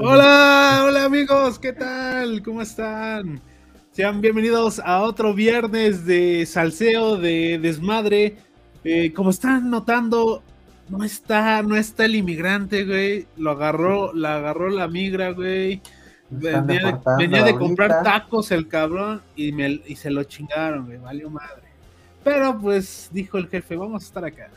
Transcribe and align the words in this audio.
Hola, 0.00 0.84
hola 0.86 1.04
amigos, 1.04 1.58
¿qué 1.58 1.72
tal? 1.72 2.42
¿Cómo 2.42 2.62
están? 2.62 3.40
Sean 3.92 4.20
bienvenidos 4.20 4.80
a 4.84 5.02
otro 5.02 5.34
viernes 5.34 6.04
de 6.06 6.46
salseo, 6.46 7.16
de 7.16 7.58
desmadre. 7.60 8.36
Eh, 8.84 9.12
como 9.12 9.30
están 9.30 9.70
notando, 9.70 10.42
no 10.88 11.04
está, 11.04 11.62
no 11.62 11.76
está 11.76 12.04
el 12.04 12.16
inmigrante, 12.16 12.84
güey. 12.84 13.26
Lo 13.36 13.50
agarró, 13.52 14.12
la 14.14 14.36
agarró 14.36 14.68
la 14.70 14.88
migra, 14.88 15.32
güey. 15.32 15.82
Venía, 16.30 17.42
de 17.42 17.54
comprar 17.54 18.02
tacos 18.02 18.50
el 18.50 18.68
cabrón 18.68 19.22
y, 19.34 19.52
me, 19.52 19.80
y 19.86 19.96
se 19.96 20.10
lo 20.10 20.24
chingaron, 20.24 20.86
güey. 20.86 20.98
Valió 20.98 21.30
madre. 21.30 21.68
Pero 22.22 22.58
pues 22.58 23.08
dijo 23.12 23.38
el 23.38 23.48
jefe, 23.48 23.76
vamos 23.76 24.02
a 24.02 24.06
estar 24.06 24.24
acá. 24.24 24.50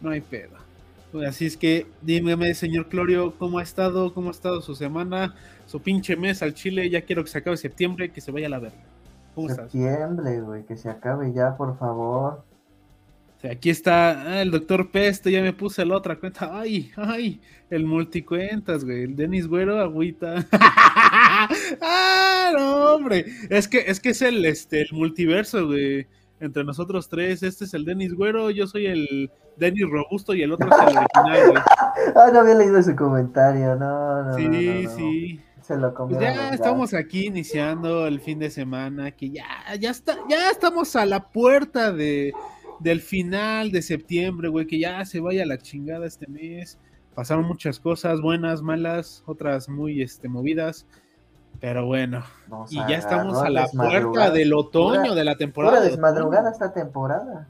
No 0.00 0.10
hay 0.10 0.20
pedo. 0.20 0.69
Pues, 1.12 1.28
así 1.28 1.46
es 1.46 1.56
que 1.56 1.86
dígame, 2.02 2.54
señor 2.54 2.88
Clorio, 2.88 3.34
¿cómo 3.36 3.58
ha 3.58 3.62
estado? 3.62 4.14
¿Cómo 4.14 4.28
ha 4.28 4.30
estado 4.30 4.60
su 4.62 4.74
semana? 4.74 5.34
Su 5.66 5.80
pinche 5.80 6.16
mes 6.16 6.42
al 6.42 6.54
Chile. 6.54 6.88
Ya 6.88 7.02
quiero 7.02 7.24
que 7.24 7.30
se 7.30 7.38
acabe 7.38 7.56
septiembre, 7.56 8.12
que 8.12 8.20
se 8.20 8.30
vaya 8.30 8.46
a 8.46 8.50
la 8.50 8.58
verga. 8.60 8.78
¿Cómo 9.34 9.48
septiembre, 9.48 10.40
güey, 10.40 10.64
que 10.64 10.76
se 10.76 10.88
acabe 10.88 11.32
ya, 11.32 11.56
por 11.56 11.78
favor. 11.78 12.44
aquí 13.48 13.70
está 13.70 14.22
ah, 14.22 14.42
el 14.42 14.50
doctor 14.50 14.90
Peste, 14.90 15.30
ya 15.30 15.42
me 15.42 15.52
puse 15.52 15.84
la 15.84 15.96
otra 15.96 16.16
cuenta. 16.16 16.50
Ay, 16.52 16.92
ay, 16.96 17.40
el 17.70 17.84
multicuentas, 17.84 18.84
güey. 18.84 19.04
El 19.04 19.16
Denis 19.16 19.48
Güero, 19.48 19.80
agüita. 19.80 20.46
ah, 21.80 22.52
no, 22.56 22.94
hombre. 22.94 23.24
Es 23.48 23.66
que, 23.66 23.78
es 23.78 23.98
que 23.98 24.10
es 24.10 24.22
el, 24.22 24.44
este, 24.44 24.82
el 24.82 24.88
multiverso, 24.92 25.66
güey 25.66 26.06
entre 26.40 26.64
nosotros 26.64 27.08
tres. 27.08 27.42
Este 27.42 27.64
es 27.64 27.74
el 27.74 27.84
Denis 27.84 28.14
Güero, 28.14 28.50
yo 28.50 28.66
soy 28.66 28.86
el 28.86 29.30
Denis 29.60 29.88
Robusto 29.88 30.34
y 30.34 30.42
el 30.42 30.52
otro 30.52 30.68
es 30.68 30.74
el 30.74 30.98
original, 30.98 31.62
Ah, 32.16 32.30
no 32.32 32.40
había 32.40 32.54
leído 32.54 32.78
ese 32.78 32.96
comentario, 32.96 33.76
no, 33.76 34.24
no. 34.24 34.34
Sí, 34.34 34.86
sí. 34.96 35.40
Se 35.60 35.76
lo 35.76 35.94
pues 35.94 36.18
ya 36.18 36.50
estamos 36.50 36.94
aquí 36.94 37.26
iniciando 37.26 38.06
el 38.06 38.20
fin 38.20 38.40
de 38.40 38.50
semana, 38.50 39.12
que 39.12 39.30
ya, 39.30 39.46
ya 39.78 39.90
está, 39.90 40.16
ya 40.28 40.50
estamos 40.50 40.96
a 40.96 41.06
la 41.06 41.28
puerta 41.28 41.92
de, 41.92 42.32
del 42.80 43.00
final 43.00 43.70
de 43.70 43.82
septiembre, 43.82 44.48
güey, 44.48 44.66
que 44.66 44.80
ya 44.80 45.04
se 45.04 45.20
vaya 45.20 45.46
la 45.46 45.58
chingada 45.58 46.06
este 46.06 46.26
mes. 46.26 46.78
Pasaron 47.14 47.44
muchas 47.44 47.78
cosas, 47.78 48.20
buenas, 48.20 48.62
malas, 48.62 49.22
otras 49.26 49.68
muy 49.68 50.02
este, 50.02 50.28
movidas. 50.28 50.86
Pero 51.60 51.84
bueno, 51.84 52.24
y 52.70 52.76
ya 52.76 52.96
estamos 52.96 53.42
a 53.42 53.50
la 53.50 53.68
puerta 53.68 54.30
del 54.30 54.54
otoño 54.54 55.14
de 55.14 55.24
la 55.24 55.36
temporada. 55.36 55.84
Es 55.84 55.92
desmadrugada 55.92 56.50
esta 56.50 56.72
temporada. 56.72 57.48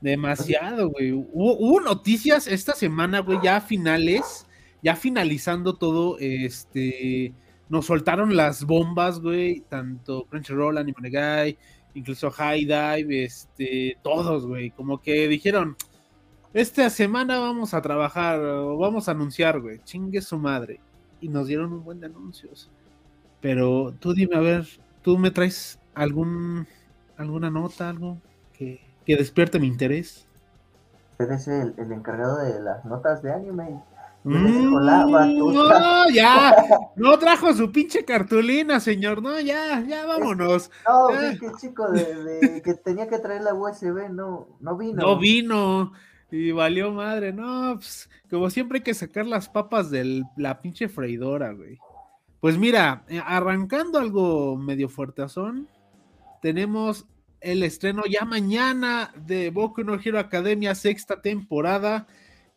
Demasiado, 0.00 0.88
güey. 0.90 1.12
Hubo, 1.12 1.80
noticias 1.80 2.46
esta 2.46 2.74
semana, 2.74 3.20
güey, 3.20 3.38
ya 3.42 3.60
finales, 3.60 4.46
ya 4.82 4.96
finalizando 4.96 5.74
todo, 5.74 6.16
este, 6.18 7.34
nos 7.68 7.86
soltaron 7.86 8.34
las 8.36 8.64
bombas, 8.64 9.20
güey, 9.20 9.60
tanto 9.68 10.24
Crunchyroll, 10.26 10.78
Anime 10.78 11.10
Guy, 11.10 11.58
incluso 11.94 12.30
High 12.30 12.64
Dive, 12.64 13.24
este, 13.24 13.98
todos, 14.02 14.46
güey, 14.46 14.70
como 14.70 15.00
que 15.00 15.28
dijeron, 15.28 15.76
esta 16.54 16.90
semana 16.90 17.38
vamos 17.38 17.74
a 17.74 17.82
trabajar, 17.82 18.40
vamos 18.40 19.08
a 19.08 19.12
anunciar, 19.12 19.60
güey, 19.60 19.80
chingue 19.84 20.20
su 20.20 20.38
madre. 20.38 20.80
Y 21.20 21.28
nos 21.28 21.46
dieron 21.46 21.72
un 21.72 21.84
buen 21.84 22.00
de 22.00 22.06
anuncios. 22.06 22.70
Pero 23.40 23.94
tú 24.00 24.14
dime, 24.14 24.36
a 24.36 24.40
ver, 24.40 24.66
¿tú 25.02 25.18
me 25.18 25.30
traes 25.30 25.78
algún 25.94 26.66
alguna 27.16 27.50
nota, 27.50 27.90
algo 27.90 28.18
que, 28.54 28.80
que 29.10 29.16
despierte 29.16 29.58
mi 29.58 29.66
interés? 29.66 30.26
Usted 31.12 31.32
es 31.32 31.48
el, 31.48 31.74
el, 31.78 31.90
encargado 31.90 32.38
de 32.38 32.60
las 32.60 32.84
notas 32.84 33.22
de 33.22 33.32
anime. 33.32 33.82
Mm, 34.22 34.74
no, 34.74 36.08
ya, 36.14 36.54
no 36.96 37.18
trajo 37.18 37.52
su 37.52 37.72
pinche 37.72 38.04
cartulina, 38.04 38.78
señor, 38.78 39.20
no, 39.20 39.40
ya, 39.40 39.80
ya 39.80 40.06
vámonos. 40.06 40.70
No, 40.86 41.08
qué 41.40 41.50
chico 41.60 41.90
de, 41.90 42.62
que 42.62 42.74
tenía 42.74 43.08
que 43.08 43.18
traer 43.18 43.42
la 43.42 43.54
USB, 43.54 44.10
no, 44.10 44.46
no 44.60 44.76
vino. 44.76 45.02
No 45.02 45.18
vino, 45.18 45.92
y 46.30 46.52
valió 46.52 46.92
madre, 46.92 47.32
no, 47.32 47.74
pues, 47.74 48.08
como 48.30 48.48
siempre 48.48 48.78
hay 48.78 48.84
que 48.84 48.94
sacar 48.94 49.26
las 49.26 49.48
papas 49.48 49.90
de 49.90 50.22
la 50.36 50.60
pinche 50.60 50.88
freidora, 50.88 51.52
güey. 51.52 51.78
Pues 52.40 52.56
mira, 52.58 53.04
eh, 53.08 53.20
arrancando 53.24 53.98
algo 53.98 54.56
medio 54.56 54.88
fuertezón, 54.88 55.68
tenemos 56.40 57.06
el 57.40 57.62
estreno 57.62 58.02
ya 58.08 58.24
mañana 58.24 59.12
de 59.16 59.50
Boku 59.50 59.82
no 59.82 59.98
Hero 60.02 60.18
Academia 60.18 60.74
sexta 60.74 61.20
temporada, 61.22 62.06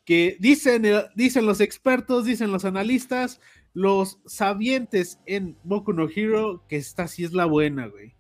que 0.06 0.38
dicen, 0.40 0.84
dicen 1.16 1.46
los 1.46 1.62
expertos, 1.62 2.26
dicen 2.26 2.52
los 2.52 2.66
analistas, 2.66 3.40
los 3.74 4.20
sabientes 4.26 5.20
en 5.26 5.58
Boku 5.64 5.94
no 5.94 6.08
Hero, 6.14 6.64
que 6.68 6.78
esta 6.78 7.08
sí 7.08 7.24
es 7.24 7.34
la 7.34 7.46
buena, 7.46 7.88
güey. 7.88 8.14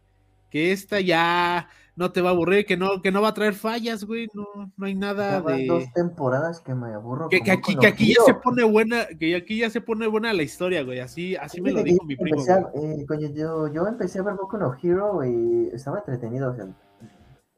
Que 0.49 0.71
esta 0.71 1.01
ya 1.01 1.69
no 1.95 2.11
te 2.11 2.21
va 2.21 2.29
a 2.29 2.33
aburrir, 2.33 2.65
que 2.65 2.75
no, 2.75 3.01
que 3.01 3.11
no 3.11 3.21
va 3.21 3.29
a 3.29 3.33
traer 3.33 3.53
fallas, 3.53 4.03
güey, 4.03 4.27
no, 4.33 4.45
no 4.75 4.85
hay 4.85 4.95
nada 4.95 5.41
de... 5.41 5.67
dos 5.67 5.83
temporadas 5.93 6.59
que 6.59 6.73
me 6.73 6.93
aburro. 6.93 7.29
Que, 7.29 7.51
aquí, 7.51 7.75
que 7.75 7.87
aquí 7.87 8.13
ya 8.15 8.23
se 8.25 8.33
pone 8.33 8.63
buena, 8.63 9.05
que 9.19 9.35
aquí 9.35 9.59
ya 9.59 9.69
se 9.69 9.79
pone 9.79 10.07
buena 10.07 10.33
la 10.33 10.43
historia, 10.43 10.83
güey, 10.83 10.99
así, 10.99 11.35
así 11.35 11.61
me 11.61 11.71
lo 11.71 11.83
dijo 11.83 12.03
mi 12.05 12.15
primo. 12.15 12.41
Eh, 12.73 13.05
yo, 13.33 13.67
yo 13.67 13.87
empecé 13.87 14.19
a 14.19 14.23
ver 14.23 14.33
Boku 14.35 14.57
no 14.57 14.75
Hero 14.81 15.23
y 15.23 15.69
estaba 15.71 15.99
entretenido, 15.99 16.51
o 16.51 16.55
sea, 16.55 16.67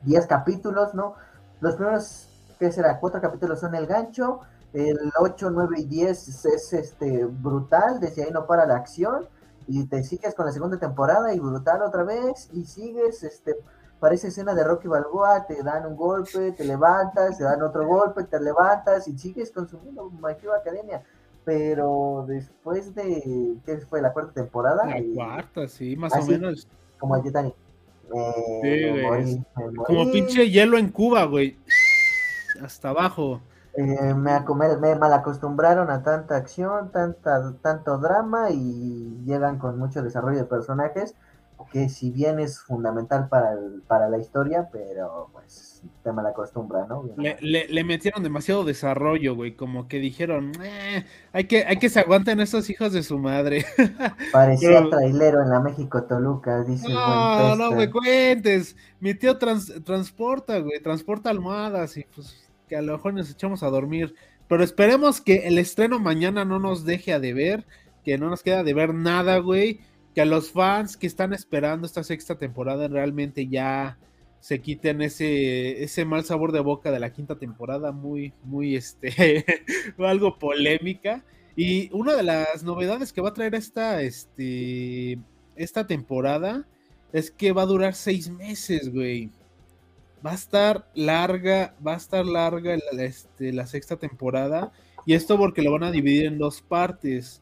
10 0.01 0.27
capítulos, 0.27 0.93
¿no? 0.93 1.15
Los 1.61 1.75
primeros, 1.75 2.27
¿qué 2.59 2.71
será? 2.71 2.99
Cuatro 2.99 3.21
capítulos 3.21 3.61
son 3.61 3.73
el 3.73 3.87
gancho, 3.87 4.41
el 4.73 4.97
8, 5.17 5.49
9 5.49 5.75
y 5.79 5.85
10 5.85 6.45
es 6.45 6.73
este 6.73 7.25
brutal, 7.25 8.01
desde 8.01 8.25
ahí 8.25 8.31
no 8.31 8.45
para 8.45 8.65
la 8.65 8.75
acción, 8.75 9.29
y 9.67 9.85
te 9.85 10.03
sigues 10.03 10.35
con 10.35 10.45
la 10.45 10.51
segunda 10.51 10.77
temporada 10.77 11.33
y 11.33 11.39
brutal 11.39 11.81
otra 11.81 12.03
vez, 12.03 12.49
y 12.51 12.65
sigues, 12.65 13.23
este 13.23 13.55
parece 13.99 14.27
escena 14.27 14.53
de 14.53 14.63
Rocky 14.63 14.87
Balboa, 14.87 15.45
te 15.47 15.61
dan 15.63 15.85
un 15.85 15.95
golpe, 15.95 16.51
te 16.51 16.63
levantas, 16.63 17.37
te 17.37 17.43
dan 17.43 17.61
otro 17.61 17.85
golpe, 17.87 18.23
te 18.23 18.39
levantas 18.39 19.07
y 19.07 19.17
sigues 19.17 19.51
consumiendo 19.51 20.09
My 20.09 20.33
Hero 20.41 20.53
Academia. 20.53 21.03
Pero 21.43 22.25
después 22.27 22.95
de, 22.95 23.57
¿qué 23.65 23.77
fue? 23.77 24.01
¿La 24.01 24.13
cuarta 24.13 24.33
temporada? 24.33 24.85
La 24.85 25.01
cuarta, 25.13 25.67
sí, 25.67 25.95
más 25.95 26.13
o 26.15 26.25
menos. 26.25 26.67
Como 26.97 27.15
el 27.15 27.23
Titanic. 27.23 27.55
sí, 28.63 29.43
Como 29.85 30.11
pinche 30.11 30.49
hielo 30.49 30.77
en 30.77 30.89
Cuba, 30.89 31.25
güey. 31.25 31.57
Hasta 32.61 32.89
abajo. 32.89 33.41
Eh, 33.77 34.13
me, 34.13 34.39
me 34.79 34.95
mal 34.95 35.13
acostumbraron 35.13 35.89
a 35.91 36.01
tanta 36.01 36.37
acción, 36.37 36.91
tanta, 36.91 37.53
tanto 37.61 37.97
drama 37.97 38.49
y 38.49 39.21
llegan 39.25 39.59
con 39.59 39.77
mucho 39.77 40.01
desarrollo 40.01 40.37
de 40.37 40.45
personajes 40.45 41.13
que 41.71 41.89
si 41.89 42.11
bien 42.11 42.39
es 42.39 42.59
fundamental 42.59 43.27
para, 43.29 43.57
para 43.87 44.09
la 44.09 44.17
historia, 44.17 44.69
pero 44.71 45.29
pues 45.33 45.83
te 46.03 46.13
la 46.13 46.29
acostumbra, 46.29 46.85
¿no? 46.87 47.03
Le, 47.17 47.83
metieron 47.83 48.23
demasiado 48.23 48.63
desarrollo, 48.63 49.35
güey, 49.35 49.55
como 49.55 49.87
que 49.87 49.99
dijeron, 49.99 50.51
eh, 50.63 51.05
hay, 51.33 51.45
que, 51.45 51.65
hay 51.65 51.77
que 51.77 51.89
se 51.89 51.99
aguanten 51.99 52.39
estos 52.39 52.69
hijos 52.69 52.93
de 52.93 53.03
su 53.03 53.19
madre. 53.19 53.65
Parecía 54.31 54.89
trailero 54.89 55.41
en 55.41 55.49
la 55.49 55.59
México 55.59 56.03
Toluca, 56.03 56.63
dice. 56.63 56.89
No, 56.89 57.55
no 57.55 57.71
me 57.71 57.89
cuentes, 57.89 58.75
mi 58.99 59.13
tío 59.13 59.37
transporta, 59.37 60.59
güey, 60.59 60.81
transporta 60.81 61.29
almohadas 61.29 61.97
y 61.97 62.05
pues 62.15 62.49
que 62.67 62.75
a 62.75 62.81
lo 62.81 62.93
mejor 62.93 63.13
nos 63.13 63.29
echamos 63.29 63.63
a 63.63 63.69
dormir, 63.69 64.15
pero 64.47 64.63
esperemos 64.63 65.21
que 65.21 65.47
el 65.47 65.57
estreno 65.57 65.99
mañana 65.99 66.45
no 66.45 66.59
nos 66.59 66.85
deje 66.85 67.13
a 67.13 67.19
deber, 67.19 67.65
que 68.03 68.17
no 68.17 68.29
nos 68.29 68.43
queda 68.43 68.63
de 68.63 68.73
ver 68.73 68.93
nada, 68.93 69.37
güey 69.39 69.81
que 70.15 70.21
a 70.21 70.25
los 70.25 70.49
fans 70.49 70.95
que 70.95 71.07
están 71.07 71.33
esperando 71.33 71.85
esta 71.85 72.01
sexta 72.01 72.37
temporada 72.37 72.87
realmente 72.87 73.47
ya 73.47 73.97
se 74.39 74.61
quiten 74.61 75.01
ese, 75.01 75.83
ese 75.83 76.05
mal 76.05 76.23
sabor 76.23 76.53
de 76.53 76.61
boca 76.61 76.89
de 76.89 77.01
la 77.01 77.11
quinta 77.11 77.35
temporada, 77.35 77.91
muy, 77.91 78.33
muy, 78.43 78.75
este, 78.75 79.43
algo 79.97 80.39
polémica. 80.39 81.25
Y 81.57 81.89
una 81.91 82.15
de 82.15 82.23
las 82.23 82.63
novedades 82.63 83.11
que 83.11 83.19
va 83.21 83.29
a 83.29 83.33
traer 83.33 83.55
esta, 83.55 84.01
este, 84.01 85.19
esta 85.57 85.85
temporada 85.85 86.65
es 87.11 87.29
que 87.29 87.51
va 87.51 87.63
a 87.63 87.67
durar 87.67 87.93
seis 87.93 88.29
meses, 88.29 88.93
güey. 88.93 89.29
Va 90.25 90.31
a 90.31 90.35
estar 90.35 90.89
larga, 90.93 91.75
va 91.85 91.95
a 91.95 91.97
estar 91.97 92.25
larga 92.25 92.75
este, 92.75 93.51
la 93.51 93.67
sexta 93.67 93.97
temporada. 93.97 94.71
Y 95.05 95.13
esto 95.13 95.37
porque 95.37 95.61
lo 95.61 95.71
van 95.71 95.83
a 95.83 95.91
dividir 95.91 96.25
en 96.27 96.37
dos 96.37 96.61
partes 96.61 97.41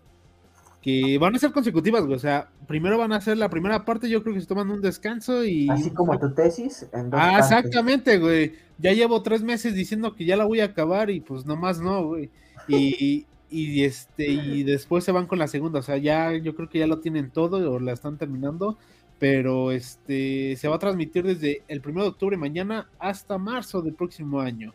que 0.84 1.18
van 1.18 1.34
a 1.34 1.40
ser 1.40 1.54
consecutivas, 1.54 2.04
güey. 2.04 2.16
O 2.16 2.20
sea, 2.20 2.50
primero 2.68 2.98
van 2.98 3.14
a 3.14 3.16
hacer 3.16 3.38
la 3.38 3.50
primera 3.50 3.86
parte, 3.86 4.10
yo 4.10 4.22
creo 4.22 4.36
que 4.36 4.42
se 4.42 4.48
toman 4.48 4.70
un 4.70 4.82
descanso 4.82 5.46
y. 5.46 5.70
Así 5.70 5.92
como 5.92 6.20
tu 6.20 6.34
tesis. 6.34 6.88
En 6.92 7.10
dos 7.10 7.20
ah, 7.24 7.40
exactamente, 7.40 8.20
güey. 8.20 8.54
Ya 8.78 8.92
llevo 8.92 9.24
tres 9.24 9.44
meses 9.44 9.74
diciendo 9.74 10.14
que 10.14 10.26
ya 10.26 10.36
la 10.36 10.44
voy 10.44 10.60
a 10.60 10.66
acabar 10.66 11.10
y 11.10 11.22
pues 11.22 11.46
nomás 11.46 11.80
no, 11.80 12.06
güey. 12.06 12.30
Y, 12.68 13.26
y 13.50 13.84
este, 13.86 14.28
y 14.28 14.64
después 14.64 15.06
se 15.06 15.14
van 15.14 15.26
con 15.26 15.40
la 15.40 15.48
segunda. 15.48 15.80
O 15.80 15.84
sea, 15.84 15.96
ya 15.96 16.34
yo 16.34 16.54
creo 16.54 16.70
que 16.70 16.80
ya 16.80 16.88
lo 16.88 17.00
tienen 17.00 17.32
todo 17.32 17.72
o 17.72 17.80
la 17.80 17.94
están 17.94 18.18
terminando. 18.18 18.78
Pero 19.20 19.72
este 19.72 20.58
se 20.58 20.68
va 20.68 20.76
a 20.76 20.80
transmitir 20.80 21.24
desde 21.24 21.64
el 21.70 21.80
primero 21.80 22.04
de 22.04 22.10
octubre 22.10 22.36
mañana 22.36 22.90
hasta 23.00 23.38
marzo 23.38 23.82
del 23.82 23.94
próximo 23.94 24.42
año. 24.42 24.74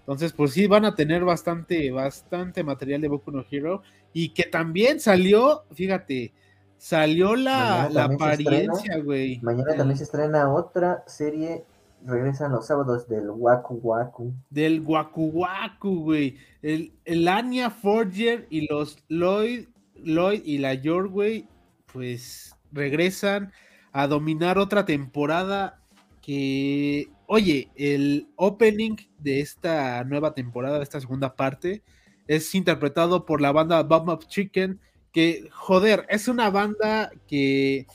Entonces, 0.00 0.32
pues 0.32 0.52
sí, 0.52 0.66
van 0.66 0.84
a 0.84 0.96
tener 0.96 1.24
bastante, 1.24 1.92
bastante 1.92 2.64
material 2.64 3.00
de 3.00 3.08
Boku 3.08 3.30
no 3.30 3.44
Hero. 3.48 3.82
Y 4.14 4.30
que 4.30 4.44
también 4.44 5.00
salió, 5.00 5.64
fíjate, 5.72 6.32
salió 6.78 7.36
la, 7.36 7.90
la 7.90 8.04
apariencia, 8.04 8.98
güey. 8.98 9.40
Mañana 9.42 9.76
también 9.76 9.98
se 9.98 10.04
estrena 10.04 10.50
otra 10.50 11.04
serie. 11.06 11.64
Regresan 12.06 12.52
los 12.52 12.66
sábados 12.66 13.08
del 13.08 13.30
Waku 13.30 13.80
Waku. 13.82 14.32
Del 14.50 14.82
Waku 14.82 15.30
Waku, 15.30 16.04
güey. 16.04 16.36
El, 16.62 16.92
el 17.04 17.26
Anya 17.26 17.70
Forger 17.70 18.46
y 18.50 18.68
los 18.68 19.02
Lloyd, 19.08 19.68
Lloyd 19.96 20.42
y 20.44 20.58
la 20.58 20.74
York, 20.74 21.10
güey, 21.10 21.48
pues 21.92 22.54
regresan 22.70 23.52
a 23.92 24.06
dominar 24.06 24.58
otra 24.58 24.84
temporada 24.84 25.80
que, 26.20 27.08
oye, 27.26 27.70
el 27.76 28.28
opening 28.36 28.96
de 29.18 29.40
esta 29.40 30.04
nueva 30.04 30.34
temporada, 30.34 30.78
de 30.78 30.84
esta 30.84 31.00
segunda 31.00 31.34
parte, 31.36 31.82
es 32.26 32.54
interpretado 32.54 33.26
por 33.26 33.40
la 33.40 33.52
banda 33.52 33.82
Bomb 33.82 34.08
of 34.08 34.26
Chicken, 34.26 34.80
que, 35.12 35.48
joder, 35.52 36.06
es 36.08 36.28
una 36.28 36.50
banda 36.50 37.10
que 37.26 37.86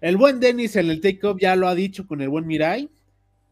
el 0.00 0.16
buen 0.16 0.40
Dennis 0.40 0.76
en 0.76 0.90
el 0.90 1.00
Take-Up 1.00 1.38
ya 1.40 1.56
lo 1.56 1.68
ha 1.68 1.74
dicho 1.74 2.06
con 2.06 2.20
el 2.20 2.28
buen 2.28 2.46
Mirai, 2.46 2.90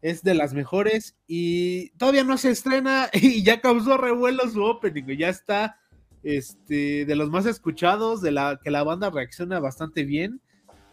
es 0.01 0.23
de 0.23 0.33
las 0.33 0.53
mejores 0.53 1.15
y 1.27 1.89
todavía 1.91 2.23
no 2.23 2.37
se 2.37 2.51
estrena 2.51 3.09
y 3.13 3.43
ya 3.43 3.61
causó 3.61 3.97
revuelo 3.97 4.49
su 4.49 4.63
opening, 4.63 5.17
ya 5.17 5.29
está 5.29 5.77
este, 6.23 7.05
de 7.05 7.15
los 7.15 7.29
más 7.29 7.45
escuchados, 7.45 8.21
de 8.21 8.31
la 8.31 8.59
que 8.63 8.71
la 8.71 8.83
banda 8.83 9.09
reacciona 9.09 9.59
bastante 9.59 10.03
bien. 10.03 10.41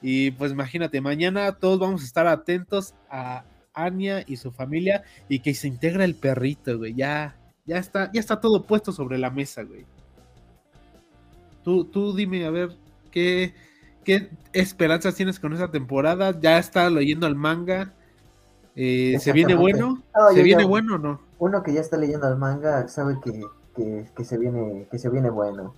Y 0.01 0.31
pues 0.33 0.53
imagínate, 0.53 1.01
mañana 1.01 1.53
todos 1.53 1.79
vamos 1.79 2.03
a 2.03 2.05
estar 2.05 2.27
atentos 2.27 2.95
a 3.11 3.45
Anya 3.75 4.23
y 4.27 4.37
su 4.37 4.53
familia 4.53 5.03
y 5.29 5.41
que 5.41 5.55
se 5.55 5.69
integra 5.69 6.05
el 6.05 6.15
perrito, 6.15 6.79
güey. 6.79 6.95
Ya, 6.95 7.37
ya 7.69 7.79
está, 7.79 8.11
ya 8.13 8.19
está 8.19 8.41
todo 8.41 8.65
puesto 8.65 8.91
sobre 8.91 9.19
la 9.19 9.31
mesa, 9.31 9.63
güey. 9.63 9.87
Tú, 11.63 11.85
tú 11.85 12.15
dime, 12.17 12.45
a 12.47 12.51
ver, 12.51 12.77
¿qué, 13.13 13.55
¿qué 14.05 14.31
esperanzas 14.53 15.15
tienes 15.15 15.39
con 15.39 15.53
esa 15.53 15.71
temporada? 15.71 16.39
¿Ya 16.41 16.59
está 16.59 16.91
leyendo 16.91 17.29
el 17.29 17.37
manga? 17.37 17.93
Eh, 18.75 19.19
¿Se 19.21 19.33
viene 19.33 19.55
bueno? 19.55 20.03
¿Se 20.35 20.43
viene 20.43 20.65
bueno 20.65 20.97
o 20.97 20.99
no? 20.99 21.21
Uno 21.39 21.63
que 21.63 21.73
ya 21.73 21.81
está 21.81 21.97
leyendo 21.97 22.27
el 22.27 22.37
manga 22.37 22.89
sabe 22.89 23.19
que, 23.23 24.07
que, 24.17 24.25
se, 24.25 24.39
viene, 24.39 24.89
que 24.91 24.99
se 24.99 25.09
viene 25.09 25.31
bueno. 25.31 25.75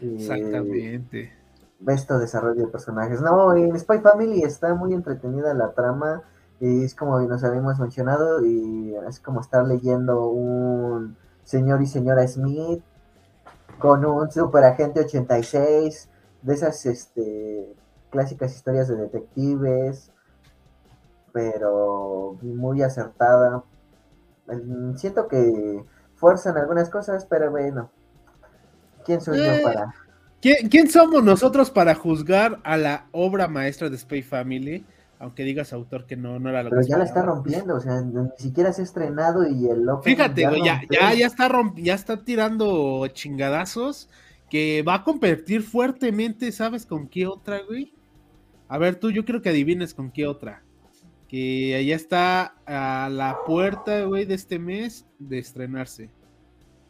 Exactamente 0.00 1.44
esto 1.92 2.18
desarrollo 2.18 2.66
de 2.66 2.68
personajes. 2.68 3.20
No, 3.20 3.54
en 3.54 3.78
Spy 3.78 3.98
Family 3.98 4.42
está 4.42 4.74
muy 4.74 4.92
entretenida 4.92 5.54
la 5.54 5.72
trama. 5.72 6.22
Es 6.60 6.94
como 6.94 7.20
nos 7.20 7.44
habíamos 7.44 7.78
mencionado, 7.78 8.44
y 8.44 8.94
es 9.08 9.20
como 9.20 9.40
estar 9.40 9.66
leyendo 9.66 10.28
un 10.28 11.16
señor 11.44 11.82
y 11.82 11.86
señora 11.86 12.26
Smith 12.26 12.82
con 13.78 14.04
un 14.04 14.30
super 14.30 14.64
agente 14.64 15.00
86, 15.00 16.08
de 16.42 16.54
esas 16.54 16.86
este, 16.86 17.74
clásicas 18.10 18.54
historias 18.54 18.88
de 18.88 18.96
detectives, 18.96 20.10
pero 21.32 22.38
muy 22.42 22.82
acertada. 22.82 23.62
Siento 24.96 25.26
que 25.28 25.84
fuerzan 26.14 26.56
algunas 26.56 26.90
cosas, 26.90 27.26
pero 27.26 27.50
bueno, 27.50 27.90
¿quién 29.04 29.20
soy 29.20 29.38
yo 29.38 29.44
eh, 29.44 29.60
para? 29.62 29.94
¿Quién, 30.40 30.90
somos 30.90 31.24
nosotros 31.24 31.70
para 31.70 31.94
juzgar 31.94 32.60
a 32.64 32.76
la 32.76 33.06
obra 33.12 33.48
maestra 33.48 33.88
de 33.88 33.96
Spy 33.96 34.22
Family? 34.22 34.84
Aunque 35.18 35.44
digas 35.44 35.72
autor 35.72 36.06
que 36.06 36.16
no, 36.16 36.38
no 36.38 36.50
era 36.50 36.62
lo 36.62 36.70
Pero 36.70 36.82
ya 36.82 36.98
la 36.98 37.04
está 37.04 37.22
rompiendo, 37.22 37.76
o 37.76 37.80
sea, 37.80 38.00
ni 38.02 38.28
siquiera 38.36 38.72
se 38.72 38.82
ha 38.82 38.84
estrenado 38.84 39.48
y 39.48 39.68
el 39.68 39.86
Fíjate, 40.02 40.46
güey, 40.46 40.64
ya, 40.64 40.82
ya, 40.90 41.14
ya, 41.14 41.26
está 41.26 41.48
ya 41.76 41.94
está 41.94 42.24
tirando 42.24 43.06
chingadazos 43.08 44.08
que 44.50 44.82
va 44.86 44.94
a 44.94 45.04
competir 45.04 45.62
fuertemente, 45.62 46.52
¿sabes 46.52 46.86
con 46.86 47.08
qué 47.08 47.26
otra, 47.26 47.60
güey? 47.66 47.92
A 48.68 48.78
ver, 48.78 48.96
tú, 48.96 49.10
yo 49.10 49.24
creo 49.24 49.42
que 49.42 49.50
adivines 49.50 49.94
con 49.94 50.10
qué 50.10 50.26
otra. 50.26 50.62
Que 51.28 51.84
ya 51.84 51.96
está 51.96 52.54
a 52.66 53.08
la 53.10 53.38
puerta, 53.46 54.04
güey, 54.04 54.24
de 54.24 54.34
este 54.34 54.58
mes 54.58 55.06
de 55.18 55.38
estrenarse. 55.38 56.10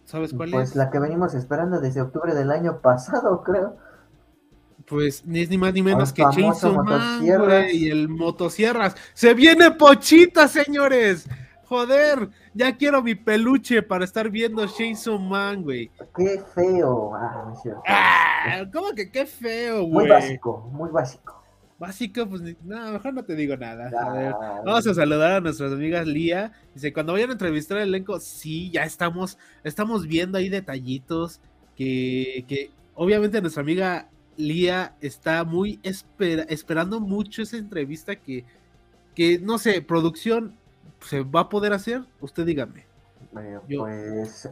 ¿Sabes 0.05 0.35
cuál 0.35 0.51
pues 0.51 0.69
es? 0.69 0.75
Pues 0.75 0.77
la 0.77 0.91
que 0.91 0.99
venimos 0.99 1.35
esperando 1.35 1.81
desde 1.81 2.03
octubre 2.03 2.35
del 2.35 2.51
año 2.51 2.81
pasado, 2.81 3.43
creo. 3.47 3.77
Pues 4.87 5.25
ni 5.25 5.41
es 5.41 5.49
ni 5.49 5.57
más 5.57 5.73
ni 5.73 5.83
menos 5.83 6.13
que 6.13 6.23
Chainsaw 6.23 6.85
Man, 6.85 7.27
güey, 7.27 7.77
y 7.77 7.91
el 7.91 8.09
motosierras. 8.09 8.95
¡Se 9.15 9.33
viene 9.33 9.71
Pochita, 9.71 10.47
señores! 10.47 11.27
Joder, 11.65 12.29
ya 12.53 12.77
quiero 12.77 13.03
mi 13.03 13.15
peluche 13.15 13.83
para 13.83 14.05
estar 14.05 14.29
viendo 14.29 14.67
Chainsaw 14.67 15.19
Man, 15.19 15.63
güey. 15.63 15.91
Qué 16.15 16.43
feo. 16.55 17.15
Ah, 17.15 17.55
ah, 17.87 18.65
¿Cómo 18.73 18.93
que 18.95 19.11
qué 19.11 19.25
feo, 19.25 19.85
güey? 19.85 20.07
Muy 20.07 20.09
básico, 20.09 20.69
muy 20.71 20.91
básico. 20.91 21.43
Básico, 21.79 22.27
pues 22.29 22.43
no, 22.63 22.93
mejor 22.93 23.15
no 23.15 23.25
te 23.25 23.35
digo 23.35 23.57
nada. 23.57 23.91
A 23.99 24.13
ver, 24.13 24.33
vamos 24.65 24.87
a 24.87 24.95
saludar 24.95 25.33
a 25.33 25.41
nuestras 25.41 25.73
amigas 25.73 26.07
Lía. 26.07 26.53
Dice, 26.75 26.93
cuando 26.93 27.15
vayan 27.15 27.31
a 27.31 27.33
entrevistar 27.33 27.79
al 27.79 27.89
elenco, 27.89 28.21
sí, 28.21 28.71
ya 28.71 28.85
estamos, 28.85 29.39
estamos 29.65 30.07
viendo 30.07 30.39
ahí 30.39 30.49
detallitos 30.49 31.41
que, 31.75 32.45
que 32.47 32.71
obviamente 32.95 33.41
nuestra 33.41 33.63
amiga 33.63 34.09
Lía 34.37 34.95
está 35.01 35.45
muy 35.45 35.81
esperando 35.83 37.01
mucho 37.01 37.43
esa 37.43 37.57
entrevista 37.57 38.17
que, 38.17 38.45
que, 39.15 39.39
no 39.39 39.59
sé, 39.59 39.83
producción, 39.83 40.57
¿se 41.01 41.23
va 41.23 41.41
a 41.41 41.49
poder 41.49 41.73
hacer? 41.73 42.03
Usted 42.21 42.45
dígame. 42.45 42.87
pues 43.77 44.49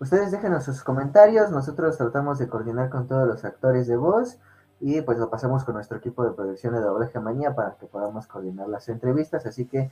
ustedes 0.00 0.30
déjenos 0.30 0.64
sus 0.64 0.82
comentarios, 0.82 1.50
nosotros 1.50 1.96
tratamos 1.96 2.38
de 2.38 2.48
coordinar 2.48 2.90
con 2.90 3.08
todos 3.08 3.26
los 3.26 3.44
actores 3.44 3.86
de 3.86 3.96
voz 3.96 4.38
y 4.80 5.00
pues 5.02 5.18
lo 5.18 5.28
pasamos 5.28 5.64
con 5.64 5.74
nuestro 5.74 5.98
equipo 5.98 6.24
de 6.24 6.30
producción 6.30 6.74
de 6.74 6.80
Dobleje 6.80 7.18
Manía 7.18 7.54
para 7.54 7.74
que 7.74 7.86
podamos 7.86 8.26
coordinar 8.26 8.68
las 8.68 8.88
entrevistas. 8.88 9.44
Así 9.46 9.64
que 9.64 9.90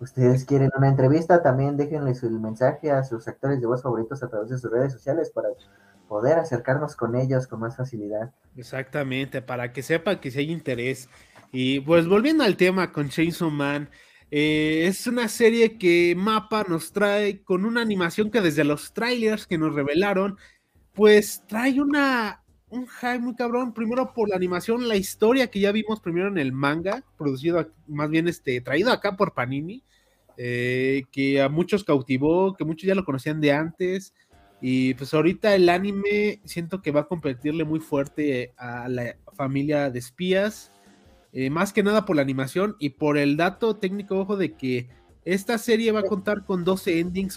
ustedes 0.00 0.44
quieren 0.44 0.70
una 0.76 0.88
entrevista, 0.88 1.42
también 1.42 1.76
déjenle 1.76 2.14
su 2.14 2.30
mensaje 2.30 2.90
a 2.90 3.04
sus 3.04 3.28
actores 3.28 3.60
de 3.60 3.66
voz 3.66 3.82
favoritos 3.82 4.22
a 4.22 4.28
través 4.28 4.50
de 4.50 4.58
sus 4.58 4.70
redes 4.70 4.92
sociales 4.92 5.30
para 5.30 5.48
poder 6.08 6.38
acercarnos 6.38 6.96
con 6.96 7.16
ellos 7.16 7.46
con 7.46 7.60
más 7.60 7.76
facilidad. 7.76 8.32
Exactamente, 8.56 9.42
para 9.42 9.72
que 9.72 9.82
sepan 9.82 10.20
que 10.20 10.30
si 10.30 10.40
hay 10.40 10.52
interés. 10.52 11.08
Y 11.52 11.80
pues 11.80 12.06
volviendo 12.06 12.44
al 12.44 12.56
tema 12.56 12.92
con 12.92 13.08
Chainsaw 13.08 13.50
Man, 13.50 13.88
eh, 14.30 14.86
es 14.86 15.06
una 15.06 15.28
serie 15.28 15.78
que 15.78 16.14
Mapa 16.16 16.64
nos 16.68 16.92
trae 16.92 17.42
con 17.42 17.64
una 17.64 17.80
animación 17.80 18.30
que 18.30 18.40
desde 18.40 18.64
los 18.64 18.92
trailers 18.92 19.46
que 19.46 19.58
nos 19.58 19.74
revelaron, 19.74 20.36
pues 20.94 21.42
trae 21.46 21.80
una 21.80 22.42
un 22.68 22.88
hype 22.88 23.20
muy 23.20 23.34
cabrón, 23.34 23.72
primero 23.72 24.12
por 24.12 24.28
la 24.28 24.36
animación, 24.36 24.88
la 24.88 24.96
historia 24.96 25.50
que 25.50 25.60
ya 25.60 25.72
vimos 25.72 26.00
primero 26.00 26.28
en 26.28 26.38
el 26.38 26.52
manga, 26.52 27.04
producido 27.16 27.70
más 27.86 28.10
bien 28.10 28.26
este, 28.28 28.60
traído 28.60 28.90
acá 28.90 29.16
por 29.16 29.34
Panini, 29.34 29.82
eh, 30.36 31.04
que 31.12 31.40
a 31.40 31.48
muchos 31.48 31.84
cautivó, 31.84 32.54
que 32.56 32.64
muchos 32.64 32.86
ya 32.86 32.94
lo 32.94 33.04
conocían 33.04 33.40
de 33.40 33.52
antes, 33.52 34.14
y 34.60 34.94
pues 34.94 35.12
ahorita 35.12 35.54
el 35.54 35.68
anime 35.68 36.40
siento 36.44 36.80
que 36.80 36.90
va 36.90 37.00
a 37.00 37.08
competirle 37.08 37.64
muy 37.64 37.80
fuerte 37.80 38.54
a 38.56 38.88
la 38.88 39.16
familia 39.34 39.90
de 39.90 39.98
espías, 39.98 40.72
eh, 41.32 41.50
más 41.50 41.72
que 41.72 41.82
nada 41.82 42.06
por 42.06 42.16
la 42.16 42.22
animación 42.22 42.76
y 42.78 42.90
por 42.90 43.18
el 43.18 43.36
dato 43.36 43.76
técnico, 43.76 44.18
ojo, 44.18 44.36
de 44.36 44.54
que 44.54 44.88
esta 45.26 45.58
serie 45.58 45.92
va 45.92 46.00
a 46.00 46.04
contar 46.04 46.44
con 46.44 46.64
12 46.64 47.00
endings. 47.00 47.36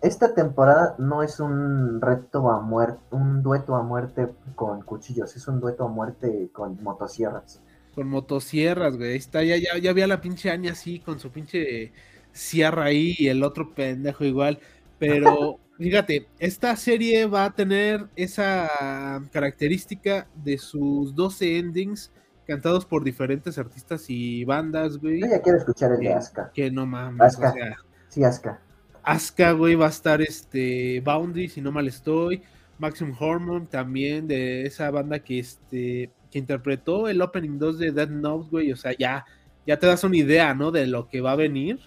Esta, 0.00 0.34
temporada 0.34 0.94
no 0.98 1.22
es 1.22 1.40
un 1.40 2.00
reto 2.00 2.48
a 2.48 2.60
muerte, 2.60 3.00
un 3.10 3.42
dueto 3.42 3.74
a 3.74 3.82
muerte 3.82 4.28
con 4.54 4.82
cuchillos, 4.82 5.34
es 5.36 5.48
un 5.48 5.60
dueto 5.60 5.84
a 5.84 5.88
muerte 5.88 6.48
con 6.52 6.82
motosierras. 6.82 7.60
Con 7.94 8.08
motosierras, 8.08 8.96
güey. 8.96 9.16
Está, 9.16 9.42
ya, 9.42 9.56
ya, 9.56 9.76
ya 9.78 9.90
había 9.90 10.06
la 10.06 10.20
pinche 10.20 10.50
Anya 10.50 10.72
así 10.72 11.00
con 11.00 11.18
su 11.18 11.30
pinche 11.30 11.92
sierra 12.32 12.84
ahí 12.84 13.14
y 13.18 13.28
el 13.28 13.42
otro 13.42 13.74
pendejo 13.74 14.24
igual. 14.24 14.60
Pero 14.98 15.58
fíjate, 15.78 16.28
esta 16.38 16.74
serie 16.76 17.26
va 17.26 17.46
a 17.46 17.54
tener 17.54 18.06
esa 18.16 19.22
característica 19.32 20.28
de 20.34 20.58
sus 20.58 21.14
12 21.14 21.58
endings 21.58 22.12
cantados 22.46 22.84
por 22.84 23.04
diferentes 23.04 23.58
artistas 23.58 24.06
y 24.08 24.44
bandas, 24.44 24.98
güey. 24.98 25.20
Yo 25.20 25.26
ya 25.28 25.40
quiero 25.40 25.58
escuchar 25.58 25.92
el 25.92 26.00
de 26.00 26.12
Aska. 26.12 26.50
Que 26.52 26.70
no 26.70 26.86
mames, 26.86 27.38
o 27.38 27.40
sea. 27.40 27.76
Sí, 28.08 28.22
Aska. 28.22 28.60
Aska, 29.02 29.52
güey, 29.52 29.74
va 29.74 29.86
a 29.86 29.90
estar 29.90 30.22
este 30.22 31.00
Boundary, 31.00 31.48
si 31.48 31.60
no 31.60 31.72
mal 31.72 31.88
estoy. 31.88 32.42
Maximum 32.78 33.14
Hormone 33.18 33.66
también, 33.66 34.26
de 34.26 34.66
esa 34.66 34.90
banda 34.90 35.18
que 35.20 35.38
este 35.38 36.10
que 36.30 36.38
interpretó 36.40 37.08
el 37.08 37.22
opening 37.22 37.58
2 37.58 37.78
de 37.78 37.92
Dead 37.92 38.08
Note, 38.08 38.48
güey. 38.50 38.72
O 38.72 38.76
sea, 38.76 38.92
ya, 38.98 39.24
ya 39.66 39.78
te 39.78 39.86
das 39.86 40.02
una 40.02 40.16
idea, 40.16 40.52
¿no? 40.52 40.72
De 40.72 40.86
lo 40.86 41.08
que 41.08 41.20
va 41.20 41.32
a 41.32 41.36
venir. 41.36 41.78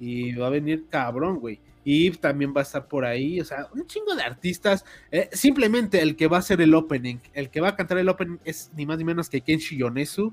Y 0.00 0.34
va 0.34 0.48
a 0.48 0.50
venir 0.50 0.86
cabrón, 0.88 1.38
güey. 1.38 1.60
Y 1.84 2.10
también 2.12 2.54
va 2.56 2.60
a 2.60 2.62
estar 2.62 2.88
por 2.88 3.04
ahí, 3.04 3.40
o 3.40 3.44
sea, 3.44 3.68
un 3.74 3.86
chingo 3.86 4.14
de 4.14 4.22
artistas. 4.22 4.84
Eh, 5.10 5.28
simplemente 5.32 6.00
el 6.00 6.16
que 6.16 6.26
va 6.28 6.38
a 6.38 6.40
hacer 6.40 6.60
el 6.62 6.74
opening, 6.74 7.18
el 7.34 7.50
que 7.50 7.60
va 7.60 7.68
a 7.68 7.76
cantar 7.76 7.98
el 7.98 8.08
opening 8.08 8.38
es 8.44 8.70
ni 8.74 8.86
más 8.86 8.96
ni 8.96 9.04
menos 9.04 9.28
que 9.28 9.42
Kenshi 9.42 9.76
Yonezu, 9.76 10.32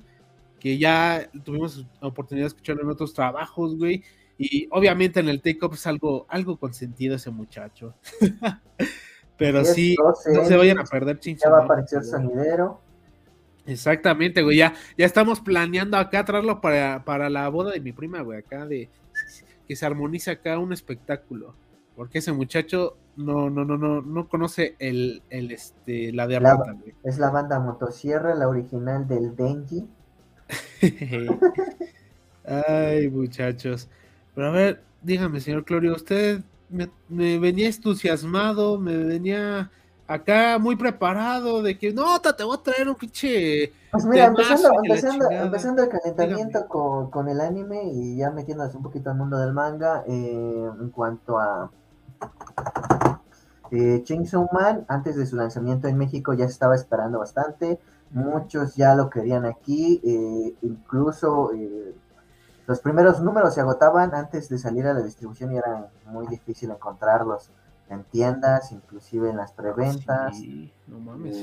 que 0.59 0.77
ya 0.77 1.29
tuvimos 1.43 1.85
oportunidad 1.99 2.45
de 2.45 2.47
escucharlo 2.49 2.83
en 2.83 2.89
otros 2.89 3.13
trabajos, 3.13 3.75
güey. 3.77 4.03
Y 4.37 4.67
obviamente 4.71 5.19
en 5.19 5.27
el 5.27 5.41
take-up 5.41 5.73
es 5.73 5.85
algo, 5.85 6.25
algo 6.29 6.57
consentido 6.57 7.15
ese 7.15 7.31
muchacho. 7.31 7.95
Pero 9.37 9.65
sí, 9.65 9.95
no 10.33 10.45
se 10.45 10.55
vayan 10.55 10.79
a 10.79 10.83
perder 10.83 11.19
chinchón. 11.19 11.49
Ya 11.49 11.55
va 11.55 11.61
a 11.61 11.65
aparecer 11.65 12.03
sonidero. 12.03 12.79
Exactamente, 13.65 14.41
güey. 14.41 14.57
Ya, 14.57 14.73
ya 14.97 15.05
estamos 15.05 15.39
planeando 15.41 15.97
acá 15.97 16.25
traerlo 16.25 16.61
para, 16.61 17.03
para 17.05 17.29
la 17.29 17.49
boda 17.49 17.71
de 17.71 17.79
mi 17.79 17.91
prima, 17.91 18.21
güey. 18.21 18.39
Acá 18.39 18.65
de 18.65 18.89
que 19.71 19.77
se 19.77 19.85
armonice 19.85 20.31
acá 20.31 20.59
un 20.59 20.73
espectáculo. 20.73 21.55
Porque 21.95 22.17
ese 22.17 22.33
muchacho 22.33 22.97
no, 23.15 23.49
no, 23.49 23.63
no, 23.63 23.77
no, 23.77 24.01
no 24.01 24.27
conoce 24.27 24.75
el, 24.79 25.23
el 25.29 25.49
este, 25.49 26.11
la 26.11 26.27
de 26.27 26.39
güey. 26.39 26.93
Es 27.05 27.17
la 27.17 27.29
banda 27.29 27.57
Motosierra, 27.57 28.35
la 28.35 28.49
original 28.49 29.07
del 29.07 29.33
Denji. 29.33 29.87
Ay, 32.67 33.09
muchachos. 33.09 33.87
Pero 34.35 34.47
a 34.47 34.51
ver, 34.51 34.83
dígame, 35.03 35.39
señor 35.39 35.63
Clorio, 35.63 35.95
usted 35.95 36.41
me, 36.67 36.89
venía 37.39 37.67
entusiasmado, 37.67 38.77
me 38.77 38.97
venía 38.97 39.71
acá 40.13 40.57
muy 40.59 40.75
preparado 40.75 41.61
de 41.61 41.77
que 41.77 41.93
no, 41.93 42.19
te 42.19 42.43
voy 42.43 42.57
a 42.57 42.63
traer 42.63 42.89
un 42.89 42.95
pinche. 42.95 43.73
Pues 43.91 44.05
mira, 44.05 44.25
empezando, 44.25 44.69
empezando, 45.31 45.83
el 45.83 45.89
calentamiento 45.89 46.67
con, 46.67 47.27
el 47.27 47.41
anime 47.41 47.83
y 47.85 48.17
ya 48.17 48.31
metiéndonos 48.31 48.73
un 48.75 48.83
poquito 48.83 49.09
al 49.09 49.17
mundo 49.17 49.37
del 49.37 49.53
manga, 49.53 50.03
eh, 50.07 50.69
en 50.79 50.89
cuanto 50.89 51.39
a 51.39 51.69
eh, 53.71 54.01
Chainsaw 54.03 54.49
Man, 54.51 54.85
antes 54.87 55.15
de 55.15 55.25
su 55.25 55.35
lanzamiento 55.35 55.87
en 55.87 55.97
México 55.97 56.33
ya 56.33 56.45
se 56.45 56.51
estaba 56.51 56.75
esperando 56.75 57.19
bastante, 57.19 57.79
muchos 58.11 58.75
ya 58.75 58.95
lo 58.95 59.09
querían 59.09 59.45
aquí, 59.45 60.01
eh, 60.03 60.55
incluso 60.61 61.53
eh, 61.53 61.95
los 62.67 62.81
primeros 62.81 63.21
números 63.21 63.53
se 63.53 63.61
agotaban 63.61 64.13
antes 64.13 64.49
de 64.49 64.57
salir 64.57 64.87
a 64.87 64.93
la 64.93 65.01
distribución 65.01 65.53
y 65.53 65.57
era 65.57 65.87
muy 66.05 66.27
difícil 66.27 66.69
encontrarlos 66.71 67.49
en 67.91 68.03
tiendas, 68.05 68.71
inclusive 68.71 69.29
en 69.29 69.37
las 69.37 69.51
preventas. 69.51 70.39
no 70.87 70.99
mames. 70.99 71.37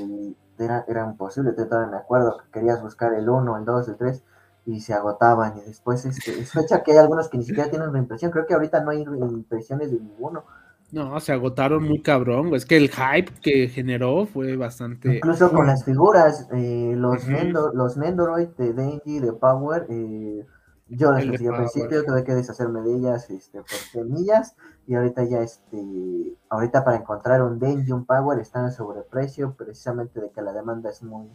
era, 0.59 0.85
era 0.88 1.05
imposible, 1.05 1.52
te 1.52 1.64
me 1.64 1.97
acuerdo 1.97 2.38
que 2.38 2.50
querías 2.50 2.83
buscar 2.83 3.14
el 3.14 3.28
1, 3.28 3.59
el 3.59 3.64
2, 3.64 3.88
el 3.88 3.97
3 3.97 4.25
y 4.67 4.81
se 4.81 4.93
agotaban 4.93 5.57
y 5.57 5.61
después 5.62 6.05
este, 6.05 6.38
es 6.38 6.52
fecha 6.52 6.83
que 6.83 6.93
hay 6.93 6.99
algunos 6.99 7.28
que 7.28 7.38
ni 7.38 7.45
siquiera 7.45 7.71
tienen 7.71 7.93
reimpresión, 7.93 8.31
creo 8.31 8.47
que 8.47 8.55
ahorita 8.55 8.83
no 8.83 8.90
hay 8.90 9.05
reimpresiones 9.05 9.90
de 9.90 9.99
ninguno. 9.99 10.45
No, 10.90 11.21
se 11.21 11.33
agotaron 11.33 11.85
muy 11.85 12.00
cabrón, 12.00 12.55
es 12.55 12.64
que 12.64 12.76
el 12.76 12.88
hype 12.88 13.31
que 13.43 13.69
generó 13.69 14.25
fue 14.26 14.57
bastante... 14.57 15.17
Incluso 15.17 15.50
con 15.52 15.67
las 15.67 15.85
figuras, 15.85 16.49
eh, 16.52 16.95
los, 16.97 17.26
los 17.75 17.97
Nendoroid 17.99 18.49
de 18.57 18.73
Denji, 18.73 19.21
de 19.21 19.33
Power, 19.35 19.87
eh, 19.90 20.47
yo 20.88 21.12
las 21.12 21.25
conseguí 21.25 21.49
al 21.49 21.57
principio, 21.57 22.04
tuve 22.04 22.25
que 22.25 22.35
deshacerme 22.35 22.80
de 22.80 22.97
ellas 22.97 23.28
este, 23.30 23.59
por 23.59 23.68
semillas 23.68 24.57
y 24.87 24.95
ahorita 24.95 25.25
ya, 25.25 25.42
este, 25.42 26.37
ahorita 26.49 26.85
para 26.85 26.97
encontrar 26.97 27.42
un 27.42 27.59
Denji, 27.59 27.92
un 27.92 28.07
Power 28.07 28.38
están 28.38 28.64
a 28.64 28.71
sobreprecio 28.71 29.54
precisamente 29.54 30.21
de 30.21 30.30
que 30.30 30.40
la 30.40 30.52
demanda 30.52 30.90
es 30.90 31.02
muy, 31.02 31.28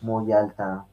muy 0.00 0.32
alta. 0.32 0.86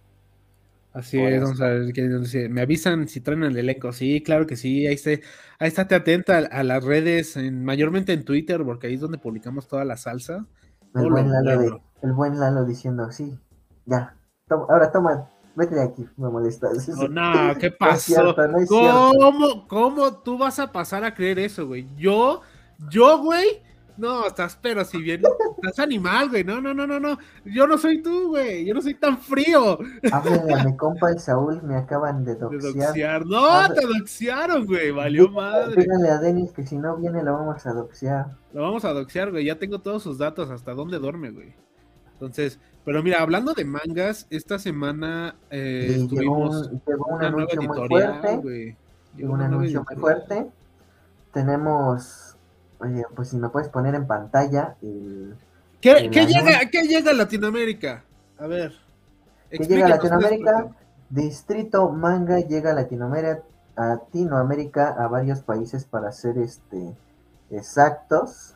Así 0.91 1.19
es, 1.19 1.41
vamos 1.41 1.61
a 1.61 1.69
ver, 1.69 1.93
que, 1.93 2.03
me 2.49 2.61
avisan 2.61 3.07
si 3.07 3.21
traen 3.21 3.43
el 3.43 3.57
elenco, 3.57 3.91
sí, 3.93 4.21
claro 4.21 4.45
que 4.45 4.55
sí, 4.55 4.85
ahí, 4.85 4.93
esté, 4.93 5.21
ahí 5.57 5.69
estate 5.69 5.95
atenta 5.95 6.37
a, 6.37 6.63
las 6.63 6.83
redes, 6.83 7.35
mayormente 7.51 8.13
en 8.13 8.25
Twitter, 8.25 8.63
porque 8.63 8.87
ahí 8.87 8.95
es 8.95 8.99
donde 8.99 9.17
publicamos 9.17 9.67
toda 9.67 9.85
la 9.85 9.97
salsa. 9.97 10.45
El, 10.93 11.09
buen 11.09 11.31
Lalo, 11.31 11.81
el 12.03 12.13
buen 12.13 12.39
Lalo 12.39 12.65
diciendo, 12.65 13.11
sí, 13.11 13.39
ya, 13.85 14.15
ahora 14.49 14.91
toma, 14.91 15.29
Vete 15.55 15.75
de 15.75 15.83
aquí, 15.83 16.07
me 16.17 16.29
molestas. 16.29 16.89
Oh, 16.97 17.07
no, 17.09 17.55
¿qué 17.59 17.71
pasó? 17.71 18.35
¿Cómo, 18.67 19.67
¿Cómo 19.67 20.13
tú 20.21 20.37
vas 20.37 20.59
a 20.59 20.71
pasar 20.71 21.03
a 21.03 21.13
creer 21.13 21.39
eso, 21.39 21.67
güey? 21.67 21.87
Yo, 21.95 22.41
yo, 22.89 23.19
güey, 23.19 23.61
no, 23.95 24.25
estás, 24.25 24.57
pero 24.59 24.83
si 24.83 24.99
bien, 24.99 25.21
estás 25.57 25.79
animal, 25.79 26.29
güey. 26.29 26.43
No, 26.43 26.59
no, 26.59 26.73
no, 26.73 26.87
no, 26.87 26.99
no. 26.99 27.17
Yo 27.45 27.67
no 27.67 27.77
soy 27.77 28.01
tú, 28.01 28.29
güey. 28.29 28.65
Yo 28.65 28.73
no 28.73 28.81
soy 28.81 28.95
tan 28.95 29.19
frío. 29.19 29.77
Háblale 30.11 30.53
a 30.53 30.63
mi 30.63 30.75
compa 30.75 31.11
el 31.11 31.19
Saúl, 31.19 31.61
me 31.61 31.75
acaban 31.75 32.25
de 32.25 32.35
doxear. 32.35 33.25
No, 33.25 33.71
te 33.71 33.85
doxearon, 33.85 34.65
güey. 34.65 34.91
Valió 34.91 35.29
madre. 35.29 35.83
Díganle 35.83 36.09
a 36.09 36.17
Denis 36.17 36.51
que 36.51 36.65
si 36.65 36.77
no 36.77 36.97
viene 36.97 37.21
lo 37.23 37.33
vamos 37.33 37.65
a 37.67 37.73
doxear. 37.73 38.37
Lo 38.53 38.63
vamos 38.63 38.83
a 38.83 38.93
doxear, 38.93 39.29
güey. 39.29 39.45
Ya 39.45 39.59
tengo 39.59 39.79
todos 39.79 40.01
sus 40.01 40.17
datos, 40.17 40.49
hasta 40.49 40.73
dónde 40.73 40.97
duerme, 40.97 41.29
güey. 41.29 41.53
Entonces, 42.13 42.59
pero 42.85 43.03
mira, 43.03 43.21
hablando 43.21 43.53
de 43.53 43.65
mangas, 43.65 44.27
esta 44.29 44.59
semana 44.59 45.35
eh, 45.49 46.05
tuvimos 46.09 46.69
un 46.85 47.23
anuncio 47.23 47.61
muy 47.61 47.87
fuerte. 47.87 48.77
un 49.19 49.41
anuncio 49.41 49.85
muy 49.87 49.95
fuerte. 49.97 50.47
Tenemos, 51.31 52.35
oye, 52.79 53.03
pues 53.15 53.29
si 53.29 53.37
me 53.37 53.49
puedes 53.49 53.69
poner 53.69 53.95
en 53.95 54.05
pantalla 54.05 54.75
el, 54.81 55.35
¿Qué, 55.83 56.09
llega, 56.09 56.59
¿Qué 56.71 56.83
llega 56.83 57.11
a 57.11 57.13
Latinoamérica? 57.13 58.05
A 58.37 58.47
ver. 58.47 58.73
¿Qué 59.49 59.65
llega 59.65 59.87
a 59.87 59.89
Latinoamérica? 59.89 60.69
Distrito 61.09 61.89
Manga 61.89 62.39
llega 62.39 62.71
a 62.71 62.73
Latinoamérica, 62.73 63.43
a 63.75 63.87
Latinoamérica, 63.87 64.95
a 64.97 65.07
varios 65.09 65.41
países 65.41 65.83
para 65.83 66.13
ser 66.13 66.37
este 66.37 66.95
exactos. 67.51 68.55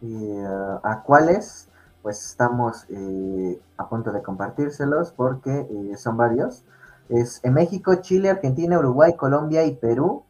Y, 0.00 0.14
uh, 0.14 0.78
¿A 0.84 1.02
cuáles? 1.04 1.68
Pues 2.02 2.24
estamos 2.24 2.86
eh, 2.88 3.60
a 3.76 3.88
punto 3.88 4.12
de 4.12 4.22
compartírselos 4.22 5.12
porque 5.12 5.66
eh, 5.70 5.96
son 5.96 6.16
varios. 6.16 6.64
Es 7.08 7.40
en 7.44 7.54
México, 7.54 7.96
Chile, 7.96 8.30
Argentina, 8.30 8.78
Uruguay, 8.78 9.14
Colombia 9.16 9.64
y 9.64 9.74
Perú, 9.74 10.22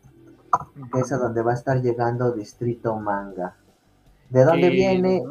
que 0.93 1.01
es 1.01 1.13
a 1.13 1.19
donde 1.19 1.43
va 1.43 1.53
a 1.53 1.55
estar 1.55 1.81
llegando 1.81 2.33
Distrito 2.33 2.97
Manga. 2.97 3.57
¿De 4.31 4.45
dónde 4.45 4.71
viene? 4.71 5.23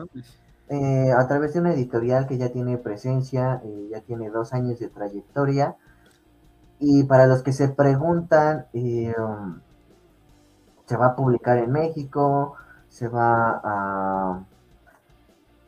Eh, 0.69 1.11
a 1.11 1.27
través 1.27 1.53
de 1.53 1.61
una 1.61 1.73
editorial 1.73 2.27
que 2.27 2.37
ya 2.37 2.49
tiene 2.49 2.77
presencia, 2.77 3.61
ya 3.89 4.01
tiene 4.01 4.29
dos 4.29 4.53
años 4.53 4.79
de 4.79 4.89
trayectoria. 4.89 5.75
Y 6.79 7.03
para 7.03 7.25
los 7.25 7.41
que 7.41 7.51
se 7.51 7.69
preguntan, 7.69 8.67
um, 8.73 9.59
se 10.85 10.97
va 10.97 11.07
a 11.07 11.15
publicar 11.15 11.57
en 11.57 11.71
México, 11.71 12.55
se 12.87 13.07
va 13.07 13.59
a 13.63 14.43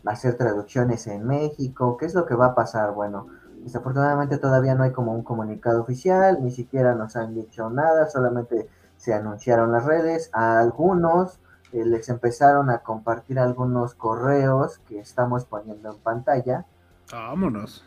hacer 0.06 0.38
traducciones 0.38 1.08
en 1.08 1.26
México, 1.26 1.98
¿qué 1.98 2.06
es 2.06 2.16
lo 2.16 2.26
que 2.26 2.36
va 2.36 2.48
a 2.48 2.56
pasar? 2.56 2.94
Bueno, 2.94 3.28
desafortunadamente 3.64 4.38
todavía 4.38 4.76
no 4.76 4.84
hay 4.84 4.92
como 4.92 5.14
un 5.14 5.24
comunicado 5.24 5.82
oficial, 5.82 6.40
ni 6.42 6.52
siquiera 6.52 6.96
nos 6.96 7.16
han 7.16 7.34
dicho 7.36 7.70
nada, 7.70 8.10
solamente 8.10 8.68
se 8.98 9.14
anunciaron 9.14 9.72
las 9.72 9.86
redes, 9.86 10.30
a 10.34 10.60
algunos 10.60 11.40
eh, 11.74 11.86
les 11.86 12.10
empezaron 12.10 12.70
a 12.70 12.80
compartir 12.80 13.40
algunos 13.40 13.96
correos 13.96 14.80
que 14.88 15.00
estamos 15.00 15.46
poniendo 15.46 15.92
en 15.92 15.98
pantalla. 16.00 16.66
Vámonos. 17.12 17.84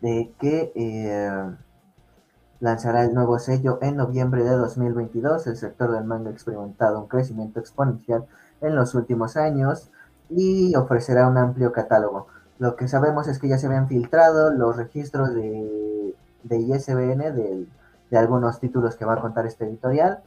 De 0.00 0.32
que 0.38 0.72
eh, 0.74 1.56
lanzará 2.60 3.04
el 3.04 3.14
nuevo 3.14 3.38
sello 3.38 3.78
en 3.80 3.96
noviembre 3.96 4.42
de 4.42 4.56
2022. 4.56 5.46
El 5.46 5.56
sector 5.56 5.92
del 5.92 6.04
manga 6.04 6.30
ha 6.30 6.32
experimentado 6.32 7.00
un 7.00 7.08
crecimiento 7.08 7.60
exponencial 7.60 8.26
en 8.60 8.74
los 8.74 8.94
últimos 8.94 9.36
años 9.36 9.90
y 10.30 10.74
ofrecerá 10.74 11.28
un 11.28 11.36
amplio 11.36 11.72
catálogo. 11.72 12.28
Lo 12.58 12.76
que 12.76 12.88
sabemos 12.88 13.28
es 13.28 13.38
que 13.38 13.48
ya 13.48 13.58
se 13.58 13.66
habían 13.66 13.88
filtrado 13.88 14.52
los 14.52 14.76
registros 14.76 15.34
de, 15.34 16.14
de 16.44 16.58
ISBN 16.58 17.18
de, 17.34 17.66
algunos 18.16 18.60
títulos 18.60 18.94
que 18.94 19.04
va 19.04 19.14
a 19.14 19.20
contar 19.20 19.44
este 19.44 19.64
editorial. 19.64 20.20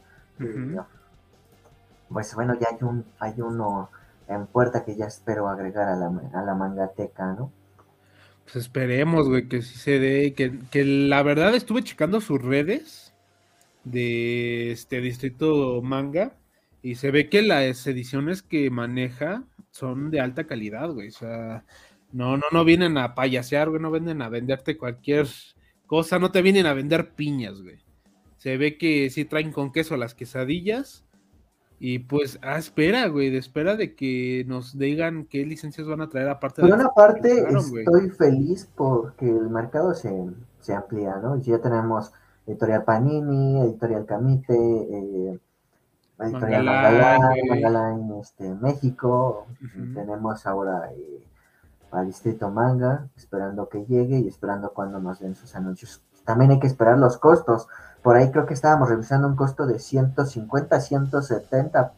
Pues 2.10 2.34
bueno, 2.34 2.54
ya 2.60 2.68
hay, 2.70 2.78
un, 2.82 3.04
hay 3.18 3.40
uno 3.40 3.88
en 4.28 4.46
puerta 4.46 4.84
que 4.84 4.94
ya 4.94 5.06
espero 5.06 5.48
agregar 5.48 5.88
a 5.88 5.96
la, 5.96 6.12
a 6.34 6.42
la 6.42 6.54
mangateca, 6.54 7.32
¿no? 7.32 7.50
Pues 8.44 8.56
esperemos, 8.56 9.28
güey, 9.28 9.48
que 9.48 9.62
sí 9.62 9.78
se 9.78 9.98
dé, 9.98 10.34
que, 10.34 10.58
que 10.70 10.84
la 10.84 11.22
verdad 11.22 11.54
estuve 11.54 11.82
checando 11.82 12.20
sus 12.20 12.42
redes 12.42 13.12
de 13.84 14.72
este 14.72 15.00
distrito 15.00 15.80
manga 15.82 16.32
y 16.82 16.94
se 16.94 17.10
ve 17.10 17.28
que 17.28 17.42
las 17.42 17.86
ediciones 17.86 18.42
que 18.42 18.70
maneja 18.70 19.44
son 19.70 20.10
de 20.10 20.20
alta 20.20 20.44
calidad, 20.44 20.90
güey. 20.90 21.08
O 21.08 21.12
sea, 21.12 21.64
no, 22.12 22.36
no, 22.36 22.44
no 22.52 22.64
vienen 22.64 22.98
a 22.98 23.14
payasear, 23.14 23.68
güey, 23.68 23.80
no 23.80 23.90
venden 23.90 24.22
a 24.22 24.28
venderte 24.28 24.76
cualquier 24.76 25.26
cosa, 25.86 26.18
no 26.18 26.30
te 26.30 26.42
vienen 26.42 26.66
a 26.66 26.74
vender 26.74 27.14
piñas, 27.14 27.62
güey. 27.62 27.78
Se 28.36 28.56
ve 28.56 28.78
que 28.78 29.10
sí 29.10 29.24
traen 29.24 29.52
con 29.52 29.72
queso 29.72 29.96
las 29.96 30.14
quesadillas. 30.14 31.04
Y 31.80 32.00
pues, 32.00 32.40
ah, 32.42 32.58
espera, 32.58 33.06
güey, 33.06 33.30
de 33.30 33.38
espera 33.38 33.76
de 33.76 33.94
que 33.94 34.44
nos 34.48 34.76
digan 34.76 35.26
qué 35.26 35.46
licencias 35.46 35.86
van 35.86 36.00
a 36.00 36.08
traer 36.08 36.28
aparte 36.28 36.60
Por 36.60 36.72
una 36.72 36.88
parte, 36.88 37.46
estoy 37.48 38.10
feliz 38.10 38.68
porque 38.74 39.28
el 39.28 39.48
mercado 39.48 39.94
se, 39.94 40.12
se 40.60 40.74
amplía, 40.74 41.16
¿no? 41.22 41.40
Ya 41.40 41.60
tenemos 41.60 42.12
Editorial 42.48 42.84
Panini, 42.84 43.60
Editorial 43.60 44.06
Camite, 44.06 44.54
eh, 44.54 45.38
Mangalán, 46.18 48.12
este, 48.20 48.54
México, 48.56 49.46
tenemos 49.94 50.46
ahora 50.46 50.90
eh, 50.92 51.24
al 51.92 52.06
Distrito 52.06 52.50
Manga, 52.50 53.08
esperando 53.16 53.68
que 53.68 53.84
llegue 53.86 54.18
y 54.18 54.28
esperando 54.28 54.72
cuando 54.72 54.98
nos 54.98 55.20
den 55.20 55.34
sus 55.34 55.54
anuncios. 55.54 56.02
También 56.24 56.50
hay 56.50 56.60
que 56.60 56.66
esperar 56.66 56.98
los 56.98 57.18
costos. 57.18 57.68
Por 58.02 58.16
ahí 58.16 58.30
creo 58.30 58.46
que 58.46 58.54
estábamos 58.54 58.88
revisando 58.88 59.28
un 59.28 59.36
costo 59.36 59.66
de 59.66 59.78
150, 59.78 60.80
170 60.80 61.92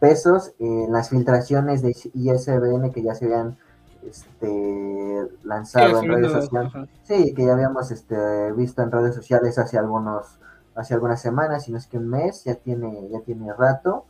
pesos 0.00 0.52
en 0.58 0.92
las 0.92 1.10
filtraciones 1.10 1.82
de 1.82 1.96
ISBN 2.14 2.90
que 2.90 3.02
ya 3.02 3.14
se 3.14 3.26
habían 3.26 3.56
este, 4.04 5.28
lanzado 5.44 6.02
en 6.02 6.08
redes 6.08 6.32
sociales. 6.32 6.72
Sí, 7.04 7.32
que 7.34 7.46
ya 7.46 7.52
habíamos 7.52 7.90
este, 7.92 8.52
visto 8.52 8.82
en 8.82 8.90
redes 8.90 9.14
sociales 9.14 9.58
hace 9.58 9.78
algunos 9.78 10.38
hace 10.74 10.94
algunas 10.94 11.20
semanas, 11.20 11.64
si 11.64 11.72
no 11.72 11.78
es 11.78 11.86
que 11.86 11.98
un 11.98 12.08
mes, 12.08 12.44
ya 12.44 12.54
tiene 12.54 13.08
ya 13.10 13.20
tiene 13.20 13.52
rato, 13.52 14.06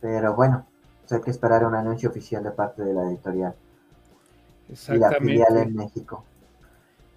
pero 0.00 0.34
bueno, 0.34 0.66
pues 1.00 1.12
hay 1.12 1.20
que 1.20 1.30
esperar 1.30 1.64
un 1.64 1.74
anuncio 1.74 2.10
oficial 2.10 2.42
de 2.42 2.50
parte 2.50 2.82
de 2.82 2.92
la 2.92 3.04
editorial 3.04 3.54
y 4.68 4.98
la 4.98 5.10
filial 5.12 5.56
en 5.56 5.74
México. 5.74 6.24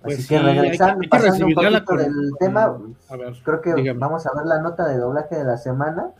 Pues 0.02 0.20
Así 0.20 0.28
que 0.28 0.40
regresando, 0.40 1.02
pasando 1.10 1.46
un 1.46 1.54
poquito 1.54 1.96
del 1.96 2.32
tema, 2.40 2.78
creo 3.44 3.62
que 3.62 3.94
vamos 3.94 4.26
a 4.26 4.34
ver 4.34 4.46
la 4.46 4.62
nota 4.62 4.88
de 4.88 4.98
doblaje 4.98 5.36
de 5.36 5.44
la 5.44 5.58
semana. 5.58 6.12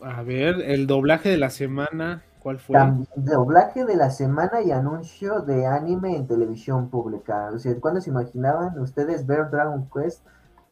A 0.00 0.22
ver, 0.22 0.60
el 0.60 0.86
doblaje 0.86 1.30
de 1.30 1.38
la 1.38 1.50
semana, 1.50 2.22
¿cuál 2.40 2.58
fue? 2.60 2.78
doblaje 3.16 3.84
de 3.84 3.96
la 3.96 4.10
semana 4.10 4.60
y 4.60 4.70
anuncio 4.70 5.40
de 5.40 5.66
anime 5.66 6.14
en 6.14 6.28
televisión 6.28 6.90
pública. 6.90 7.50
O 7.52 7.58
sea, 7.58 7.74
¿cuándo 7.80 8.00
se 8.00 8.10
imaginaban 8.10 8.78
ustedes 8.78 9.26
ver 9.26 9.50
Dragon 9.50 9.88
Quest 9.92 10.24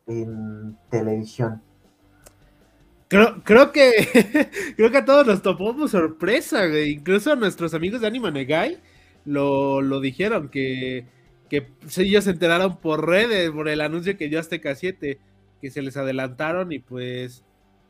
en 0.06 0.76
televisión? 0.90 1.62
Creo, 3.08 3.42
creo 3.44 3.72
que 3.72 3.92
creo 4.76 4.90
que 4.90 4.98
a 4.98 5.04
todos 5.04 5.26
nos 5.26 5.42
topó 5.42 5.76
por 5.76 5.88
sorpresa, 5.88 6.66
Incluso 6.78 7.32
a 7.32 7.36
nuestros 7.36 7.74
amigos 7.74 8.00
de 8.00 8.06
Anime 8.06 8.30
Negai 8.30 8.80
lo, 9.24 9.82
lo 9.82 10.00
dijeron 10.00 10.48
que 10.48 11.06
que 11.52 11.70
ellos 11.98 12.24
se 12.24 12.30
enteraron 12.30 12.78
por 12.78 13.06
redes, 13.06 13.50
por 13.50 13.68
el 13.68 13.82
anuncio 13.82 14.16
que 14.16 14.30
dio 14.30 14.40
Azteca 14.40 14.74
7, 14.74 15.20
que 15.60 15.70
se 15.70 15.82
les 15.82 15.98
adelantaron 15.98 16.72
y 16.72 16.78
pues 16.78 17.44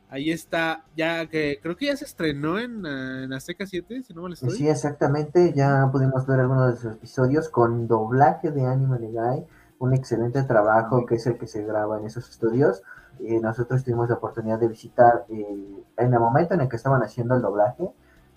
ahí 0.08 0.32
está, 0.32 0.84
ya 0.96 1.28
que 1.28 1.60
creo 1.62 1.76
que 1.76 1.86
ya 1.86 1.96
se 1.96 2.04
estrenó 2.04 2.58
en, 2.58 2.84
en 2.84 3.32
Azteca 3.32 3.64
7, 3.64 4.02
si 4.02 4.14
no 4.14 4.22
me 4.22 4.34
estoy. 4.34 4.50
Sí, 4.50 4.68
exactamente, 4.68 5.52
ya 5.54 5.88
pudimos 5.92 6.26
ver 6.26 6.40
algunos 6.40 6.82
de 6.82 6.88
los 6.88 6.96
episodios 6.96 7.48
con 7.48 7.86
doblaje 7.86 8.50
de 8.50 8.66
Anime 8.66 8.98
Legai, 8.98 9.46
un 9.82 9.94
excelente 9.94 10.44
trabajo 10.44 11.04
que 11.06 11.16
es 11.16 11.26
el 11.26 11.36
que 11.36 11.48
se 11.48 11.64
graba 11.64 11.98
en 11.98 12.06
esos 12.06 12.30
estudios. 12.30 12.84
Eh, 13.18 13.40
nosotros 13.40 13.82
tuvimos 13.82 14.08
la 14.08 14.14
oportunidad 14.14 14.60
de 14.60 14.68
visitar 14.68 15.24
eh, 15.28 15.84
en 15.96 16.14
el 16.14 16.20
momento 16.20 16.54
en 16.54 16.60
el 16.60 16.68
que 16.68 16.76
estaban 16.76 17.02
haciendo 17.02 17.34
el 17.34 17.42
doblaje, 17.42 17.90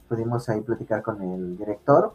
pudimos 0.09 0.49
ahí 0.49 0.61
platicar 0.61 1.03
con 1.03 1.21
el 1.21 1.55
director 1.55 2.13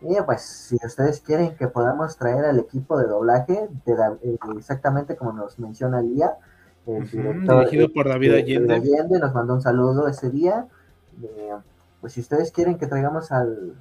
y 0.00 0.14
pues 0.24 0.42
si 0.42 0.76
ustedes 0.76 1.20
quieren 1.20 1.56
que 1.56 1.66
podamos 1.66 2.16
traer 2.16 2.44
al 2.44 2.60
equipo 2.60 2.96
de 2.96 3.08
doblaje, 3.08 3.68
eh, 3.86 4.38
exactamente 4.56 5.16
como 5.16 5.32
nos 5.32 5.58
menciona 5.58 6.00
Lía, 6.00 6.36
el 6.86 7.10
director 7.10 7.58
dirigido 7.58 7.92
por 7.92 8.08
David 8.08 8.34
Allende. 8.34 8.74
Allende 8.74 9.18
nos 9.18 9.34
mandó 9.34 9.54
un 9.54 9.62
saludo 9.62 10.06
ese 10.06 10.30
día. 10.30 10.68
pues 12.00 12.12
si 12.12 12.20
ustedes 12.20 12.52
quieren 12.52 12.78
que 12.78 12.86
traigamos 12.86 13.32
al, 13.32 13.74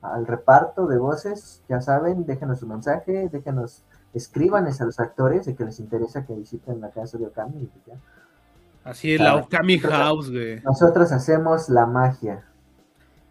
al 0.00 0.26
reparto 0.28 0.86
de 0.86 0.96
voces, 0.96 1.62
ya 1.68 1.80
saben, 1.80 2.24
déjenos 2.24 2.60
su 2.60 2.66
mensaje, 2.66 3.28
déjenos, 3.30 3.82
escríbanes 4.14 4.80
a 4.80 4.84
los 4.84 4.98
actores 5.00 5.46
de 5.46 5.54
que 5.54 5.64
les 5.64 5.78
interesa 5.80 6.24
que 6.24 6.34
visiten 6.34 6.80
la 6.80 6.90
casa 6.90 7.18
de 7.18 7.26
Okami. 7.26 7.68
Así 8.84 9.14
es, 9.14 9.20
la 9.20 9.36
Okami 9.36 9.78
House, 9.78 10.30
güey. 10.30 10.60
Nosotros 10.60 11.12
hacemos 11.12 11.68
la 11.68 11.86
magia. 11.86 12.44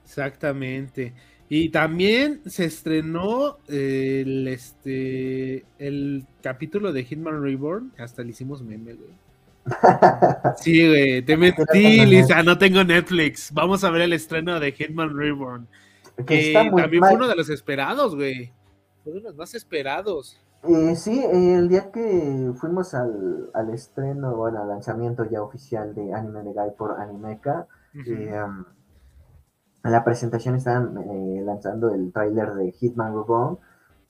Exactamente. 0.03 1.13
Y 1.47 1.69
también 1.69 2.41
se 2.45 2.65
estrenó 2.65 3.57
el, 3.67 4.47
este, 4.47 5.65
el 5.77 6.25
capítulo 6.41 6.91
de 6.91 7.03
Hitman 7.03 7.41
Reborn. 7.41 7.93
Hasta 7.97 8.23
le 8.23 8.31
hicimos 8.31 8.63
meme, 8.63 8.93
güey. 8.93 9.25
Sí, 10.57 10.87
güey, 10.87 11.21
te 11.21 11.37
metí, 11.37 12.05
Lisa, 12.05 12.43
no 12.43 12.57
tengo 12.57 12.83
Netflix. 12.83 13.51
Vamos 13.51 13.83
a 13.83 13.89
ver 13.89 14.03
el 14.03 14.13
estreno 14.13 14.59
de 14.59 14.71
Hitman 14.71 15.15
Reborn. 15.15 15.67
Que, 16.25 16.53
también 16.53 17.03
fue 17.03 17.13
uno 17.13 17.27
de 17.27 17.35
los 17.35 17.49
esperados, 17.49 18.15
güey. 18.15 18.51
Fue 19.03 19.13
uno 19.13 19.21
de 19.21 19.27
los 19.29 19.35
más 19.35 19.53
esperados. 19.53 20.39
Eh, 20.67 20.95
sí, 20.95 21.23
el 21.23 21.67
día 21.69 21.91
que 21.91 22.51
fuimos 22.55 22.93
al, 22.93 23.49
al, 23.53 23.69
estreno, 23.69 24.35
bueno, 24.35 24.61
al 24.61 24.69
lanzamiento 24.69 25.23
ya 25.25 25.41
oficial 25.41 25.93
de 25.93 26.13
Anime 26.13 26.43
de 26.43 26.53
Guy 26.53 26.71
por 26.77 26.99
Animeca, 26.99 27.67
en 29.85 29.91
la 29.91 30.03
presentación 30.03 30.55
estaban 30.55 30.97
eh, 30.97 31.41
lanzando 31.45 31.93
el 31.93 32.11
tráiler 32.11 32.55
de 32.55 32.71
Hitman 32.71 33.13
Reborn 33.13 33.59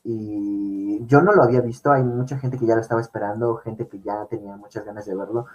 y 0.06 1.06
yo 1.06 1.22
no 1.22 1.34
lo 1.34 1.44
había 1.44 1.60
visto, 1.60 1.92
hay 1.92 2.04
mucha 2.04 2.38
gente 2.38 2.58
que 2.58 2.66
ya 2.66 2.76
lo 2.76 2.82
estaba 2.82 3.02
esperando, 3.02 3.58
gente 3.58 3.88
que 3.88 4.00
ya 4.00 4.26
tenía 4.30 4.56
muchas 4.56 4.86
ganas 4.86 5.06
de 5.06 5.16
verlo 5.16 5.48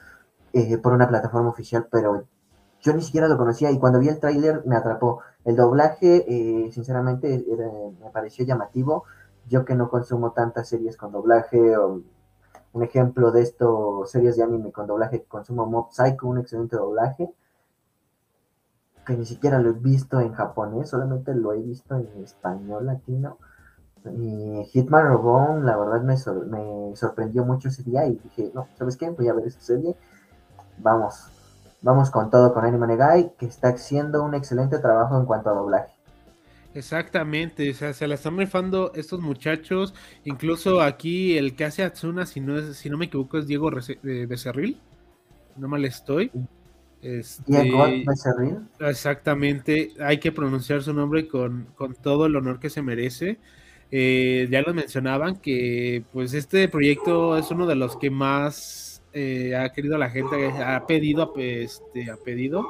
eh, 0.53 0.77
por 0.77 0.93
una 0.93 1.09
plataforma 1.09 1.49
oficial, 1.49 1.87
pero 1.91 2.25
yo 2.83 2.93
ni 2.93 3.01
siquiera 3.01 3.29
lo 3.29 3.39
conocía 3.39 3.71
y 3.71 3.79
cuando 3.79 3.99
vi 3.99 4.09
el 4.09 4.21
tráiler 4.21 4.63
me 4.67 4.77
atrapó. 4.77 5.21
El 5.45 5.57
doblaje, 5.57 6.27
eh, 6.29 6.71
sinceramente, 6.71 7.43
me 8.03 8.11
pareció 8.11 8.45
llamativo. 8.45 9.05
Yo 9.51 9.67
que 9.67 9.75
no 9.75 9.91
consumo 9.91 10.33
tantas 10.33 10.71
series 10.71 10.97
con 10.97 11.13
doblaje, 11.13 11.77
un 11.79 12.83
ejemplo 12.83 13.33
de 13.33 13.43
esto, 13.43 14.07
series 14.07 14.37
de 14.37 14.45
anime 14.45 14.73
con 14.73 14.87
doblaje, 14.87 15.25
consumo 15.25 15.67
Mob 15.67 15.91
Psycho, 15.93 16.27
un 16.27 16.39
excelente 16.39 16.77
doblaje 16.77 17.31
que 19.11 19.17
ni 19.17 19.27
siquiera 19.27 19.59
lo 19.59 19.71
he 19.71 19.73
visto 19.73 20.21
en 20.21 20.33
japonés, 20.33 20.91
solamente 20.91 21.35
lo 21.35 21.53
he 21.53 21.61
visto 21.61 21.97
en 21.97 22.23
español 22.23 22.87
latino. 22.87 23.39
Y 24.05 24.65
Hitman 24.73 25.09
Robon, 25.09 25.67
la 25.67 25.77
verdad, 25.77 26.03
me, 26.03 26.17
sorprendió 26.97 27.45
mucho 27.45 27.69
ese 27.69 27.83
día 27.83 28.07
y 28.07 28.17
dije, 28.17 28.51
no, 28.55 28.67
¿sabes 28.79 28.97
qué? 28.97 29.11
Voy 29.11 29.29
a 29.29 29.35
ver 29.35 29.47
esta 29.47 29.63
serie. 29.63 29.97
Vamos, 30.79 31.27
vamos 31.83 32.11
con 32.11 32.31
todo 32.31 32.55
con 32.55 32.65
Anime 32.65 32.87
Negai, 32.87 33.35
que 33.37 33.47
está 33.47 33.69
haciendo 33.69 34.23
un 34.23 34.35
excelente 34.35 34.79
trabajo 34.79 35.19
en 35.19 35.27
cuanto 35.27 35.51
a 35.51 35.55
doblaje. 35.55 35.93
Exactamente, 36.73 37.69
o 37.69 37.75
sea, 37.75 37.93
se 37.93 38.07
la 38.07 38.15
están 38.15 38.39
rifando 38.39 38.93
estos 38.95 39.21
muchachos. 39.21 39.93
Incluso 40.25 40.81
aquí 40.81 41.37
el 41.37 41.57
que 41.57 41.65
hace 41.65 41.83
Atsuna, 41.83 42.27
si 42.27 42.41
no, 42.41 42.59
es, 42.59 42.77
si 42.77 42.89
no 42.89 42.97
me 42.97 43.07
equivoco, 43.07 43.39
es 43.39 43.47
Diego 43.47 43.71
eh, 43.71 44.27
Becerril. 44.29 44.81
No 45.57 45.69
mal 45.69 45.85
estoy. 45.85 46.31
Este, 47.03 48.05
exactamente, 48.81 49.93
hay 50.01 50.19
que 50.19 50.33
pronunciar 50.33 50.83
su 50.83 50.93
nombre 50.93 51.27
con, 51.27 51.69
todo 52.03 52.27
el 52.27 52.37
honor 52.37 52.61
que 52.61 52.71
se 52.71 52.83
merece. 52.83 53.39
Eh, 53.91 54.47
ya 54.51 54.63
lo 54.63 54.73
mencionaban 54.75 55.37
que 55.37 56.05
pues 56.13 56.35
este 56.35 56.69
proyecto 56.69 57.37
es 57.37 57.51
uno 57.51 57.67
de 57.67 57.75
los 57.75 57.97
que 57.97 58.11
más 58.11 59.03
eh, 59.13 59.57
ha 59.57 59.73
querido 59.73 59.99
la 59.99 60.11
gente, 60.11 60.47
ha 60.47 60.87
pedido, 60.87 61.33
este, 61.37 62.11
ha 62.11 62.17
pedido. 62.17 62.69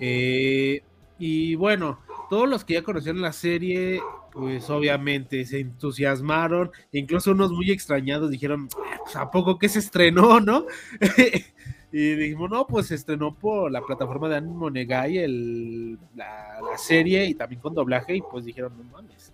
Eh, 0.00 0.82
y 1.18 1.54
bueno, 1.54 2.00
todos 2.28 2.48
los 2.48 2.64
que 2.64 2.74
ya 2.74 2.82
conocieron 2.82 3.22
la 3.22 3.32
serie, 3.32 4.00
pues 4.32 4.68
obviamente 4.70 5.44
se 5.44 5.60
entusiasmaron, 5.60 6.70
incluso 6.92 7.32
unos 7.32 7.52
muy 7.52 7.70
extrañados 7.70 8.30
dijeron, 8.30 8.68
ah, 8.76 8.98
pues, 9.02 9.16
¿a 9.16 9.30
poco 9.30 9.58
que 9.58 9.68
se 9.68 9.78
estrenó, 9.78 10.40
no? 10.40 10.66
Y 11.90 12.16
dijimos, 12.16 12.50
no, 12.50 12.66
pues 12.66 12.88
se 12.88 12.96
estrenó 12.96 13.34
por 13.34 13.72
la 13.72 13.80
plataforma 13.80 14.28
de 14.28 14.36
Animo 14.36 14.68
Negai 14.68 15.18
el, 15.18 15.98
la, 16.14 16.58
serie 16.76 17.24
y 17.24 17.34
también 17.34 17.62
con 17.62 17.74
doblaje 17.74 18.16
y 18.16 18.20
pues 18.20 18.44
dijeron, 18.44 18.74
no 18.76 18.84
mames. 18.84 19.32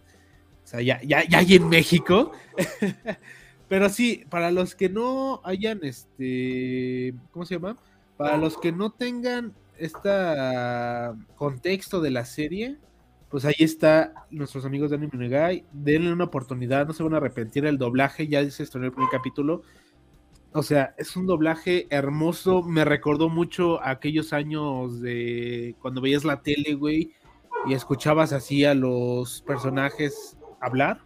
O 0.62 0.66
sea, 0.66 0.80
ya, 0.80 1.02
ya, 1.02 1.24
ya 1.28 1.38
hay 1.38 1.56
en 1.56 1.68
México. 1.68 2.30
Pero 3.68 3.88
sí, 3.88 4.24
para 4.30 4.52
los 4.52 4.76
que 4.76 4.88
no 4.88 5.40
hayan, 5.42 5.80
este, 5.82 7.12
¿cómo 7.32 7.44
se 7.44 7.56
llama? 7.56 7.76
Para 8.16 8.36
los 8.36 8.56
que 8.56 8.70
no 8.70 8.90
tengan 8.90 9.52
este 9.78 10.10
contexto 11.36 12.00
de 12.00 12.10
la 12.10 12.24
serie, 12.24 12.78
pues 13.28 13.44
ahí 13.44 13.54
está 13.58 14.26
nuestros 14.30 14.64
amigos 14.64 14.90
de 14.90 14.96
Anime 14.96 15.18
Negai. 15.18 15.64
Denle 15.72 16.12
una 16.12 16.24
oportunidad, 16.24 16.86
no 16.86 16.92
se 16.92 17.02
van 17.02 17.14
a 17.14 17.18
arrepentir. 17.18 17.66
El 17.66 17.78
doblaje 17.78 18.28
ya 18.28 18.48
se 18.50 18.62
estrenó 18.62 18.86
el 18.86 18.92
primer 18.92 19.10
capítulo 19.10 19.62
o 20.56 20.62
sea, 20.62 20.94
es 20.98 21.16
un 21.16 21.26
doblaje 21.26 21.88
hermoso. 21.90 22.62
Me 22.62 22.84
recordó 22.84 23.28
mucho 23.28 23.82
aquellos 23.82 24.32
años 24.32 25.00
de 25.00 25.74
cuando 25.82 26.00
veías 26.00 26.24
la 26.24 26.42
tele, 26.42 26.74
güey, 26.74 27.12
y 27.66 27.74
escuchabas 27.74 28.32
así 28.32 28.64
a 28.64 28.72
los 28.72 29.42
personajes 29.42 30.38
hablar. 30.60 31.00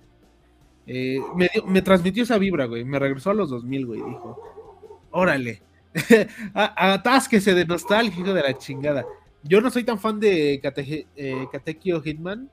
Eh, 0.86 1.20
me, 1.66 1.80
transmitió 1.80 2.24
esa 2.24 2.36
vibra, 2.36 2.66
güey. 2.66 2.84
Me 2.84 2.98
regresó 2.98 3.30
a 3.30 3.34
los 3.34 3.48
2000, 3.48 3.86
güey. 3.86 4.02
Dijo, 4.02 4.38
órale, 5.12 5.62
atásquese 6.54 7.54
de 7.54 7.64
nostalgia, 7.64 8.32
de 8.32 8.42
la 8.42 8.56
chingada. 8.56 9.04
Yo 9.42 9.60
no 9.60 9.70
soy 9.70 9.84
tan 9.84 9.98
fan 9.98 10.20
de 10.20 10.60
Kate, 10.62 11.06
eh, 11.16 11.46
Hitman, 12.04 12.50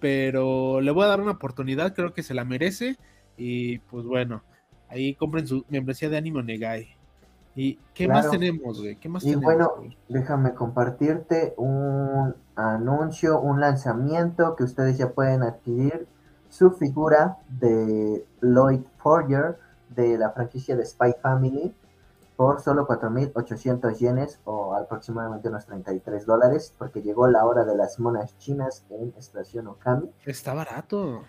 pero 0.00 0.80
le 0.80 0.90
voy 0.90 1.04
a 1.04 1.08
dar 1.08 1.20
una 1.20 1.32
oportunidad. 1.32 1.94
Creo 1.94 2.12
que 2.12 2.22
se 2.22 2.34
la 2.34 2.44
merece. 2.44 2.96
Y 3.36 3.78
pues 3.78 4.04
bueno. 4.04 4.42
Ahí 4.88 5.14
compren 5.14 5.46
su 5.46 5.64
membresía 5.68 6.08
de 6.08 6.16
Animo 6.16 6.42
Negai. 6.42 6.96
¿Y 7.54 7.78
qué 7.92 8.08
más 8.08 8.30
tenemos, 8.30 8.80
güey? 8.80 8.96
¿Qué 8.96 9.08
más 9.08 9.24
y 9.24 9.34
bueno, 9.34 9.72
déjame 10.08 10.54
compartirte 10.54 11.54
un 11.56 12.34
anuncio, 12.54 13.40
un 13.40 13.60
lanzamiento 13.60 14.54
que 14.54 14.64
ustedes 14.64 14.96
ya 14.96 15.10
pueden 15.10 15.42
adquirir. 15.42 16.06
Su 16.48 16.70
figura 16.70 17.36
de 17.48 18.24
Lloyd 18.40 18.80
Forger 18.98 19.58
de 19.90 20.16
la 20.16 20.30
franquicia 20.30 20.76
de 20.76 20.86
Spy 20.86 21.14
Family 21.20 21.74
por 22.38 22.60
solo 22.60 22.86
4.800 22.86 23.98
yenes 23.98 24.38
o 24.44 24.72
aproximadamente 24.72 25.48
unos 25.48 25.66
33 25.66 26.24
dólares, 26.24 26.72
porque 26.78 27.02
llegó 27.02 27.26
la 27.26 27.44
hora 27.44 27.64
de 27.64 27.76
las 27.76 27.98
monas 27.98 28.38
chinas 28.38 28.84
en 28.90 29.12
Estación 29.18 29.66
Okami. 29.66 30.08
Está 30.24 30.54
barato. 30.54 31.24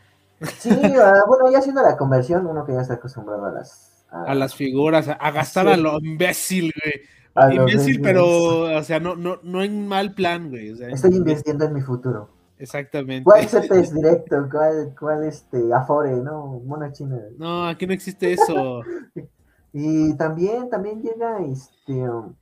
Sí, 0.60 0.70
ah, 1.02 1.24
bueno, 1.28 1.52
ya 1.52 1.58
haciendo 1.58 1.82
la 1.82 1.98
conversión, 1.98 2.46
uno 2.46 2.64
que 2.64 2.74
ya 2.74 2.82
está 2.82 2.94
acostumbrado 2.94 3.44
a 3.46 3.52
las... 3.52 4.06
A, 4.12 4.36
las 4.36 4.54
figuras, 4.54 5.08
a, 5.08 5.32
gastar 5.32 5.68
a 5.68 5.78
lo 5.78 5.98
imbécil, 5.98 6.72
güey. 6.80 7.56
imbécil, 7.56 8.02
pero, 8.02 8.78
o 8.78 8.84
sea, 8.84 9.00
no, 9.00 9.16
no, 9.16 9.40
no 9.42 9.64
en 9.64 9.88
mal 9.88 10.14
plan, 10.14 10.50
güey. 10.50 10.80
Estoy 10.94 11.16
invirtiendo 11.16 11.66
en 11.66 11.74
mi 11.74 11.82
futuro. 11.82 12.30
Exactamente. 12.60 13.24
¿Cuál 13.24 13.46
es 13.46 13.94
directo? 13.96 14.48
¿Cuál, 14.52 14.94
cuál 15.00 15.24
este, 15.24 15.74
Afore, 15.74 16.18
no? 16.18 16.62
Mona 16.64 16.92
china. 16.92 17.18
No, 17.40 17.68
aquí 17.68 17.88
no 17.88 17.94
existe 17.94 18.34
eso. 18.34 18.84
Y 19.72 20.16
también, 20.16 20.70
también 20.70 21.02
llega 21.02 21.40
este, 21.44 22.10
um, 22.10 22.34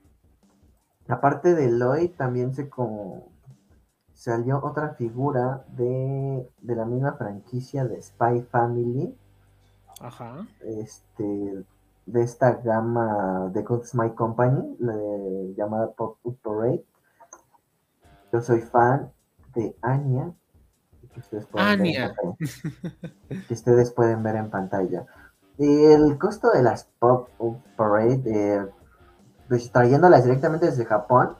aparte 1.07 1.53
de 1.53 1.69
Lloyd, 1.71 2.11
también 2.15 2.53
se 2.53 2.69
como 2.69 3.29
salió 4.13 4.63
otra 4.63 4.95
figura 4.95 5.65
de, 5.69 6.49
la 6.63 6.85
misma 6.85 7.13
franquicia 7.13 7.85
de 7.85 8.01
Spy 8.01 8.41
Family. 8.49 9.15
Ajá. 9.99 10.47
Este, 10.61 11.65
de 12.05 12.23
esta 12.23 12.53
gama 12.53 13.49
de 13.53 13.63
Good 13.63 13.83
My 13.93 14.11
Company, 14.11 14.77
la 14.79 14.95
llamada 15.55 15.91
Pop 15.91 16.17
Parade. 16.41 16.83
Yo 18.31 18.41
soy 18.41 18.61
fan 18.61 19.11
de 19.53 19.75
Anya. 19.81 20.33
Que 21.13 21.19
ustedes 21.19 21.47
Anya. 21.53 22.15
que 23.47 23.53
ustedes 23.53 23.91
pueden 23.91 24.23
ver 24.23 24.35
en 24.35 24.49
pantalla. 24.49 25.05
El 25.57 26.17
costo 26.17 26.51
de 26.51 26.61
las 26.61 26.87
Pop-Up 26.99 27.61
Parade, 27.75 28.21
eh, 28.25 28.65
pues, 29.47 29.71
trayéndolas 29.71 30.23
directamente 30.23 30.67
desde 30.67 30.85
Japón, 30.85 31.35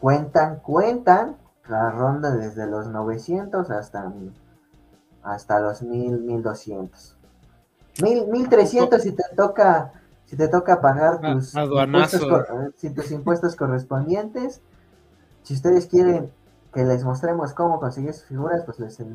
cuentan, 0.00 0.60
cuentan 0.60 1.36
la 1.68 1.90
ronda 1.90 2.34
desde 2.34 2.66
los 2.66 2.88
900 2.88 3.70
hasta, 3.70 4.12
hasta 5.22 5.60
los 5.60 5.82
1000, 5.82 6.20
1200. 6.20 7.16
1300 8.02 9.02
si 9.02 9.12
te 9.12 9.24
toca 9.36 9.92
si 10.28 10.36
te 10.36 10.46
toca 10.46 10.82
pagar 10.82 11.20
tus, 11.22 11.54
impuestos, 11.54 12.22
eh, 12.82 12.90
tus 12.90 13.10
impuestos 13.12 13.56
correspondientes. 13.56 14.60
Si 15.42 15.54
ustedes 15.54 15.86
quieren 15.86 16.30
que 16.74 16.84
les 16.84 17.02
mostremos 17.02 17.54
cómo 17.54 17.80
conseguir 17.80 18.12
sus 18.12 18.26
figuras, 18.26 18.62
pues 18.64 18.78
les, 18.78 19.00
eh, 19.00 19.06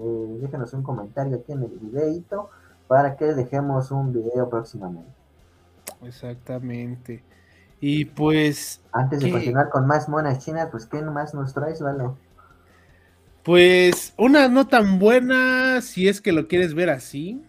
déjenos 0.41 0.73
un 0.73 0.82
comentario 0.82 1.38
aquí 1.38 1.51
en 1.51 1.63
el 1.63 1.69
videito 1.69 2.49
para 2.87 3.15
que 3.15 3.25
dejemos 3.25 3.91
un 3.91 4.13
video 4.13 4.49
próximamente. 4.49 5.11
Exactamente. 6.03 7.23
Y 7.79 8.05
pues. 8.05 8.81
Antes 8.91 9.19
de 9.19 9.31
continuar 9.31 9.69
con 9.69 9.87
más 9.87 10.07
monas 10.07 10.43
chinas, 10.43 10.69
pues 10.71 10.85
¿qué 10.85 11.01
más 11.01 11.33
nos 11.33 11.53
traes, 11.53 11.81
Valo? 11.81 12.17
Pues 13.43 14.13
una 14.17 14.47
no 14.47 14.67
tan 14.67 14.99
buena, 14.99 15.81
si 15.81 16.07
es 16.07 16.21
que 16.21 16.31
lo 16.31 16.47
quieres 16.47 16.73
ver 16.73 16.89
así. 16.89 17.43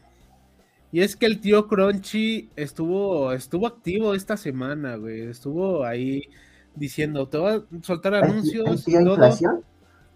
Y 0.91 1.03
es 1.03 1.17
que 1.17 1.27
el 1.27 1.41
tío 1.41 1.67
Crunchy 1.69 2.51
estuvo, 2.57 3.33
estuvo 3.33 3.67
activo 3.67 4.15
esta 4.15 4.37
semana, 4.37 4.97
güey. 4.97 5.23
Estuvo 5.23 5.85
ahí 5.85 6.23
diciendo, 6.75 7.29
te 7.29 7.39
voy 7.39 7.53
a 7.53 7.83
soltar 7.83 8.15
anuncios. 8.15 8.87
¿El, 8.87 9.07
inflación? 9.07 9.65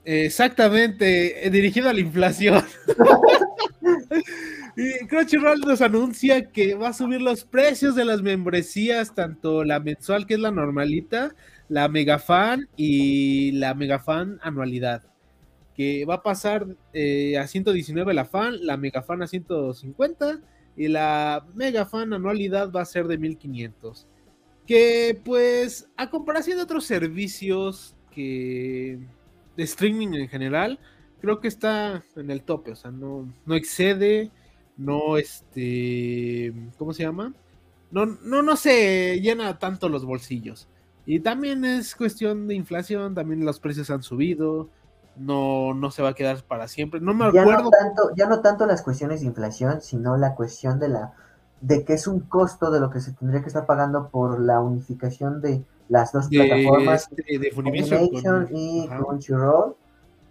Exactamente, 0.04 1.46
eh, 1.46 1.50
dirigido 1.50 1.88
a 1.90 1.92
la 1.92 2.00
inflación. 2.00 2.64
Y 4.80 5.08
Crunchyroll 5.08 5.58
nos 5.62 5.82
anuncia 5.82 6.52
que 6.52 6.76
va 6.76 6.90
a 6.90 6.92
subir 6.92 7.20
los 7.20 7.42
precios 7.42 7.96
de 7.96 8.04
las 8.04 8.22
membresías, 8.22 9.12
tanto 9.12 9.64
la 9.64 9.80
mensual, 9.80 10.24
que 10.24 10.34
es 10.34 10.40
la 10.40 10.52
normalita, 10.52 11.34
la 11.68 11.88
megafan 11.88 12.68
y 12.76 13.50
la 13.50 13.74
megafan 13.74 14.38
anualidad. 14.40 15.02
Que 15.74 16.04
va 16.04 16.14
a 16.14 16.22
pasar 16.22 16.64
eh, 16.92 17.36
a 17.38 17.48
119 17.48 18.14
la 18.14 18.24
fan, 18.24 18.64
la 18.64 18.76
megafan 18.76 19.20
a 19.20 19.26
150 19.26 20.42
y 20.76 20.86
la 20.86 21.44
megafan 21.54 22.12
anualidad 22.12 22.70
va 22.70 22.82
a 22.82 22.84
ser 22.84 23.08
de 23.08 23.18
1500. 23.18 24.06
Que 24.64 25.20
pues, 25.24 25.90
a 25.96 26.08
comparación 26.08 26.56
de 26.56 26.62
otros 26.62 26.84
servicios 26.84 27.96
que 28.12 29.00
de 29.56 29.64
streaming 29.64 30.14
en 30.14 30.28
general, 30.28 30.78
creo 31.20 31.40
que 31.40 31.48
está 31.48 32.04
en 32.14 32.30
el 32.30 32.44
tope, 32.44 32.70
o 32.70 32.76
sea, 32.76 32.92
no, 32.92 33.34
no 33.44 33.56
excede 33.56 34.30
no, 34.78 35.18
este, 35.18 36.54
¿cómo 36.78 36.94
se 36.94 37.02
llama? 37.02 37.34
No, 37.90 38.06
no, 38.06 38.42
no 38.42 38.56
se 38.56 39.20
llena 39.20 39.58
tanto 39.58 39.88
los 39.88 40.04
bolsillos. 40.04 40.68
Y 41.04 41.20
también 41.20 41.64
es 41.64 41.94
cuestión 41.94 42.46
de 42.48 42.54
inflación, 42.54 43.14
también 43.14 43.44
los 43.44 43.60
precios 43.60 43.90
han 43.90 44.02
subido, 44.02 44.68
no, 45.16 45.74
no 45.74 45.90
se 45.90 46.02
va 46.02 46.10
a 46.10 46.14
quedar 46.14 46.42
para 46.44 46.68
siempre. 46.68 47.00
No 47.00 47.12
me 47.12 47.32
ya 47.32 47.42
acuerdo. 47.42 47.64
No 47.64 47.70
tanto, 47.70 48.10
ya 48.16 48.26
no 48.26 48.40
tanto 48.40 48.66
las 48.66 48.82
cuestiones 48.82 49.20
de 49.20 49.26
inflación, 49.26 49.80
sino 49.82 50.16
la 50.16 50.34
cuestión 50.34 50.78
de 50.78 50.88
la 50.88 51.14
de 51.60 51.84
que 51.84 51.94
es 51.94 52.06
un 52.06 52.20
costo 52.20 52.70
de 52.70 52.78
lo 52.78 52.88
que 52.88 53.00
se 53.00 53.12
tendría 53.12 53.40
que 53.40 53.48
estar 53.48 53.66
pagando 53.66 54.10
por 54.10 54.38
la 54.38 54.60
unificación 54.60 55.40
de 55.40 55.64
las 55.88 56.12
dos 56.12 56.28
plataformas 56.28 57.08
este, 57.16 57.38
de 57.38 57.50
Funimation 57.50 58.48
y 58.52 58.86
Crunchyroll 58.88 59.74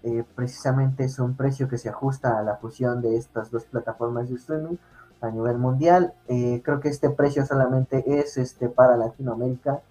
eh, 0.08 0.24
precisamente 0.36 1.04
es 1.04 1.20
un 1.20 1.36
precio 1.36 1.68
que 1.68 1.78
se 1.78 1.90
ajusta 1.90 2.40
a 2.40 2.42
la 2.42 2.56
fusión 2.56 3.02
de 3.02 3.18
estas 3.18 3.52
dos 3.52 3.66
plataformas 3.66 4.30
de 4.30 4.36
streaming 4.36 4.78
a 5.20 5.30
nivel 5.30 5.58
mundial. 5.58 6.14
Eh, 6.30 6.62
creo 6.64 6.80
que 6.80 6.88
este 6.88 7.10
precio 7.10 7.46
solamente 7.46 8.22
es 8.22 8.38
este 8.38 8.70
para 8.70 8.96
Latinoamérica. 8.96 9.82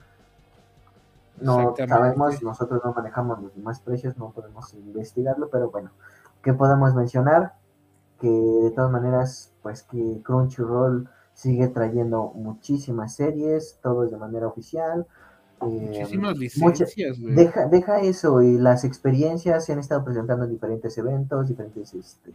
No 1.38 1.74
sabemos, 1.76 2.42
nosotros 2.42 2.80
no 2.82 2.94
manejamos 2.94 3.42
los 3.42 3.54
demás 3.54 3.80
precios, 3.80 4.16
no 4.16 4.30
podemos 4.30 4.72
investigarlo, 4.72 5.50
pero 5.50 5.70
bueno, 5.70 5.90
¿qué 6.42 6.54
podemos 6.54 6.94
mencionar? 6.94 7.52
Que 8.18 8.30
de 8.30 8.70
todas 8.70 8.90
maneras, 8.90 9.52
pues 9.62 9.82
que 9.82 10.22
Crunchyroll 10.24 11.10
sigue 11.34 11.68
trayendo 11.68 12.32
muchísimas 12.34 13.14
series, 13.14 13.78
todo 13.82 14.06
de 14.06 14.16
manera 14.16 14.46
oficial. 14.46 15.06
Muchísimas 15.60 16.34
em, 16.34 16.40
licencias, 16.40 17.16
Deja, 17.18 17.66
deja 17.66 18.00
eso, 18.00 18.42
y 18.42 18.58
las 18.58 18.84
experiencias 18.84 19.64
se 19.64 19.72
han 19.72 19.78
estado 19.78 20.04
presentando 20.04 20.44
en 20.44 20.50
diferentes 20.50 20.96
eventos, 20.98 21.48
diferentes 21.48 21.94
este, 21.94 22.34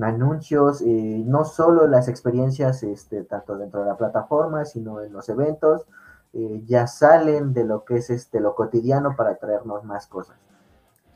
anuncios, 0.00 0.82
eh, 0.82 1.22
no 1.24 1.44
solo 1.44 1.86
las 1.86 2.08
experiencias 2.08 2.82
este, 2.82 3.22
tanto 3.24 3.56
dentro 3.56 3.80
de 3.80 3.86
la 3.86 3.96
plataforma, 3.96 4.64
sino 4.64 5.00
en 5.00 5.12
los 5.12 5.28
eventos, 5.28 5.86
eh, 6.32 6.62
ya 6.66 6.86
salen 6.86 7.52
de 7.52 7.64
lo 7.64 7.84
que 7.84 7.98
es 7.98 8.10
este, 8.10 8.40
lo 8.40 8.54
cotidiano 8.54 9.14
para 9.16 9.36
traernos 9.36 9.84
más 9.84 10.06
cosas 10.06 10.36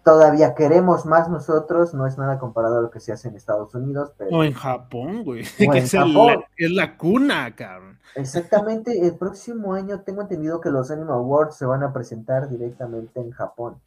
todavía 0.06 0.54
queremos 0.54 1.04
más 1.04 1.28
nosotros, 1.28 1.92
no 1.92 2.06
es 2.06 2.16
nada 2.16 2.38
comparado 2.38 2.78
a 2.78 2.80
lo 2.80 2.90
que 2.92 3.00
se 3.00 3.10
hace 3.10 3.26
en 3.26 3.34
Estados 3.34 3.74
Unidos. 3.74 4.12
o 4.30 4.44
en 4.44 4.52
Japón, 4.52 5.24
güey, 5.24 5.42
que 5.58 5.78
es, 5.78 5.92
La, 5.94 6.46
es, 6.56 6.70
la, 6.70 6.96
cuna, 6.96 7.52
cabrón. 7.56 7.98
Exactamente, 8.14 9.04
el 9.04 9.16
próximo 9.16 9.74
año 9.74 10.02
tengo 10.02 10.22
entendido 10.22 10.60
que 10.60 10.70
los 10.70 10.92
Anime 10.92 11.10
Awards 11.10 11.56
se 11.56 11.66
van 11.66 11.82
a 11.82 11.92
presentar 11.92 12.48
directamente 12.48 13.18
en 13.18 13.32
Japón. 13.32 13.80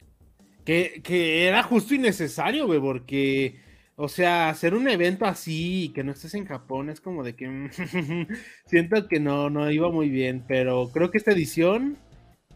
Que, 0.66 1.00
que 1.02 1.48
era 1.48 1.62
justo 1.62 1.94
y 1.94 1.98
necesario, 1.98 2.66
güey, 2.66 2.80
porque, 2.80 3.58
o 3.96 4.06
sea, 4.06 4.50
hacer 4.50 4.74
un 4.74 4.88
evento 4.88 5.24
así 5.24 5.84
y 5.84 5.88
que 5.94 6.04
no 6.04 6.12
estés 6.12 6.34
en 6.34 6.44
Japón 6.44 6.90
es 6.90 7.00
como 7.00 7.24
de 7.24 7.34
que 7.34 7.70
siento 8.66 9.08
que 9.08 9.20
no, 9.20 9.48
no 9.48 9.70
iba 9.70 9.90
muy 9.90 10.10
bien, 10.10 10.44
pero 10.46 10.90
creo 10.92 11.10
que 11.10 11.16
esta 11.16 11.32
edición 11.32 11.96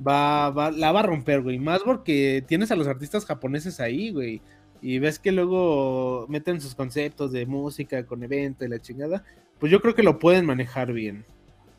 va, 0.07 0.51
va, 0.51 0.71
la 0.71 0.93
va 0.93 1.01
a 1.01 1.05
romper, 1.05 1.43
güey. 1.43 1.59
Más 1.59 1.83
porque 1.83 2.45
tienes 2.47 2.71
a 2.71 2.77
los 2.77 2.87
artistas 2.87 3.25
japoneses 3.25 3.81
ahí, 3.81 4.11
güey. 4.11 4.41
Y 4.83 4.99
ves 4.99 5.19
que 5.19 5.33
luego 5.33 6.27
meten 6.29 6.61
sus 6.61 6.75
conceptos 6.75 7.33
de 7.33 7.47
música 7.47 8.05
con 8.05 8.23
evento 8.23 8.65
y 8.65 8.69
la 8.69 8.81
chingada. 8.81 9.25
Pues 9.59 9.73
yo 9.73 9.81
creo 9.81 9.95
que 9.95 10.03
lo 10.03 10.19
pueden 10.19 10.47
manejar 10.47 10.93
bien. 10.93 11.25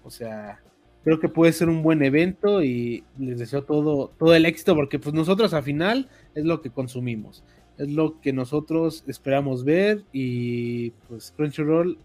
O 0.04 0.10
sea, 0.10 0.60
creo 1.04 1.20
que 1.20 1.30
puede 1.30 1.54
ser 1.54 1.70
un 1.70 1.84
buen 1.84 2.02
evento 2.02 2.64
y 2.64 3.04
les 3.20 3.38
deseo 3.38 3.64
todo, 3.64 4.12
todo 4.18 4.34
el 4.34 4.46
éxito 4.46 4.76
porque 4.76 4.98
pues 4.98 5.14
nosotros 5.14 5.54
al 5.54 5.64
final 5.64 6.10
es 6.34 6.46
lo 6.46 6.62
que 6.62 6.72
consumimos. 6.72 7.44
Es 7.78 7.92
lo 7.92 8.22
que 8.22 8.34
nosotros 8.34 9.04
esperamos 9.06 9.64
ver 9.66 10.04
y 10.14 10.92
pues 11.08 11.32
Crunchyroll 11.36 12.00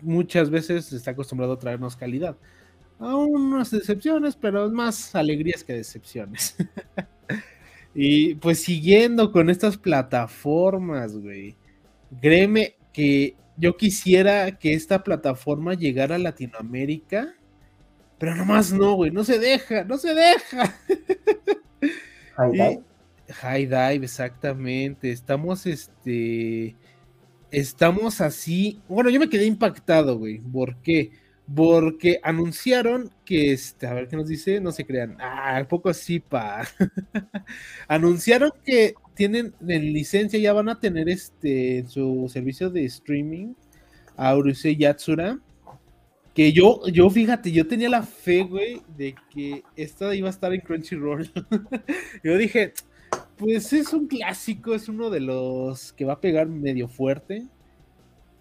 muchas 0.00 0.48
veces 0.48 0.92
está 0.92 1.10
acostumbrado 1.10 1.54
a 1.54 1.58
traernos 1.58 1.96
calidad 1.96 2.36
aún 3.00 3.54
unas 3.54 3.70
decepciones, 3.70 4.36
pero 4.36 4.70
más 4.70 5.14
alegrías 5.14 5.64
que 5.64 5.72
decepciones. 5.72 6.54
y 7.94 8.34
pues 8.36 8.62
siguiendo 8.62 9.32
con 9.32 9.50
estas 9.50 9.76
plataformas, 9.76 11.16
güey. 11.16 11.56
Créeme 12.20 12.76
que 12.92 13.36
yo 13.56 13.76
quisiera 13.76 14.58
que 14.58 14.74
esta 14.74 15.02
plataforma 15.02 15.74
llegara 15.74 16.16
a 16.16 16.18
Latinoamérica, 16.18 17.34
pero 18.18 18.34
nomás 18.34 18.72
no, 18.72 18.94
güey, 18.94 19.10
no 19.10 19.24
se 19.24 19.38
deja, 19.38 19.84
no 19.84 19.96
se 19.96 20.14
deja. 20.14 20.74
High 22.36 22.52
Dive. 22.52 22.82
High 23.32 23.66
Dive, 23.66 24.04
exactamente. 24.04 25.10
Estamos, 25.10 25.66
este, 25.66 26.76
estamos 27.50 28.20
así. 28.20 28.80
Bueno, 28.88 29.08
yo 29.10 29.20
me 29.20 29.28
quedé 29.28 29.46
impactado, 29.46 30.18
güey. 30.18 30.38
¿Por 30.38 30.76
qué? 30.82 31.12
Porque 31.54 32.20
anunciaron 32.22 33.10
que, 33.24 33.52
este, 33.52 33.86
a 33.86 33.94
ver 33.94 34.08
qué 34.08 34.16
nos 34.16 34.28
dice, 34.28 34.60
no 34.60 34.70
se 34.70 34.84
crean. 34.86 35.16
Ah, 35.20 35.64
poco 35.68 35.92
sí, 35.92 36.20
pa. 36.20 36.66
anunciaron 37.88 38.52
que 38.64 38.94
tienen 39.14 39.54
en 39.66 39.92
licencia, 39.92 40.38
ya 40.38 40.52
van 40.52 40.68
a 40.68 40.78
tener 40.78 41.08
este 41.08 41.84
su 41.88 42.28
servicio 42.32 42.70
de 42.70 42.84
streaming 42.84 43.54
a 44.16 44.36
Urusei 44.36 44.76
Yatsura. 44.76 45.38
Que 46.34 46.52
yo, 46.52 46.86
yo 46.88 47.10
fíjate, 47.10 47.50
yo 47.50 47.66
tenía 47.66 47.88
la 47.88 48.02
fe, 48.02 48.44
güey, 48.44 48.80
de 48.96 49.16
que 49.30 49.64
esta 49.74 50.14
iba 50.14 50.28
a 50.28 50.30
estar 50.30 50.54
en 50.54 50.60
Crunchyroll. 50.60 51.30
yo 52.24 52.38
dije, 52.38 52.74
pues 53.36 53.72
es 53.72 53.92
un 53.92 54.06
clásico, 54.06 54.74
es 54.74 54.88
uno 54.88 55.10
de 55.10 55.20
los 55.20 55.92
que 55.94 56.04
va 56.04 56.14
a 56.14 56.20
pegar 56.20 56.46
medio 56.46 56.86
fuerte 56.86 57.48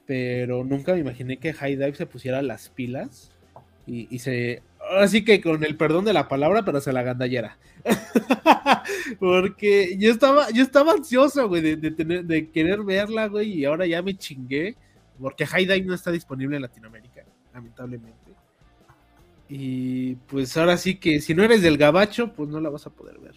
pero 0.10 0.64
nunca 0.64 0.94
me 0.94 1.02
imaginé 1.02 1.38
que 1.38 1.54
High 1.54 1.76
Dive 1.76 1.94
se 1.94 2.08
pusiera 2.08 2.42
las 2.42 2.70
pilas 2.70 3.30
y, 3.86 4.18
se. 4.18 4.64
Así 4.98 5.24
que 5.24 5.40
con 5.40 5.64
el 5.64 5.78
perdón 5.78 6.04
de 6.04 6.14
la 6.14 6.28
palabra, 6.28 6.66
pero 6.66 6.82
se 6.82 6.92
la 6.92 7.04
gandallera. 7.04 7.60
Porque 9.20 9.96
yo 10.00 10.10
estaba, 10.10 10.50
yo 10.50 10.64
estaba 10.64 10.94
ansioso, 10.94 11.48
güey, 11.48 11.76
de, 11.76 11.92
tener, 11.92 12.26
de 12.26 12.50
querer 12.50 12.82
verla, 12.82 13.28
güey, 13.28 13.52
y 13.52 13.66
ahora 13.66 13.86
ya 13.86 14.02
me 14.02 14.18
chingué. 14.18 14.76
Porque 15.22 15.46
High 15.46 15.68
Dive 15.68 15.86
no 15.86 15.94
está 15.94 16.10
disponible 16.10 16.56
en 16.56 16.64
Latinoamérica, 16.64 17.24
lamentablemente. 17.54 18.32
Y 19.48 20.16
pues 20.16 20.58
ahora 20.58 20.76
sí 20.78 20.96
que 20.96 21.22
si 21.22 21.36
no 21.36 21.44
eres 21.44 21.62
del 21.62 21.78
gabacho, 21.78 22.34
pues 22.34 22.50
no 22.50 22.60
la 22.60 22.72
vas 22.72 22.88
a 22.88 22.90
poder 22.90 23.20
ver. 23.20 23.36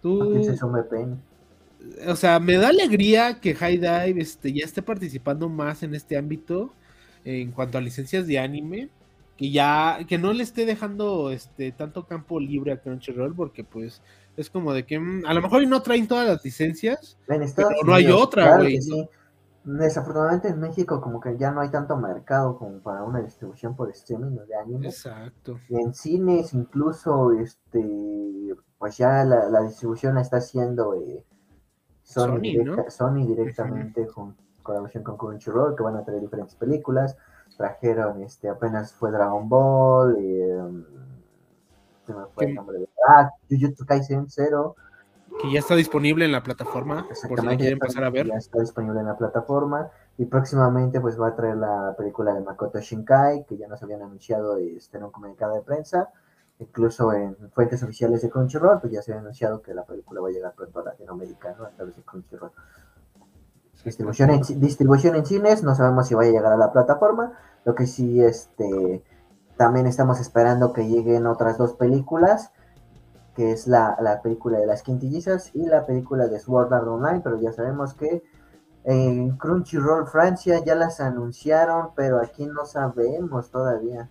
Tú 0.00 0.34
o 2.06 2.16
sea, 2.16 2.40
me 2.40 2.56
da 2.56 2.68
alegría 2.68 3.40
que 3.40 3.54
High 3.54 3.78
Dive 3.78 4.20
este, 4.20 4.52
ya 4.52 4.64
esté 4.64 4.82
participando 4.82 5.48
más 5.48 5.82
en 5.82 5.94
este 5.94 6.16
ámbito 6.16 6.72
en 7.24 7.52
cuanto 7.52 7.78
a 7.78 7.80
licencias 7.80 8.26
de 8.26 8.38
anime, 8.38 8.90
que 9.36 9.50
ya, 9.50 9.98
que 10.08 10.18
no 10.18 10.32
le 10.32 10.42
esté 10.42 10.66
dejando 10.66 11.30
este 11.30 11.72
tanto 11.72 12.06
campo 12.06 12.40
libre 12.40 12.72
a 12.72 12.80
Crunchyroll, 12.80 13.34
porque 13.34 13.64
pues 13.64 14.02
es 14.36 14.50
como 14.50 14.72
de 14.72 14.86
que 14.86 14.98
mm, 14.98 15.26
a 15.26 15.34
lo 15.34 15.42
mejor 15.42 15.66
no 15.66 15.82
traen 15.82 16.08
todas 16.08 16.26
las 16.26 16.44
licencias, 16.44 17.18
pero 17.26 17.70
no 17.84 17.94
hay 17.94 18.06
otra, 18.06 18.56
güey. 18.56 18.78
Desafortunadamente 19.64 20.48
en 20.48 20.60
México 20.60 21.00
como 21.00 21.20
que 21.20 21.36
ya 21.36 21.50
no 21.50 21.60
hay 21.60 21.70
tanto 21.70 21.96
mercado 21.96 22.56
como 22.56 22.78
para 22.78 23.02
una 23.02 23.20
distribución 23.20 23.76
por 23.76 23.90
streaming 23.90 24.36
de 24.46 24.54
anime. 24.54 24.86
Exacto. 24.86 25.60
Y 25.68 25.76
en 25.76 25.92
cines 25.92 26.54
incluso, 26.54 27.32
este, 27.32 27.84
pues 28.78 28.96
ya 28.96 29.24
la, 29.24 29.60
distribución 29.62 30.16
está 30.16 30.38
haciendo 30.38 30.94
eh, 30.94 31.22
Sony, 32.08 33.26
directamente 33.26 34.06
con 34.06 34.34
colaboración 34.62 35.04
con 35.04 35.16
Crunchyroll, 35.16 35.76
que 35.76 35.82
van 35.82 35.96
a 35.96 36.04
traer 36.04 36.20
diferentes 36.20 36.54
películas. 36.54 37.16
Trajeron, 37.56 38.22
este, 38.22 38.48
apenas 38.48 38.92
fue 38.92 39.10
Dragon 39.10 39.48
Ball, 39.48 40.16
eh, 40.18 40.58
se 42.06 42.14
me 42.14 42.24
fue 42.34 42.46
el 42.46 42.54
nombre 42.54 42.78
de. 42.78 42.88
Ah, 43.06 43.30
Jujutsu 43.50 43.84
Kaisen 43.84 44.30
Zero. 44.30 44.76
Que 45.42 45.52
ya 45.52 45.58
está 45.58 45.74
disponible 45.74 46.24
en 46.24 46.32
la 46.32 46.42
plataforma, 46.42 47.06
por 47.28 47.40
si 47.40 47.46
la 47.46 47.56
quieren 47.56 47.78
pasar 47.78 48.04
a 48.04 48.10
ver. 48.10 48.26
Ya 48.26 48.36
está 48.36 48.60
disponible 48.60 49.00
en 49.00 49.06
la 49.06 49.16
plataforma. 49.16 49.90
Y 50.16 50.24
próximamente 50.24 51.00
pues 51.00 51.20
va 51.20 51.28
a 51.28 51.36
traer 51.36 51.56
la 51.56 51.94
película 51.96 52.32
de 52.32 52.40
Makoto 52.40 52.80
Shinkai, 52.80 53.44
que 53.46 53.56
ya 53.56 53.68
nos 53.68 53.82
habían 53.82 54.02
anunciado 54.02 54.56
este, 54.56 54.96
en 54.96 55.04
un 55.04 55.10
comunicado 55.10 55.54
de 55.54 55.62
prensa. 55.62 56.08
Incluso 56.60 57.12
en 57.12 57.36
fuentes 57.52 57.82
oficiales 57.82 58.22
de 58.22 58.30
Crunchyroll, 58.30 58.80
pues 58.80 58.92
ya 58.92 59.02
se 59.02 59.12
ha 59.12 59.18
anunciado 59.18 59.62
que 59.62 59.74
la 59.74 59.84
película 59.84 60.20
va 60.20 60.28
a 60.28 60.32
llegar 60.32 60.54
pronto 60.54 60.80
a 60.80 60.84
Latinoamérica, 60.84 61.54
¿no? 61.56 61.64
A 61.64 61.70
través 61.70 61.96
de 61.96 62.02
Crunchyroll. 62.02 62.50
Distribución 63.84 64.30
en, 64.30 64.42
distribución 64.60 65.14
en 65.14 65.24
cines, 65.24 65.62
no 65.62 65.74
sabemos 65.76 66.08
si 66.08 66.14
va 66.14 66.22
a 66.22 66.26
llegar 66.26 66.52
a 66.52 66.56
la 66.56 66.72
plataforma. 66.72 67.38
Lo 67.64 67.76
que 67.76 67.86
sí, 67.86 68.20
este, 68.22 69.04
también 69.56 69.86
estamos 69.86 70.20
esperando 70.20 70.72
que 70.72 70.88
lleguen 70.88 71.26
otras 71.26 71.58
dos 71.58 71.74
películas, 71.74 72.50
que 73.36 73.52
es 73.52 73.68
la, 73.68 73.96
la 74.00 74.20
película 74.20 74.58
de 74.58 74.66
las 74.66 74.82
quintillizas 74.82 75.54
y 75.54 75.64
la 75.64 75.86
película 75.86 76.26
de 76.26 76.40
Sword 76.40 76.72
Art 76.72 76.88
Online, 76.88 77.20
pero 77.22 77.40
ya 77.40 77.52
sabemos 77.52 77.94
que 77.94 78.24
en 78.84 79.36
Crunchyroll 79.36 80.06
Francia 80.06 80.64
ya 80.64 80.74
las 80.74 80.98
anunciaron, 81.00 81.90
pero 81.94 82.20
aquí 82.20 82.46
no 82.46 82.64
sabemos 82.64 83.50
todavía. 83.50 84.08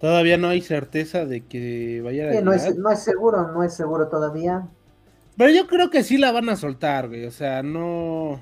Todavía 0.00 0.36
no 0.38 0.48
hay 0.48 0.60
certeza 0.60 1.24
de 1.24 1.44
que 1.46 2.00
vaya 2.02 2.30
a 2.30 2.40
no 2.40 2.52
es, 2.52 2.76
no 2.76 2.90
es 2.90 3.00
seguro, 3.00 3.52
no 3.52 3.64
es 3.64 3.74
seguro 3.74 4.08
todavía. 4.08 4.68
Pero 5.36 5.52
yo 5.52 5.66
creo 5.66 5.90
que 5.90 6.04
sí 6.04 6.18
la 6.18 6.32
van 6.32 6.48
a 6.48 6.56
soltar, 6.56 7.08
güey. 7.08 7.24
O 7.24 7.30
sea, 7.30 7.62
no, 7.62 8.40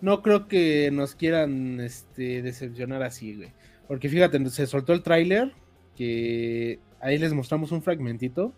no 0.00 0.22
creo 0.22 0.48
que 0.48 0.90
nos 0.92 1.14
quieran 1.14 1.80
este, 1.80 2.42
decepcionar 2.42 3.02
así, 3.02 3.36
güey. 3.36 3.52
Porque 3.88 4.08
fíjate, 4.08 4.48
se 4.50 4.66
soltó 4.66 4.92
el 4.92 5.02
tráiler, 5.02 5.52
que 5.94 6.80
ahí 7.00 7.18
les 7.18 7.32
mostramos 7.32 7.72
un 7.72 7.82
fragmentito 7.82 8.52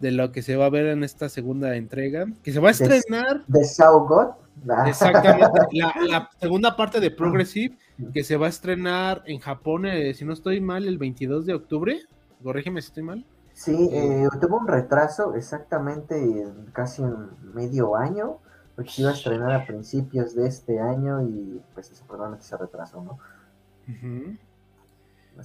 de 0.00 0.10
lo 0.10 0.32
que 0.32 0.42
se 0.42 0.56
va 0.56 0.66
a 0.66 0.70
ver 0.70 0.86
en 0.86 1.04
esta 1.04 1.28
segunda 1.28 1.76
entrega, 1.76 2.26
que 2.42 2.52
se 2.52 2.60
va 2.60 2.68
a 2.68 2.72
estrenar. 2.72 3.44
De 3.46 3.64
Sao 3.64 4.06
God. 4.06 4.43
Exactamente, 4.86 5.46
la, 5.72 6.30
segunda 6.40 6.76
parte 6.76 7.00
de 7.00 7.10
Progressive, 7.10 7.76
que 8.12 8.24
se 8.24 8.36
va 8.36 8.46
a 8.46 8.48
estrenar 8.48 9.22
en 9.26 9.38
Japón, 9.38 9.86
eh, 9.86 10.14
si 10.14 10.24
no 10.24 10.32
estoy 10.32 10.60
mal, 10.60 10.86
el 10.86 10.98
22 10.98 11.46
de 11.46 11.54
octubre. 11.54 12.00
Corrígeme 12.42 12.80
si 12.80 12.88
estoy 12.88 13.02
mal. 13.02 13.24
Sí, 13.52 13.88
eh, 13.92 14.28
tuvo 14.40 14.58
un 14.58 14.66
retraso 14.66 15.34
exactamente 15.34 16.46
casi 16.72 17.02
un 17.02 17.30
medio 17.54 17.94
año, 17.96 18.38
porque 18.74 18.90
se 18.90 19.02
iba 19.02 19.10
a 19.10 19.14
estrenar 19.14 19.52
a 19.52 19.66
principios 19.66 20.34
de 20.34 20.46
este 20.48 20.80
año 20.80 21.22
y 21.22 21.60
pues 21.74 21.90
desafortunadamente 21.90 22.44
se 22.44 22.56
retrasó, 22.56 23.02
¿no? 23.02 23.18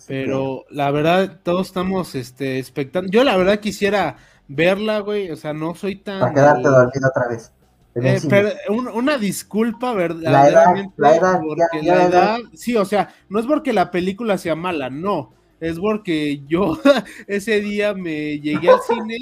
Pero 0.08 0.66
la 0.70 0.92
verdad, 0.92 1.40
todos 1.44 1.68
estamos 1.68 2.16
este, 2.16 2.60
expectando. 2.60 3.12
Yo 3.12 3.24
la 3.24 3.38
verdad 3.38 3.60
quisiera 3.60 4.18
verla, 4.48 5.00
güey. 5.00 5.32
O 5.32 5.36
sea, 5.36 5.54
no 5.54 5.76
soy 5.76 5.98
tan. 5.98 6.20
Para 6.20 6.34
quedarte 6.34 6.68
dormido 6.68 7.10
otra 7.10 7.28
vez. 7.28 7.52
Eh, 7.96 8.20
pero 8.30 8.52
una 8.94 9.18
disculpa, 9.18 9.94
verdaderamente. 9.94 10.94
La 10.98 11.16
edad, 11.16 11.42
porque 11.42 11.84
la 11.84 12.06
edad, 12.06 12.40
sí, 12.54 12.76
o 12.76 12.86
sea, 12.86 13.14
no 13.30 13.40
es 13.40 13.46
porque 13.46 13.74
la 13.74 13.92
película 13.92 14.38
sea 14.38 14.56
mala, 14.56 14.90
no. 14.90 15.34
Es 15.60 15.80
porque 15.80 16.42
yo 16.48 16.80
ese 17.28 17.60
día 17.62 17.94
me 17.94 18.40
llegué 18.40 18.70
al 18.70 18.80
cine 18.82 19.18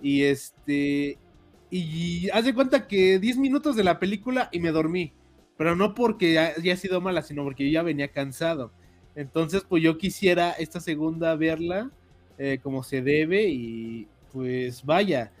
y 0.00 0.22
este. 0.22 1.18
Y 1.68 2.30
haz 2.30 2.44
de 2.44 2.54
cuenta 2.54 2.86
que 2.86 3.18
10 3.18 3.38
minutos 3.38 3.74
de 3.74 3.84
la 3.84 3.98
película 3.98 4.48
y 4.52 4.60
me 4.60 4.70
dormí. 4.70 5.12
Pero 5.56 5.74
no 5.74 5.94
porque 5.94 6.38
haya 6.38 6.76
sido 6.76 7.00
mala, 7.00 7.22
sino 7.22 7.42
porque 7.42 7.64
yo 7.64 7.72
ya 7.72 7.82
venía 7.82 8.08
cansado. 8.08 8.70
Entonces, 9.16 9.64
pues 9.66 9.82
yo 9.82 9.96
quisiera 9.96 10.52
esta 10.52 10.78
segunda 10.78 11.34
verla 11.34 11.90
eh, 12.38 12.60
como 12.62 12.82
se 12.82 13.00
debe 13.00 13.48
y, 13.48 14.06
pues 14.32 14.84
vaya, 14.84 15.32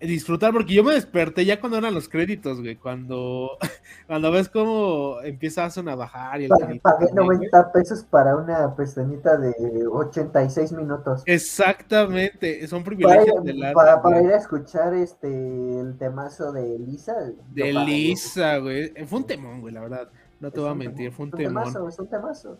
disfrutar, 0.00 0.52
porque 0.52 0.74
yo 0.74 0.84
me 0.84 0.94
desperté 0.94 1.44
ya 1.44 1.60
cuando 1.60 1.78
eran 1.78 1.94
los 1.94 2.08
créditos, 2.08 2.60
güey, 2.60 2.76
cuando, 2.76 3.58
cuando 4.06 4.30
ves 4.30 4.48
cómo 4.48 5.20
empiezas 5.22 5.76
a 5.76 5.82
bajar. 5.94 6.40
Y 6.40 6.44
el 6.44 6.80
Pagué 6.80 7.06
90 7.12 7.72
pesos 7.72 8.04
para 8.04 8.36
una 8.36 8.74
pestañita 8.76 9.36
de 9.36 9.86
86 9.86 10.72
minutos. 10.72 11.22
Exactamente, 11.26 12.66
son 12.66 12.84
privilegios 12.84 13.42
de 13.44 13.54
la 13.54 13.72
para, 13.72 14.00
para, 14.00 14.22
ir 14.22 14.32
a 14.32 14.36
escuchar 14.36 14.94
este 14.94 15.28
el 15.28 15.96
temazo 15.98 16.52
de 16.52 16.78
Lisa. 16.78 17.14
De 17.50 17.72
Lisa, 17.72 18.58
güey. 18.58 18.92
Fue 19.06 19.18
un 19.18 19.26
temón, 19.26 19.60
güey, 19.60 19.74
la 19.74 19.80
verdad. 19.80 20.08
No 20.40 20.52
te 20.52 20.60
voy 20.60 20.70
a 20.70 20.74
mentir, 20.74 21.10
fue 21.10 21.26
un, 21.26 21.32
un 21.32 21.38
Temazo, 21.38 21.88
es 21.88 21.98
un 21.98 22.08
temazo. 22.08 22.58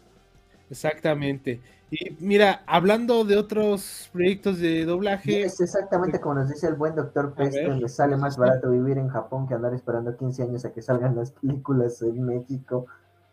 Exactamente. 0.70 1.60
Y 1.90 2.16
mira, 2.20 2.62
hablando 2.66 3.24
de 3.24 3.36
otros 3.36 4.10
proyectos 4.12 4.58
de 4.58 4.84
doblaje. 4.84 5.42
Es 5.42 5.60
exactamente 5.60 6.20
como 6.20 6.34
nos 6.34 6.48
dice 6.50 6.66
el 6.66 6.74
buen 6.74 6.94
doctor 6.94 7.32
Peste, 7.34 7.66
le 7.66 7.88
sale 7.88 8.16
más 8.16 8.36
barato 8.36 8.70
vivir 8.70 8.98
en 8.98 9.08
Japón 9.08 9.48
que 9.48 9.54
andar 9.54 9.72
esperando 9.72 10.16
15 10.16 10.42
años 10.42 10.64
a 10.66 10.72
que 10.72 10.82
salgan 10.82 11.16
las 11.16 11.32
películas 11.32 12.02
en 12.02 12.22
México. 12.22 12.86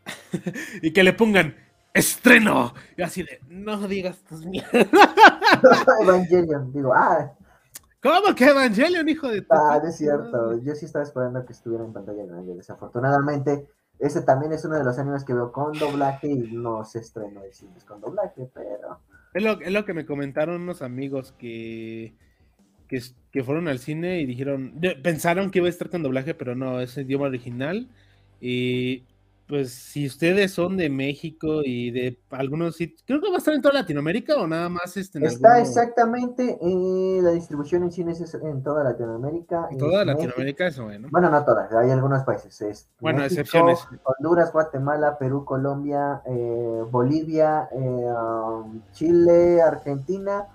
y 0.82 0.94
que 0.94 1.04
le 1.04 1.14
pongan 1.14 1.56
estreno. 1.94 2.74
Y 2.96 3.02
así 3.02 3.24
de, 3.24 3.42
no 3.50 3.88
digas 3.88 4.20
tus 4.24 4.46
mierdas. 4.46 4.88
Evangelion, 6.02 6.72
digo, 6.72 6.94
ah. 6.94 7.34
¿Cómo 8.02 8.36
que 8.36 8.46
Evangelion, 8.46 9.10
hijo 9.10 9.28
de 9.28 9.46
Ah, 9.50 9.82
es 9.84 9.98
cierto. 9.98 10.62
Yo 10.62 10.76
sí 10.76 10.86
estaba 10.86 11.04
esperando 11.04 11.44
que 11.46 11.54
estuviera 11.54 11.84
en 11.84 11.92
pantalla 11.92 12.24
grande. 12.24 12.54
Desafortunadamente, 12.54 13.68
ese 14.00 14.22
también 14.22 14.52
es 14.52 14.66
uno 14.66 14.78
de 14.78 14.84
los 14.84 14.98
animes 14.98 15.24
que 15.24 15.34
veo 15.34 15.52
con 15.52 15.74
doblaje 15.74 16.28
y 16.28 16.52
no 16.52 16.84
se 16.84 17.00
estrenó 17.00 17.44
el 17.44 17.54
cine 17.54 17.74
con 17.88 18.02
doblaje, 18.02 18.50
pero... 18.54 19.00
Es 19.34 19.44
lo, 19.44 19.60
es 19.60 19.72
lo 19.72 19.86
que 19.86 19.94
me 19.94 20.06
comentaron 20.06 20.62
unos 20.62 20.82
amigos 20.82 21.34
que, 21.38 22.14
que, 22.88 23.44
fueron 23.44 23.68
al 23.68 23.80
cine 23.80 24.22
y 24.22 24.26
dijeron, 24.26 24.80
pensaron 25.04 25.52
que 25.52 25.60
iba 25.60 25.68
a 25.68 25.70
estar 25.70 25.90
con 25.90 26.04
doblaje, 26.04 26.34
pero 26.34 26.56
no, 26.56 26.80
es 26.80 26.98
idioma 26.98 27.26
original. 27.26 27.90
Y 28.40 29.04
pues 29.48 29.74
si 29.74 30.08
ustedes 30.08 30.52
son 30.52 30.76
de 30.76 30.90
México 30.90 31.62
y 31.64 31.92
de 31.92 32.20
algunos 32.32 32.76
sitios, 32.76 33.04
creo 33.06 33.22
que 33.22 33.30
va 33.30 33.36
a 33.36 33.38
estar 33.38 33.54
en 33.54 33.62
toda 33.62 33.76
Latinoamérica 33.76 34.38
o 34.38 34.48
nada 34.48 34.70
más 34.70 34.98
este, 34.98 35.20
en 35.20 35.26
Está 35.26 35.60
exactamente 35.60 36.58
en 36.62 37.24
la 37.24 37.32
distribución 37.32 37.84
en 37.84 37.92
cines 37.92 38.20
es 38.22 38.34
en 38.34 38.64
toda 38.64 38.84
Latinoamérica. 38.84 39.68
En 39.70 39.78
toda 39.78 40.04
Latinoamérica 40.04 40.68
es 40.68 40.80
bueno. 40.80 41.10
Bueno, 41.12 41.30
no 41.30 41.46
todas, 41.46 41.72
hay 41.74 41.92
algunos 41.92 42.24
países. 42.24 42.90
bueno, 43.00 43.24
excepciones. 43.24 43.86
Honduras, 44.04 44.52
Guatemala, 44.52 45.18
Perú, 45.20 45.46
Colombia, 45.46 46.22
eh, 46.26 46.84
Bolivia, 46.90 47.70
eh, 47.72 47.78
um, 47.78 48.82
Chile, 48.94 49.62
Argentina. 49.62 50.48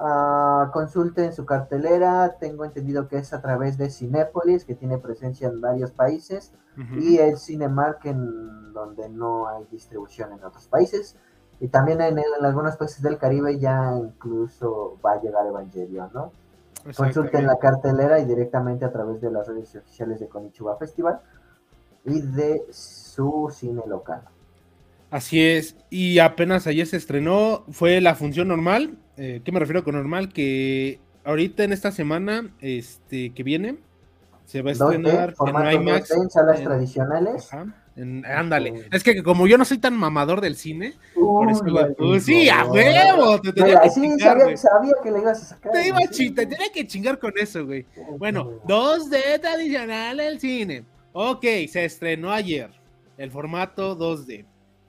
Uh, 0.00 0.70
consulten 0.70 1.32
su 1.32 1.44
cartelera, 1.44 2.36
tengo 2.38 2.64
entendido 2.64 3.08
que 3.08 3.18
es 3.18 3.32
a 3.32 3.42
través 3.42 3.76
de 3.78 3.90
Cinépolis, 3.90 4.64
que 4.64 4.76
tiene 4.76 4.96
presencia 4.98 5.48
en 5.48 5.60
varios 5.60 5.90
países 5.90 6.52
y 6.96 7.18
el 7.18 7.36
Cinemark 7.36 8.04
en 8.04 8.72
donde 8.72 9.08
no 9.08 9.48
hay 9.48 9.64
distribución 9.72 10.32
en 10.32 10.44
otros 10.44 10.68
países. 10.68 11.16
Y 11.58 11.66
también 11.66 12.00
en, 12.00 12.16
algunos 12.40 12.76
países 12.76 13.02
del 13.02 13.18
Caribe 13.18 13.58
ya 13.58 13.92
incluso 13.98 14.96
va 15.04 15.14
a 15.14 15.20
llegar 15.20 15.44
Evangelion, 15.48 16.10
¿no? 16.14 16.30
Consulten 16.96 17.48
la 17.48 17.58
cartelera 17.58 18.20
y 18.20 18.24
directamente 18.24 18.84
a 18.84 18.92
través 18.92 19.20
de 19.20 19.32
las 19.32 19.48
redes 19.48 19.74
oficiales 19.74 20.20
de 20.20 20.28
Konichiwa 20.28 20.76
Festival 20.76 21.18
y 22.04 22.20
de 22.20 22.62
su 22.70 23.52
cine 23.52 23.82
local. 23.88 24.22
Así 25.10 25.44
es, 25.44 25.74
y 25.90 26.20
apenas 26.20 26.68
ayer 26.68 26.86
se 26.86 26.98
estrenó, 26.98 27.64
fue 27.72 28.00
la 28.00 28.14
función 28.14 28.46
normal. 28.46 28.98
Eh, 29.18 29.42
¿Qué 29.44 29.50
me 29.50 29.58
refiero 29.58 29.82
con 29.82 29.96
normal? 29.96 30.32
Que 30.32 31.00
ahorita 31.24 31.64
en 31.64 31.72
esta 31.72 31.90
semana 31.90 32.54
este, 32.60 33.34
que 33.34 33.42
viene, 33.42 33.78
se 34.44 34.62
va 34.62 34.70
a 34.70 34.72
estrenar 34.72 35.34
en 35.38 35.80
IMAX. 35.82 36.10
En 36.12 36.30
salas 36.30 36.62
tradicionales. 36.62 37.50
ándale. 38.24 38.88
Es 38.92 39.02
que 39.02 39.22
como 39.24 39.48
yo 39.48 39.58
no 39.58 39.64
soy 39.64 39.78
tan 39.78 39.96
mamador 39.96 40.40
del 40.40 40.54
cine, 40.54 40.94
por 41.14 41.50
eso 41.50 41.64
sí, 42.20 42.48
a 42.48 42.64
huevo. 42.64 43.40
Te 43.40 43.52
tenía 43.52 43.80
que 43.82 43.90
sí, 43.90 44.00
chingar, 44.00 44.38
sabía, 44.38 44.56
sabía, 44.56 44.94
que 45.02 45.10
le 45.10 45.18
ibas 45.18 45.42
a 45.42 45.44
sacar. 45.46 45.72
Te 45.72 45.88
iba 45.88 45.98
a 45.98 46.08
chingar, 46.08 46.46
tenía 46.46 46.72
que 46.72 46.86
chingar 46.86 47.18
con 47.18 47.32
eso, 47.36 47.66
güey. 47.66 47.84
Bueno, 48.18 48.60
2D 48.66 49.40
tradicional 49.40 50.16
del 50.16 50.38
cine. 50.38 50.84
Ok, 51.12 51.42
se 51.68 51.84
estrenó 51.84 52.30
ayer. 52.30 52.70
El 53.16 53.32
formato 53.32 53.98
2D. 53.98 54.46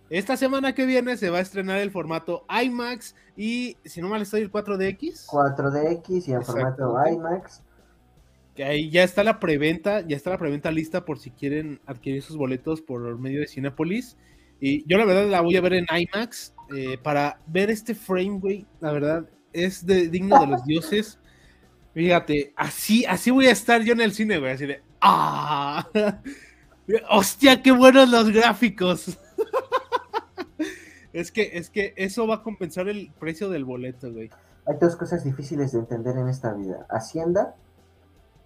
Esta 0.10 0.38
semana 0.38 0.74
que 0.74 0.86
viene 0.86 1.18
se 1.18 1.30
va 1.30 1.38
a 1.38 1.42
estrenar 1.42 1.80
el 1.80 1.92
formato 1.92 2.46
IMAX 2.50 3.16
y, 3.38 3.78
si 3.86 4.02
no 4.02 4.10
mal 4.10 4.22
estoy, 4.22 4.42
el 4.42 4.52
4DX. 4.52 5.28
4DX 5.28 6.28
y 6.28 6.34
el 6.34 6.44
formato 6.44 6.96
IMAX 7.06 7.62
ahí 8.64 8.90
ya 8.90 9.04
está 9.04 9.24
la 9.24 9.40
preventa, 9.40 10.02
ya 10.02 10.16
está 10.16 10.32
la 10.32 10.38
preventa 10.38 10.72
lista 10.72 11.06
por 11.06 11.20
si 11.20 11.32
quieren 11.32 11.80
adquirir 11.86 12.22
sus 12.22 12.38
boletos 12.38 12.82
por 12.82 13.18
medio 13.18 13.42
de 13.42 13.48
Cinepolis. 13.48 14.18
Y 14.60 14.84
yo 14.88 14.98
la 14.98 15.06
verdad 15.06 15.30
la 15.30 15.42
voy 15.42 15.56
a 15.56 15.62
ver 15.62 15.74
en 15.74 15.86
IMAX 15.90 16.54
eh, 16.76 16.98
para 17.02 17.40
ver 17.48 17.70
este 17.70 17.96
frame, 17.96 18.40
güey. 18.40 18.66
La 18.82 18.92
verdad 18.92 19.26
es 19.54 19.86
de, 19.86 20.10
digno 20.10 20.40
de 20.40 20.48
los 20.48 20.66
dioses. 20.66 21.20
Fíjate, 21.94 22.54
así, 22.56 23.06
así 23.06 23.32
voy 23.32 23.48
a 23.48 23.52
estar 23.52 23.82
yo 23.84 23.94
en 23.94 24.02
el 24.02 24.14
cine, 24.14 24.38
güey. 24.38 24.52
Así 24.52 24.66
de, 24.66 24.82
¡ah! 25.02 25.88
¡Hostia, 27.10 27.62
qué 27.62 27.72
buenos 27.72 28.10
los 28.10 28.30
gráficos! 28.30 29.18
Es 31.14 31.32
que, 31.32 31.52
es 31.54 31.70
que 31.70 31.94
eso 31.98 32.28
va 32.28 32.36
a 32.36 32.44
compensar 32.44 32.88
el 32.88 33.12
precio 33.20 33.50
del 33.50 33.66
boleto, 33.66 34.12
güey. 34.12 34.30
Hay 34.66 34.76
dos 34.80 34.96
cosas 34.96 35.24
difíciles 35.24 35.72
de 35.72 35.80
entender 35.80 36.18
en 36.18 36.28
esta 36.28 36.54
vida. 36.54 36.86
Hacienda 36.90 37.56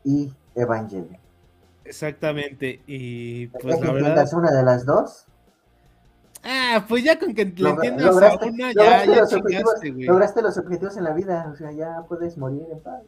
y 0.03 0.31
Evangelion. 0.55 1.17
Exactamente, 1.85 2.81
y 2.87 3.47
pues 3.47 3.81
la 3.81 3.91
verdad... 3.91 4.33
una 4.33 4.51
de 4.51 4.63
las 4.63 4.85
dos? 4.85 5.25
Ah, 6.43 6.85
pues 6.87 7.03
ya 7.03 7.17
con 7.17 7.33
que 7.33 7.45
le 7.45 7.69
entiendas 7.69 8.05
lograste, 8.05 8.45
a 8.45 8.51
una, 8.51 8.73
ya, 8.73 9.05
ya 9.05 9.25
chingaste, 9.27 9.91
güey. 9.91 10.05
Lograste 10.05 10.41
los 10.41 10.57
objetivos 10.57 10.97
en 10.97 11.03
la 11.05 11.13
vida, 11.13 11.49
o 11.51 11.55
sea, 11.55 11.71
ya 11.71 12.03
puedes 12.07 12.37
morir 12.37 12.65
en 12.71 12.79
paz. 12.79 13.01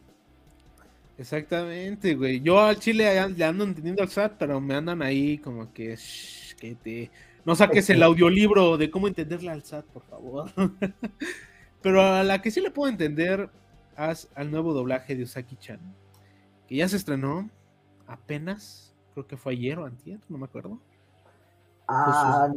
Exactamente, 1.18 2.15
güey. 2.15 2.41
Yo 2.41 2.60
al 2.60 2.78
chile 2.78 3.30
le 3.36 3.46
ando 3.46 3.63
entendiendo 3.63 4.04
al 4.04 4.10
SAT, 4.10 4.34
pero 4.38 4.60
me 4.60 4.76
andan 4.76 5.02
ahí 5.02 5.38
como 5.38 5.72
que, 5.72 5.98
que 6.60 6.76
te... 6.76 7.12
No 7.46 7.56
saques 7.56 7.90
el 7.90 8.04
audiolibro 8.04 8.78
de 8.78 8.90
cómo 8.90 9.08
entenderle 9.08 9.52
al 9.52 9.64
SAT, 9.64 9.86
por 9.86 10.04
favor. 10.04 10.50
pero 11.82 12.02
a 12.02 12.24
la 12.24 12.42
que 12.42 12.52
sí 12.52 12.60
le 12.60 12.72
puedo 12.72 12.90
entender, 12.90 13.50
haz 13.96 14.28
al 14.36 14.52
nuevo 14.52 14.74
doblaje 14.74 15.16
de 15.16 15.24
Usaki-chan 15.24 15.80
que 16.68 16.76
ya 16.76 16.88
se 16.88 16.98
estrenó 16.98 17.50
apenas, 18.08 18.94
creo 19.14 19.28
que 19.28 19.38
fue 19.38 19.54
ayer 19.54 19.78
o 19.80 19.86
antier, 19.86 20.20
no 20.30 20.38
me 20.38 20.46
acuerdo. 20.46 20.80
Ah, 21.88 22.50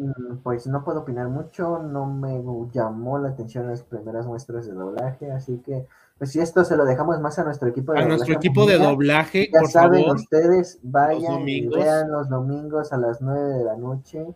pues 0.43 0.67
no 0.67 0.83
puedo 0.83 1.01
opinar 1.01 1.29
mucho, 1.29 1.83
no 1.83 2.07
me 2.07 2.43
llamó 2.73 3.19
la 3.19 3.29
atención 3.29 3.67
las 3.67 3.83
primeras 3.83 4.27
muestras 4.27 4.67
de 4.67 4.73
doblaje, 4.73 5.31
así 5.31 5.59
que 5.59 5.87
pues 6.17 6.33
si 6.33 6.41
esto 6.41 6.65
se 6.65 6.77
lo 6.77 6.87
dejamos 6.87 7.21
más 7.21 7.39
a 7.39 7.45
nuestro 7.45 7.69
equipo 7.69 7.93
de 7.93 8.01
a 8.01 8.07
nuestro 8.07 8.35
equipo 8.35 8.65
de 8.65 8.79
doblaje, 8.79 9.51
ya 9.53 9.69
saben 9.69 10.09
ustedes, 10.09 10.81
vayan 10.83 11.47
y 11.47 11.69
vean 11.69 12.11
los 12.11 12.31
domingos 12.31 12.93
a 12.95 12.97
las 12.97 13.21
9 13.21 13.59
de 13.59 13.65
la 13.65 13.77
noche. 13.77 14.27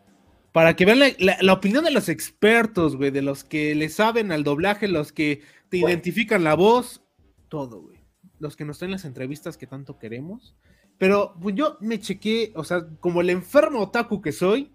Para 0.52 0.76
que 0.76 0.84
vean 0.84 1.00
la, 1.18 1.52
opinión 1.52 1.84
de 1.84 1.90
los 1.90 2.08
expertos, 2.08 2.96
güey, 2.96 3.10
de 3.10 3.22
los 3.22 3.42
que 3.42 3.74
le 3.74 3.88
saben 3.88 4.32
al 4.32 4.44
doblaje, 4.44 4.86
los 4.86 5.12
que 5.12 5.42
te 5.70 5.78
identifican 5.78 6.44
la 6.44 6.54
voz, 6.54 7.02
todo, 7.48 7.80
güey 7.80 8.02
los 8.42 8.56
que 8.56 8.64
nos 8.64 8.78
traen 8.78 8.90
las 8.90 9.06
entrevistas 9.06 9.56
que 9.56 9.66
tanto 9.66 9.98
queremos. 9.98 10.54
Pero 10.98 11.34
pues, 11.40 11.54
yo 11.54 11.78
me 11.80 12.00
chequé, 12.00 12.52
o 12.54 12.64
sea, 12.64 12.86
como 13.00 13.22
el 13.22 13.30
enfermo 13.30 13.80
otaku 13.80 14.20
que 14.20 14.32
soy, 14.32 14.70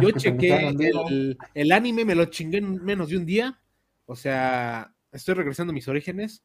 yo 0.00 0.10
chequé 0.12 0.74
el, 1.54 1.72
anime, 1.72 2.04
me 2.04 2.14
lo 2.14 2.24
chingué 2.26 2.58
en 2.58 2.82
menos 2.82 3.10
de 3.10 3.18
un 3.18 3.26
día. 3.26 3.60
O 4.06 4.16
sea, 4.16 4.94
estoy 5.12 5.34
regresando 5.34 5.70
a 5.70 5.74
mis 5.74 5.86
orígenes. 5.86 6.42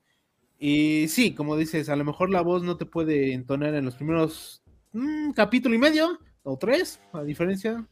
Y 0.60 1.08
sí, 1.08 1.34
como 1.34 1.58
dices, 1.58 1.89
a 1.89 1.95
lo 1.95 2.04
mejor 2.04 2.30
la 2.30 2.41
voz 2.41 2.63
no 2.63 2.78
te 2.78 2.86
puede 2.86 3.34
entonar 3.34 3.74
en 3.74 3.86
los 3.86 3.95
primeros 3.95 4.63
mm, 4.93 5.32
capítulo 5.32 5.76
y 5.76 5.80
medio 5.80 6.19
o 6.43 6.58
tres, 6.58 7.00
a 7.12 7.24
diferencia 7.24 7.88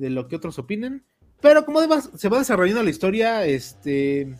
de 0.00 0.10
lo 0.10 0.26
que 0.26 0.36
otros 0.36 0.58
opinen. 0.58 1.04
Pero 1.40 1.64
como 1.64 1.80
se 2.16 2.28
va 2.28 2.38
desarrollando 2.38 2.82
la 2.82 2.90
historia, 2.90 3.46
este, 3.46 4.34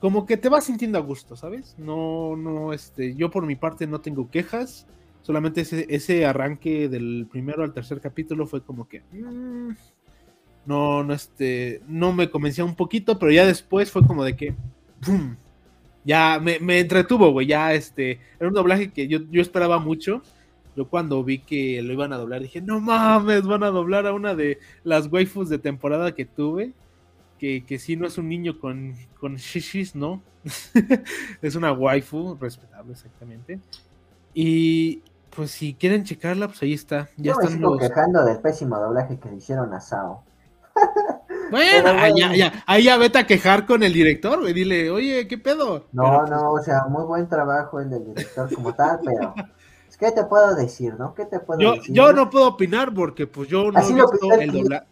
como 0.00 0.26
que 0.26 0.36
te 0.36 0.48
vas 0.48 0.64
sintiendo 0.64 0.98
a 0.98 1.02
gusto, 1.02 1.36
¿sabes? 1.36 1.76
No, 1.78 2.36
no, 2.36 2.72
este, 2.72 3.14
yo 3.14 3.30
por 3.30 3.46
mi 3.46 3.56
parte 3.56 3.86
no 3.86 4.00
tengo 4.00 4.30
quejas, 4.30 4.86
solamente 5.22 5.62
ese, 5.62 5.86
ese 5.88 6.26
arranque 6.26 6.90
del 6.90 7.26
primero 7.30 7.62
al 7.62 7.72
tercer 7.72 8.00
capítulo 8.02 8.46
fue 8.46 8.62
como 8.62 8.86
que, 8.86 9.00
mm, 9.12 9.70
no, 10.66 11.02
no, 11.04 11.14
este, 11.14 11.80
no 11.88 12.12
me 12.12 12.28
convencía 12.30 12.66
un 12.66 12.74
poquito, 12.74 13.18
pero 13.18 13.32
ya 13.32 13.46
después 13.46 13.90
fue 13.90 14.06
como 14.06 14.24
de 14.24 14.36
que, 14.36 14.54
¡pum! 15.00 15.36
Ya 16.04 16.38
me, 16.38 16.58
me 16.60 16.80
entretuvo, 16.80 17.32
güey, 17.32 17.46
ya, 17.46 17.72
este, 17.72 18.20
era 18.38 18.48
un 18.48 18.54
doblaje 18.54 18.92
que 18.92 19.08
yo, 19.08 19.20
yo 19.30 19.40
esperaba 19.40 19.78
mucho. 19.78 20.22
Yo 20.76 20.88
cuando 20.88 21.22
vi 21.22 21.38
que 21.38 21.80
lo 21.82 21.92
iban 21.92 22.12
a 22.12 22.18
doblar 22.18 22.42
dije, 22.42 22.60
no 22.60 22.80
mames, 22.80 23.46
van 23.46 23.62
a 23.62 23.70
doblar 23.70 24.06
a 24.06 24.12
una 24.12 24.34
de 24.34 24.58
las 24.82 25.10
waifus 25.12 25.48
de 25.48 25.58
temporada 25.58 26.12
que 26.12 26.24
tuve 26.24 26.72
que, 27.38 27.64
que 27.64 27.78
sí 27.78 27.96
no 27.96 28.06
es 28.06 28.18
un 28.18 28.28
niño 28.28 28.58
con, 28.60 28.94
con 29.20 29.36
shishis, 29.36 29.94
¿no? 29.94 30.22
es 31.42 31.54
una 31.54 31.72
waifu, 31.72 32.36
respetable 32.40 32.92
exactamente. 32.92 33.60
Y 34.32 35.02
pues 35.30 35.50
si 35.50 35.74
quieren 35.74 36.04
checarla, 36.04 36.48
pues 36.48 36.62
ahí 36.62 36.72
está. 36.72 37.08
Ya 37.16 37.32
Yo 37.32 37.40
están 37.40 37.60
me 37.60 37.78
quejando 37.78 38.24
del 38.24 38.38
pésimo 38.38 38.78
doblaje 38.78 39.18
que 39.18 39.28
le 39.30 39.36
hicieron 39.36 39.72
a 39.72 39.80
Sao. 39.80 40.22
Bueno, 41.50 41.90
ahí 41.90 42.14
ya, 42.16 42.78
ya, 42.78 42.96
vete 42.96 43.18
a 43.18 43.26
quejar 43.26 43.66
con 43.66 43.82
el 43.82 43.92
director, 43.92 44.40
güey. 44.40 44.54
Dile, 44.54 44.90
oye, 44.90 45.28
¿qué 45.28 45.36
pedo? 45.36 45.86
No, 45.92 46.20
pues, 46.20 46.30
no, 46.30 46.52
o 46.52 46.62
sea, 46.62 46.86
muy 46.88 47.04
buen 47.04 47.28
trabajo 47.28 47.80
el 47.80 47.90
del 47.90 48.06
director 48.06 48.52
como 48.52 48.72
tal, 48.74 48.98
pero. 49.04 49.34
¿Qué 50.04 50.12
te 50.12 50.24
puedo 50.24 50.54
decir, 50.54 50.94
no? 50.98 51.14
¿Qué 51.14 51.24
te 51.24 51.40
puedo 51.40 51.58
yo, 51.58 51.72
decir? 51.76 51.94
Yo 51.94 52.12
no 52.12 52.28
puedo 52.28 52.48
opinar 52.48 52.92
porque, 52.92 53.26
pues, 53.26 53.48
yo 53.48 53.72
no 53.72 53.80
he 53.80 53.92
visto 53.94 54.32
el 54.38 54.52
doblaje. 54.52 54.86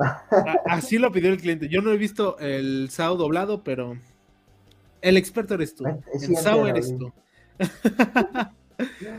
Así 0.66 0.96
lo 0.96 1.12
pidió 1.12 1.30
el 1.30 1.38
cliente. 1.38 1.68
Yo 1.68 1.82
no 1.82 1.90
he 1.90 1.98
visto 1.98 2.38
el 2.38 2.88
SAO 2.90 3.16
doblado, 3.16 3.62
pero 3.62 3.98
el 5.02 5.18
experto 5.18 5.52
eres 5.52 5.74
tú. 5.74 5.84
El 5.86 6.36
SAO 6.38 6.66
eres 6.66 6.96
tú. 6.96 7.12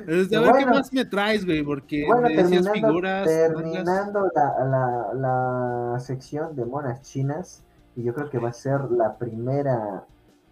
Desde 0.08 0.36
a 0.36 0.40
ver 0.42 0.56
qué 0.58 0.66
más 0.66 0.92
me 0.92 1.06
traes, 1.06 1.46
güey, 1.46 1.62
porque 1.62 2.06
bueno, 2.08 2.24
me 2.24 2.36
terminando, 2.36 2.72
figuras. 2.74 3.26
Terminando 3.28 4.32
la, 4.34 5.14
la, 5.14 6.00
sección 6.00 6.56
de 6.56 6.66
monas 6.66 7.04
chinas, 7.04 7.64
y 7.96 8.02
yo 8.02 8.16
creo 8.16 8.32
que 8.32 8.40
va 8.40 8.50
a 8.50 8.54
ser 8.54 8.82
la 8.90 9.16
primera 9.16 10.04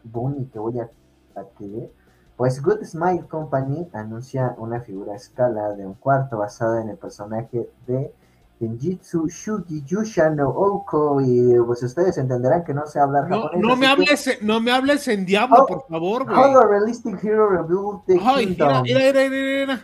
Bunny 0.03 0.45
que 0.45 0.59
voy 0.59 0.79
a 0.79 0.89
adquirir. 1.35 1.89
Pues 2.37 2.61
Good 2.61 2.83
Smile 2.83 3.25
Company 3.27 3.87
anuncia 3.93 4.55
una 4.57 4.81
figura 4.81 5.13
a 5.13 5.15
escala 5.15 5.73
de 5.73 5.85
un 5.85 5.93
cuarto 5.93 6.37
basada 6.37 6.81
en 6.81 6.89
el 6.89 6.97
personaje 6.97 7.69
de 7.85 8.11
Genjitsu 8.59 9.27
Shugi 9.27 9.83
Yusha 9.83 10.29
no 10.29 10.49
Oko 10.49 11.21
y 11.21 11.53
pues 11.65 11.83
ustedes 11.83 12.17
entenderán 12.17 12.63
que 12.63 12.73
no 12.73 12.85
sé 12.87 12.99
hablar 12.99 13.29
no, 13.29 13.43
japonés. 13.43 13.67
No 13.67 13.75
me 13.75 13.87
hables, 13.87 14.39
no 14.41 14.59
me 14.61 14.71
hables 14.71 15.07
en 15.07 15.25
diablo, 15.25 15.65
por 15.67 15.85
favor, 15.87 16.25
güey. 16.25 16.37
How 16.37 16.67
Realistic 16.67 17.23
Hero 17.23 17.49
Review 17.49 18.01
Ay, 18.21 18.47
mira, 18.47 18.81
mira, 18.81 18.99
mira, 19.11 19.29
mira, 19.29 19.81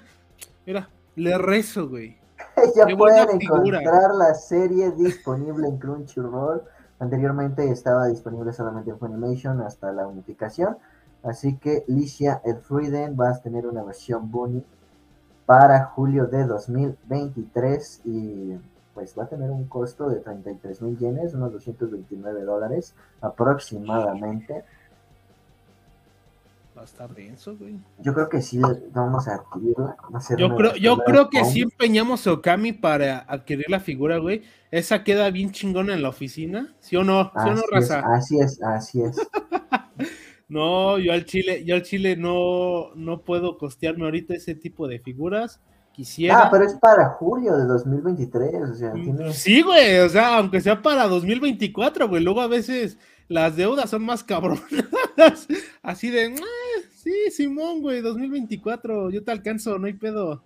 mira, 0.65 0.89
le 1.15 1.37
rezo, 1.37 1.89
güey. 1.89 2.17
ya 2.75 2.85
pueden 2.95 3.41
encontrar 3.41 4.15
la 4.15 4.33
serie 4.33 4.91
disponible 4.91 5.67
en 5.67 5.77
Crunchyroll. 5.77 6.63
Anteriormente 6.99 7.69
estaba 7.69 8.07
disponible 8.07 8.51
solamente 8.53 8.91
en 8.91 8.99
Funimation 8.99 9.61
hasta 9.61 9.91
la 9.91 10.07
unificación. 10.07 10.77
Así 11.23 11.57
que 11.57 11.83
Licia 11.87 12.41
el 12.45 12.57
Freeden 12.57 13.17
va 13.19 13.29
a 13.29 13.41
tener 13.41 13.67
una 13.67 13.83
versión 13.83 14.31
Bunny 14.31 14.63
para 15.45 15.85
julio 15.85 16.27
de 16.27 16.45
2023 16.45 18.01
y 18.05 18.53
pues 18.93 19.15
va 19.17 19.23
a 19.23 19.27
tener 19.27 19.49
un 19.49 19.65
costo 19.67 20.09
de 20.09 20.17
33 20.17 20.81
mil 20.81 20.97
yenes, 20.97 21.33
unos 21.33 21.53
229 21.53 22.43
dólares 22.43 22.93
aproximadamente. 23.21 24.63
Va 26.77 26.81
a 26.81 26.85
estar 26.85 27.13
denso, 27.13 27.57
güey. 27.57 27.79
Yo 27.97 28.13
creo 28.13 28.29
que 28.29 28.41
sí 28.41 28.61
vamos 28.93 29.27
a 29.27 29.35
adquirirla. 29.35 29.97
yo 30.37 30.55
creo, 30.55 30.75
yo 30.75 30.97
creo 30.99 31.29
que 31.29 31.43
sí 31.43 31.61
empeñamos 31.61 32.27
a 32.27 32.33
Okami 32.33 32.73
para 32.73 33.19
adquirir 33.19 33.69
la 33.69 33.79
figura, 33.79 34.17
güey. 34.17 34.43
Esa 34.71 35.03
queda 35.03 35.29
bien 35.29 35.51
chingona 35.51 35.93
en 35.93 36.03
la 36.03 36.09
oficina. 36.09 36.73
¿Sí 36.79 36.95
o 36.95 37.03
no? 37.03 37.31
¿Sí 37.35 37.49
o 37.49 37.53
no, 37.55 37.61
raza? 37.71 38.01
así 38.13 38.39
es, 38.39 38.61
así 38.61 39.01
es. 39.01 39.17
no, 40.49 40.97
yo 40.97 41.13
al 41.13 41.25
Chile, 41.25 41.63
yo 41.63 41.75
al 41.75 41.83
Chile 41.83 42.17
no, 42.17 42.93
no 42.95 43.21
puedo 43.21 43.57
costearme 43.57 44.05
ahorita 44.05 44.33
ese 44.33 44.55
tipo 44.55 44.87
de 44.87 44.99
figuras. 44.99 45.61
Quisiera. 45.91 46.43
Ah, 46.43 46.49
pero 46.49 46.65
es 46.65 46.75
para 46.75 47.09
julio 47.09 47.55
de 47.55 47.65
2023, 47.65 48.53
o 48.61 48.73
sea, 48.73 48.93
mm, 48.93 49.31
Sí, 49.31 49.61
güey, 49.61 49.99
o 49.99 50.09
sea, 50.09 50.37
aunque 50.37 50.61
sea 50.61 50.81
para 50.81 51.07
2024, 51.07 52.07
güey, 52.07 52.23
luego 52.23 52.41
a 52.41 52.47
veces 52.47 52.97
las 53.27 53.55
deudas 53.55 53.89
son 53.89 54.03
más 54.03 54.23
cabronas. 54.23 54.63
Así 55.83 56.09
de, 56.09 56.35
ah, 56.39 56.81
sí, 56.95 57.13
Simón, 57.31 57.81
güey, 57.81 58.01
2024, 58.01 59.11
yo 59.11 59.23
te 59.23 59.31
alcanzo, 59.31 59.77
no 59.77 59.87
hay 59.87 59.93
pedo. 59.93 60.43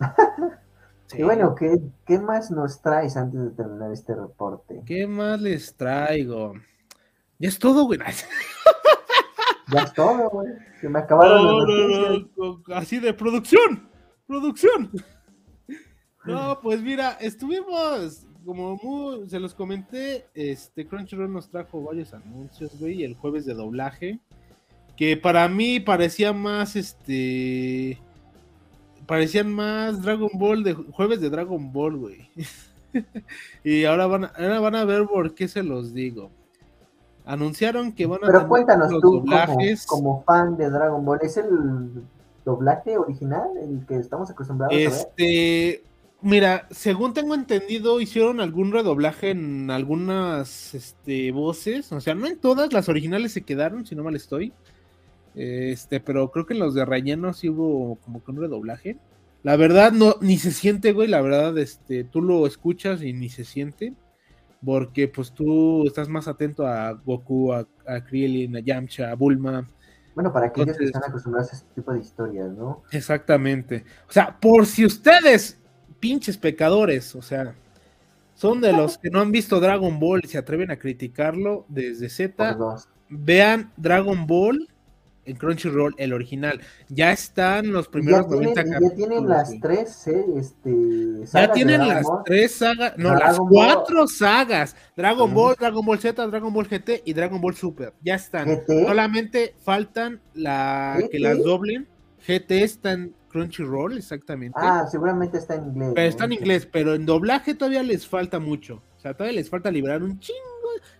Y 1.12 1.24
bueno, 1.24 1.56
¿qué, 1.56 1.76
¿qué, 2.06 2.20
más 2.20 2.52
nos 2.52 2.80
traes 2.82 3.16
antes 3.16 3.40
de 3.40 3.50
terminar 3.50 3.90
este 3.92 4.14
reporte? 4.14 4.82
¿Qué 4.86 5.08
más 5.08 5.40
les 5.40 5.74
traigo? 5.74 6.54
Ya 7.38 7.48
es 7.48 7.58
todo, 7.58 7.84
güey. 7.86 7.98
ya 9.72 9.82
es 9.82 9.92
todo, 9.92 10.30
güey. 10.30 10.48
Se 10.80 10.88
me 10.88 10.98
acabaron 10.98 12.30
Así 12.74 12.98
de 12.98 13.12
producción, 13.14 13.88
producción. 14.26 14.90
No, 16.24 16.60
pues 16.60 16.82
mira, 16.82 17.16
estuvimos 17.20 18.26
como 18.44 19.26
se 19.28 19.38
los 19.38 19.54
comenté, 19.54 20.26
este 20.34 20.86
Crunchyroll 20.86 21.32
nos 21.32 21.50
trajo 21.50 21.82
varios 21.82 22.14
anuncios, 22.14 22.78
güey, 22.78 23.04
el 23.04 23.14
jueves 23.14 23.44
de 23.44 23.54
doblaje, 23.54 24.20
que 24.96 25.16
para 25.16 25.48
mí 25.48 25.80
parecía 25.80 26.32
más, 26.32 26.76
este, 26.76 27.98
parecían 29.06 29.52
más 29.52 30.02
Dragon 30.02 30.30
Ball 30.34 30.62
de 30.62 30.74
jueves 30.74 31.20
de 31.20 31.30
Dragon 31.30 31.72
Ball, 31.72 31.96
güey. 31.96 32.28
y 33.64 33.84
ahora 33.84 34.06
van, 34.06 34.24
ahora 34.24 34.60
van 34.60 34.74
a 34.74 34.84
ver 34.84 35.06
por 35.06 35.34
qué 35.34 35.48
se 35.48 35.62
los 35.62 35.94
digo. 35.94 36.30
Anunciaron 37.32 37.92
que 37.92 38.06
van 38.06 38.24
a 38.24 38.26
Pero 38.26 38.48
cuéntanos 38.48 38.90
tú 39.00 39.00
doblajes. 39.00 39.86
Como, 39.86 40.22
fan 40.24 40.56
de 40.56 40.68
Dragon 40.70 41.04
Ball, 41.04 41.20
¿es 41.22 41.36
el 41.36 42.02
doblaje 42.44 42.98
original 42.98 43.48
el 43.62 43.86
que 43.86 43.96
estamos 43.96 44.30
acostumbrados 44.30 44.74
a 44.74 44.76
ver? 44.76 44.88
Este, 44.88 45.84
Mira, 46.22 46.66
según 46.70 47.14
tengo 47.14 47.34
entendido, 47.34 47.98
hicieron 47.98 48.40
algún 48.40 48.72
redoblaje 48.72 49.30
en 49.30 49.70
algunas 49.70 50.74
este, 50.74 51.32
voces. 51.32 51.90
O 51.92 52.00
sea, 52.00 52.14
no 52.14 52.26
en 52.26 52.38
todas, 52.38 52.74
las 52.74 52.90
originales 52.90 53.32
se 53.32 53.42
quedaron, 53.42 53.86
si 53.86 53.94
no 53.94 54.04
mal 54.04 54.16
estoy. 54.16 54.52
Este, 55.34 55.98
pero 56.00 56.30
creo 56.30 56.44
que 56.44 56.52
en 56.52 56.60
los 56.60 56.74
de 56.74 56.84
relleno 56.84 57.32
sí 57.32 57.48
hubo 57.48 57.96
como 58.04 58.22
que 58.22 58.30
un 58.32 58.36
redoblaje. 58.36 58.98
La 59.42 59.56
verdad, 59.56 59.92
no, 59.92 60.16
ni 60.20 60.36
se 60.36 60.50
siente, 60.50 60.92
güey. 60.92 61.08
La 61.08 61.22
verdad, 61.22 61.56
este, 61.56 62.04
tú 62.04 62.20
lo 62.20 62.46
escuchas 62.46 63.02
y 63.02 63.14
ni 63.14 63.30
se 63.30 63.46
siente. 63.46 63.94
Porque 64.64 65.08
pues 65.08 65.32
tú 65.32 65.86
estás 65.86 66.08
más 66.08 66.28
atento 66.28 66.66
a 66.66 66.92
Goku, 66.92 67.52
a, 67.52 67.66
a 67.86 68.04
Krillin, 68.04 68.56
a 68.56 68.60
Yamcha, 68.60 69.10
a 69.10 69.14
Bulma. 69.14 69.66
Bueno, 70.14 70.32
para 70.32 70.46
aquellos 70.46 70.76
que 70.76 70.84
están 70.84 71.04
acostumbrados 71.04 71.52
a 71.52 71.56
este 71.56 71.74
tipo 71.74 71.92
de 71.92 72.00
historias, 72.00 72.50
¿no? 72.50 72.82
Exactamente. 72.90 73.84
O 74.08 74.12
sea, 74.12 74.38
por 74.38 74.66
si 74.66 74.84
ustedes 74.84 75.58
pinches 75.98 76.36
pecadores, 76.36 77.14
o 77.14 77.22
sea, 77.22 77.54
son 78.34 78.60
de 78.60 78.72
los 78.72 78.96
que 78.98 79.10
no 79.10 79.20
han 79.20 79.32
visto 79.32 79.60
Dragon 79.60 80.00
Ball 80.00 80.22
y 80.24 80.28
se 80.28 80.38
atreven 80.38 80.70
a 80.70 80.78
criticarlo 80.78 81.66
desde 81.68 82.08
Z. 82.08 82.56
Vean 83.10 83.70
Dragon 83.76 84.26
Ball 84.26 84.68
en 85.30 85.36
Crunchyroll, 85.36 85.94
el 85.96 86.12
original. 86.12 86.60
Ya 86.88 87.12
están 87.12 87.72
los 87.72 87.88
primeros 87.88 88.26
ya 88.26 88.36
90 88.36 88.62
tienen, 88.62 88.80
Ya 88.82 88.94
tienen 88.96 89.28
las 89.28 89.60
tres, 89.60 90.06
este, 90.06 91.26
sagas 91.26 91.48
Ya 91.48 91.52
tienen 91.52 91.88
las 91.88 92.06
tres 92.24 92.52
sagas, 92.52 92.94
no, 92.96 93.14
las 93.14 93.38
cuatro 93.38 94.06
sagas. 94.06 94.76
Dragon 94.96 95.32
Ball, 95.32 95.56
Dragon 95.58 95.84
Ball 95.84 95.98
Z, 95.98 96.26
Dragon 96.26 96.52
Ball 96.52 96.66
GT 96.66 97.02
y 97.04 97.12
Dragon 97.12 97.40
Ball 97.40 97.54
Super. 97.54 97.92
Ya 98.02 98.16
están. 98.16 98.62
Solamente 98.66 99.54
faltan 99.62 100.20
la 100.34 100.98
que 101.10 101.18
las 101.18 101.38
doblen. 101.38 101.86
GT 102.26 102.50
está 102.62 102.92
en 102.92 103.14
Crunchyroll, 103.30 103.96
exactamente. 103.96 104.58
Ah, 104.60 104.86
seguramente 104.90 105.38
está 105.38 105.54
en 105.54 105.68
inglés. 105.68 105.92
Pero 105.94 106.08
está 106.08 106.24
en 106.24 106.32
inglés, 106.32 106.68
pero 106.70 106.94
en 106.94 107.06
doblaje 107.06 107.54
todavía 107.54 107.82
les 107.82 108.06
falta 108.06 108.38
mucho. 108.38 108.82
O 108.96 109.00
sea, 109.00 109.14
todavía 109.14 109.38
les 109.40 109.48
falta 109.48 109.70
liberar 109.70 110.02
un 110.02 110.18
chingo. 110.18 110.40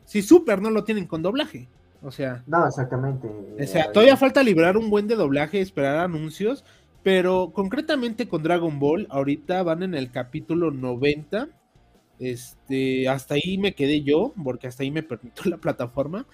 Si 0.05 0.23
Super 0.23 0.63
no 0.63 0.71
lo 0.71 0.85
tienen 0.85 1.07
con 1.07 1.23
doblaje. 1.23 1.69
O 2.03 2.11
sea. 2.11 2.43
No, 2.47 2.67
exactamente. 2.67 3.29
O 3.29 3.67
sea, 3.67 3.93
todavía 3.93 4.17
falta 4.17 4.43
liberar 4.43 4.77
un 4.77 4.91
buen 4.91 5.07
de 5.07 5.17
doblaje, 5.17 5.61
esperar 5.61 5.99
anuncios. 5.99 6.65
Pero 7.03 7.53
concretamente 7.55 8.29
con 8.29 8.43
Dragon 8.43 8.79
Ball, 8.79 9.07
ahorita 9.11 9.63
van 9.63 9.83
en 9.83 9.95
el 9.95 10.11
capítulo 10.11 10.71
90. 10.71 11.49
Este, 12.19 13.09
hasta 13.09 13.35
ahí 13.35 13.57
me 13.57 13.75
quedé 13.75 14.03
yo, 14.03 14.35
porque 14.43 14.67
hasta 14.67 14.83
ahí 14.83 14.91
me 14.91 15.03
permitió 15.03 15.51
la 15.51 15.57
plataforma. 15.57 16.27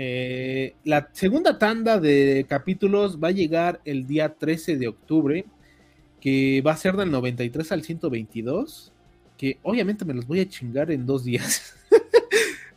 Eh, 0.00 0.76
la 0.84 1.08
segunda 1.12 1.58
tanda 1.58 1.98
de 1.98 2.46
capítulos 2.48 3.18
va 3.22 3.28
a 3.28 3.32
llegar 3.32 3.80
el 3.84 4.06
día 4.06 4.34
13 4.34 4.76
de 4.76 4.88
octubre, 4.88 5.44
que 6.20 6.62
va 6.64 6.72
a 6.72 6.76
ser 6.76 6.96
del 6.96 7.10
93 7.10 7.72
al 7.72 7.82
122, 7.82 8.92
que 9.36 9.58
obviamente 9.62 10.04
me 10.04 10.14
los 10.14 10.26
voy 10.26 10.40
a 10.40 10.48
chingar 10.48 10.90
en 10.90 11.04
dos 11.04 11.24
días. 11.24 11.74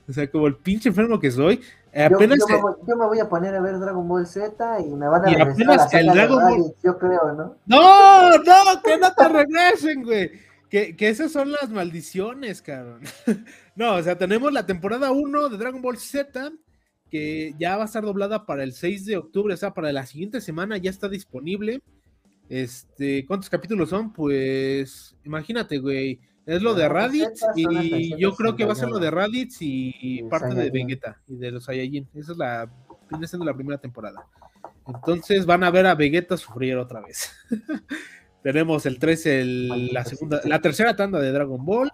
o 0.07 0.13
sea, 0.13 0.29
como 0.29 0.47
el 0.47 0.55
pinche 0.55 0.89
enfermo 0.89 1.19
que 1.19 1.31
soy. 1.31 1.61
Apenas 1.93 2.39
yo, 2.39 2.95
me 2.95 3.05
voy, 3.05 3.19
a 3.19 3.27
poner 3.27 3.53
a 3.53 3.61
ver 3.61 3.77
Dragon 3.77 4.07
Ball 4.07 4.25
Z 4.25 4.79
y 4.79 4.95
me 4.95 5.07
van 5.07 5.25
a 5.25 5.27
regresar 5.27 5.89
a 5.93 5.99
el 5.99 6.07
Dragon 6.07 6.39
Ball... 6.41 6.73
yo 6.83 6.97
creo, 6.97 7.33
¿no? 7.33 7.57
No, 7.65 8.37
no, 8.37 8.81
que 8.83 8.97
no 8.97 9.13
te 9.13 9.27
regresen, 9.27 10.03
güey. 10.03 10.31
Que, 10.69 10.95
que, 10.95 11.09
esas 11.09 11.33
son 11.33 11.51
las 11.51 11.69
maldiciones, 11.69 12.61
cabrón. 12.61 13.01
no, 13.75 13.95
o 13.95 14.03
sea, 14.03 14.17
tenemos 14.17 14.53
la 14.53 14.65
temporada 14.65 15.11
1 15.11 15.49
de 15.49 15.57
Dragon 15.57 15.81
Ball 15.81 15.97
Z 15.97 16.51
que 17.11 17.53
ya 17.59 17.75
va 17.75 17.83
a 17.83 17.85
estar 17.85 18.03
doblada 18.03 18.45
para 18.45 18.63
el 18.63 18.71
6 18.71 19.05
de 19.05 19.17
octubre, 19.17 19.53
o 19.53 19.57
sea, 19.57 19.73
para 19.73 19.91
la 19.91 20.05
siguiente 20.05 20.39
semana 20.39 20.77
ya 20.77 20.89
está 20.89 21.09
disponible. 21.09 21.81
Este, 22.47 23.25
¿cuántos 23.25 23.49
capítulos 23.49 23.89
son? 23.89 24.13
Pues, 24.13 25.15
imagínate, 25.25 25.77
güey. 25.77 26.19
Es 26.45 26.61
lo 26.61 26.73
de 26.73 26.89
Raditz 26.89 27.41
y 27.55 28.17
yo 28.17 28.35
creo 28.35 28.55
que 28.55 28.65
va 28.65 28.73
a 28.73 28.75
ser 28.75 28.89
lo 28.89 28.99
de 28.99 29.11
Raditz 29.11 29.57
y 29.59 30.23
parte 30.23 30.55
de 30.55 30.71
Vegeta 30.71 31.21
y 31.27 31.35
de 31.35 31.51
los 31.51 31.65
Saiyajin. 31.65 32.07
Esa 32.15 32.31
es 32.31 32.37
la, 32.37 32.69
viene 33.09 33.27
siendo 33.27 33.45
la 33.45 33.53
primera 33.53 33.79
temporada. 33.79 34.25
Entonces 34.87 35.45
van 35.45 35.63
a 35.63 35.71
ver 35.71 35.85
a 35.85 35.95
Vegeta 35.95 36.37
sufrir 36.37 36.77
otra 36.77 37.01
vez. 37.01 37.31
tenemos 38.43 38.85
el 38.85 38.97
13, 38.99 39.45
la 39.91 40.03
segunda, 40.03 40.41
la 40.45 40.61
tercera 40.61 40.95
tanda 40.95 41.19
de 41.19 41.31
Dragon 41.31 41.63
Ball. 41.63 41.91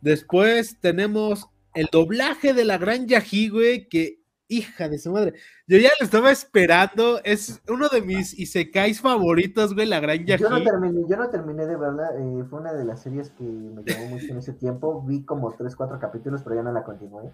Después 0.00 0.78
tenemos 0.80 1.46
el 1.74 1.88
doblaje 1.92 2.54
de 2.54 2.64
la 2.64 2.78
Gran 2.78 3.06
Yaji, 3.06 3.48
güey, 3.50 3.88
que 3.88 4.19
hija 4.50 4.88
de 4.88 4.98
su 4.98 5.10
madre. 5.10 5.34
Yo 5.66 5.78
ya 5.78 5.88
lo 5.98 6.04
estaba 6.04 6.30
esperando. 6.30 7.20
Es 7.24 7.62
uno 7.68 7.88
de 7.88 8.02
mis 8.02 8.38
isekais 8.38 9.00
favoritos, 9.00 9.74
güey, 9.74 9.86
la 9.86 10.00
gran 10.00 10.26
Yaji. 10.26 10.42
Yo 10.42 10.50
no 10.50 10.62
terminé, 10.62 11.00
yo 11.08 11.16
no 11.16 11.30
terminé 11.30 11.66
de 11.66 11.76
verla. 11.76 12.10
Eh, 12.18 12.44
fue 12.50 12.60
una 12.60 12.74
de 12.74 12.84
las 12.84 13.02
series 13.02 13.30
que 13.30 13.44
me 13.44 13.82
llamó 13.84 14.06
mucho 14.10 14.26
en 14.26 14.38
ese 14.38 14.52
tiempo. 14.52 15.02
Vi 15.06 15.24
como 15.24 15.52
3, 15.52 15.74
4 15.74 15.98
capítulos, 15.98 16.42
pero 16.42 16.56
ya 16.56 16.62
no 16.62 16.72
la 16.72 16.84
continué. 16.84 17.30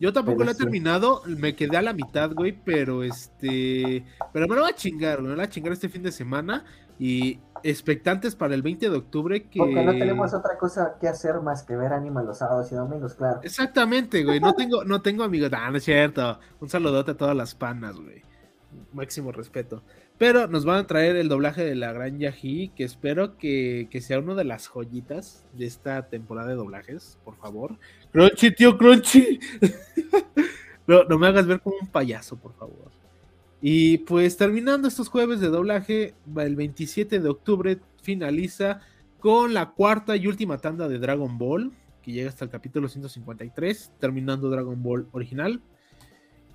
Yo 0.00 0.12
tampoco 0.12 0.42
la 0.42 0.50
he 0.50 0.54
terminado, 0.56 1.22
me 1.26 1.54
quedé 1.54 1.76
a 1.76 1.82
la 1.82 1.92
mitad, 1.92 2.32
güey, 2.32 2.52
pero 2.64 3.04
este. 3.04 4.04
Pero 4.32 4.48
me 4.48 4.56
lo 4.56 4.62
va 4.62 4.68
a 4.68 4.74
chingar, 4.74 5.22
me 5.22 5.28
lo 5.28 5.36
va 5.36 5.44
a 5.44 5.48
chingar 5.48 5.72
este 5.72 5.88
fin 5.88 6.02
de 6.02 6.10
semana. 6.10 6.64
Y 6.98 7.40
expectantes 7.64 8.36
para 8.36 8.54
el 8.54 8.62
20 8.62 8.90
de 8.90 8.96
octubre 8.96 9.48
que... 9.48 9.58
Porque 9.58 9.82
no 9.82 9.92
tenemos 9.92 10.34
otra 10.34 10.58
cosa 10.58 10.96
que 11.00 11.08
hacer 11.08 11.40
más 11.40 11.62
que 11.62 11.74
ver 11.74 11.92
anime 11.94 12.22
los 12.22 12.38
sábados 12.38 12.70
y 12.70 12.74
domingos, 12.74 13.14
claro. 13.14 13.40
Exactamente, 13.42 14.22
güey. 14.22 14.38
No 14.38 14.54
tengo, 14.54 14.84
no 14.84 15.00
tengo 15.00 15.24
amigos. 15.24 15.50
Ah, 15.52 15.70
no 15.70 15.78
es 15.78 15.84
cierto. 15.84 16.38
Un 16.60 16.68
saludote 16.68 17.12
a 17.12 17.16
todas 17.16 17.34
las 17.34 17.54
panas, 17.54 17.96
güey. 17.96 18.22
Máximo 18.92 19.32
respeto. 19.32 19.82
Pero 20.18 20.46
nos 20.46 20.64
van 20.64 20.76
a 20.76 20.86
traer 20.86 21.16
el 21.16 21.28
doblaje 21.28 21.64
de 21.64 21.74
la 21.74 21.92
Gran 21.92 22.18
Yaji, 22.18 22.68
que 22.68 22.84
espero 22.84 23.36
que, 23.38 23.88
que 23.90 24.00
sea 24.00 24.18
uno 24.18 24.34
de 24.34 24.44
las 24.44 24.68
joyitas 24.68 25.44
de 25.54 25.64
esta 25.64 26.08
temporada 26.08 26.48
de 26.48 26.54
doblajes, 26.54 27.18
por 27.24 27.36
favor. 27.36 27.78
Crunchy, 28.12 28.54
tío, 28.54 28.76
Crunchy. 28.78 29.40
no, 30.86 31.02
no 31.04 31.18
me 31.18 31.26
hagas 31.26 31.46
ver 31.46 31.60
como 31.60 31.76
un 31.80 31.88
payaso, 31.88 32.36
por 32.36 32.52
favor. 32.52 32.92
Y 33.66 33.96
pues 33.96 34.36
terminando 34.36 34.88
estos 34.88 35.08
jueves 35.08 35.40
de 35.40 35.48
doblaje, 35.48 36.12
el 36.36 36.54
27 36.54 37.18
de 37.18 37.28
octubre 37.30 37.80
finaliza 38.02 38.80
con 39.20 39.54
la 39.54 39.70
cuarta 39.70 40.16
y 40.16 40.26
última 40.26 40.58
tanda 40.58 40.86
de 40.86 40.98
Dragon 40.98 41.38
Ball, 41.38 41.72
que 42.02 42.12
llega 42.12 42.28
hasta 42.28 42.44
el 42.44 42.50
capítulo 42.50 42.88
153, 42.88 43.92
terminando 43.98 44.50
Dragon 44.50 44.82
Ball 44.82 45.08
original, 45.12 45.62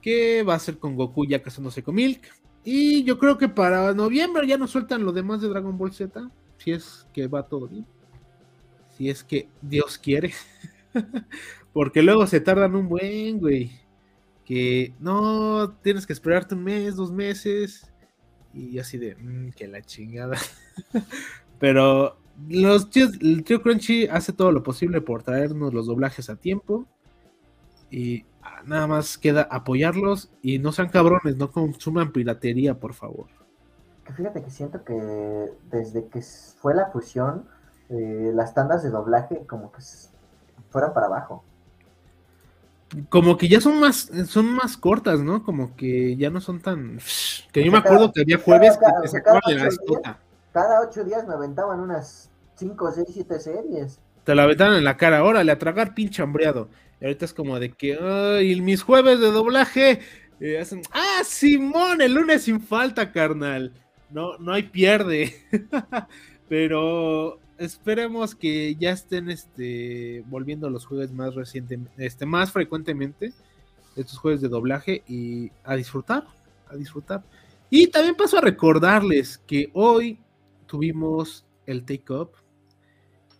que 0.03 0.43
va 0.43 0.53
a 0.53 0.59
ser 0.59 0.77
con 0.77 0.95
Goku 0.95 1.25
ya 1.25 1.41
casándose 1.41 1.81
con 1.81 1.95
Milk. 1.95 2.21
Y 2.63 3.03
yo 3.05 3.17
creo 3.17 3.39
que 3.39 3.49
para 3.49 3.91
noviembre 3.95 4.45
ya 4.45 4.59
nos 4.59 4.69
sueltan 4.69 5.03
lo 5.03 5.11
demás 5.11 5.41
de 5.41 5.49
Dragon 5.49 5.75
Ball 5.79 5.91
Z, 5.91 6.29
si 6.59 6.73
es 6.73 7.07
que 7.11 7.25
va 7.25 7.47
todo 7.47 7.67
bien. 7.67 7.87
Si 8.95 9.09
es 9.09 9.23
que 9.23 9.49
Dios 9.63 9.97
quiere. 9.97 10.31
Porque 11.73 12.03
luego 12.03 12.27
se 12.27 12.39
tardan 12.39 12.75
un 12.75 12.87
buen, 12.87 13.39
güey. 13.39 13.88
Que 14.49 14.95
no, 14.99 15.75
tienes 15.83 16.07
que 16.07 16.13
esperarte 16.13 16.55
un 16.55 16.63
mes, 16.63 16.95
dos 16.95 17.11
meses. 17.11 17.87
Y 18.51 18.79
así 18.79 18.97
de, 18.97 19.15
mmm, 19.15 19.51
que 19.51 19.67
la 19.67 19.83
chingada. 19.83 20.37
Pero 21.59 22.17
los 22.47 22.89
el 22.95 23.43
tío 23.43 23.61
Crunchy 23.61 24.07
hace 24.07 24.33
todo 24.33 24.51
lo 24.51 24.63
posible 24.63 25.01
por 25.01 25.21
traernos 25.21 25.71
los 25.71 25.85
doblajes 25.85 26.31
a 26.31 26.35
tiempo. 26.35 26.87
Y 27.91 28.25
ah, 28.41 28.63
nada 28.65 28.87
más 28.87 29.19
queda 29.19 29.43
apoyarlos 29.51 30.31
y 30.41 30.57
no 30.57 30.71
sean 30.71 30.89
cabrones, 30.89 31.37
no 31.37 31.51
consuman 31.51 32.11
piratería, 32.11 32.79
por 32.79 32.95
favor. 32.95 33.27
Fíjate 34.15 34.41
que 34.41 34.49
siento 34.49 34.83
que 34.83 35.51
desde 35.69 36.07
que 36.07 36.23
fue 36.59 36.73
la 36.73 36.87
fusión, 36.87 37.45
eh, 37.89 38.31
las 38.33 38.55
tandas 38.55 38.81
de 38.81 38.89
doblaje 38.89 39.45
como 39.45 39.71
que 39.71 39.83
fueran 40.71 40.91
para 40.95 41.05
abajo. 41.05 41.43
Como 43.09 43.37
que 43.37 43.47
ya 43.47 43.61
son 43.61 43.79
más, 43.79 44.09
son 44.27 44.51
más 44.53 44.75
cortas, 44.77 45.19
¿no? 45.19 45.43
Como 45.43 45.75
que 45.75 46.15
ya 46.17 46.29
no 46.29 46.41
son 46.41 46.59
tan. 46.59 46.99
Que 47.51 47.63
yo 47.63 47.71
me 47.71 47.77
acuerdo 47.77 48.11
que 48.11 48.21
había 48.21 48.37
jueves 48.37 48.77
que, 48.77 49.07
se 49.07 49.21
cada, 49.21 49.39
la 49.45 50.19
cada 50.51 50.81
ocho 50.81 51.03
días 51.03 51.27
me 51.27 51.33
aventaban 51.33 51.79
unas 51.79 52.29
5, 52.55 52.91
6, 52.91 53.07
7 53.13 53.39
series. 53.39 53.99
Te 54.23 54.35
la 54.35 54.43
aventaban 54.43 54.75
en 54.75 54.83
la 54.83 54.97
cara, 54.97 55.23
órale, 55.23 55.51
a 55.51 55.59
tragar 55.59 55.93
pinche 55.93 56.21
hambreado. 56.21 56.69
Y 56.99 57.05
ahorita 57.05 57.25
es 57.25 57.33
como 57.33 57.59
de 57.59 57.71
que, 57.71 57.97
ay, 58.01 58.59
mis 58.61 58.83
jueves 58.83 59.19
de 59.19 59.31
doblaje. 59.31 59.99
Eh, 60.39 60.59
hacen, 60.59 60.81
ah, 60.91 61.21
Simón, 61.23 62.01
el 62.01 62.13
lunes 62.13 62.43
sin 62.43 62.59
falta, 62.59 63.11
carnal. 63.11 63.73
No, 64.09 64.37
no 64.39 64.53
hay 64.53 64.63
pierde. 64.63 65.35
Pero 66.49 67.39
esperemos 67.59 68.35
que 68.35 68.75
ya 68.75 68.91
estén 68.91 69.29
este, 69.29 70.23
volviendo 70.27 70.69
los 70.69 70.85
jueves 70.85 71.11
más 71.11 71.35
recientemente, 71.35 72.05
este, 72.05 72.25
más 72.25 72.51
frecuentemente, 72.51 73.33
estos 73.95 74.17
jueves 74.17 74.41
de 74.41 74.47
doblaje 74.47 75.03
y 75.07 75.51
a 75.63 75.75
disfrutar, 75.75 76.25
a 76.69 76.75
disfrutar. 76.75 77.23
Y 77.69 77.87
también 77.87 78.15
paso 78.15 78.37
a 78.37 78.41
recordarles 78.41 79.37
que 79.39 79.69
hoy 79.73 80.19
tuvimos 80.65 81.45
el 81.65 81.83
Take 81.83 82.13
Up. 82.13 82.31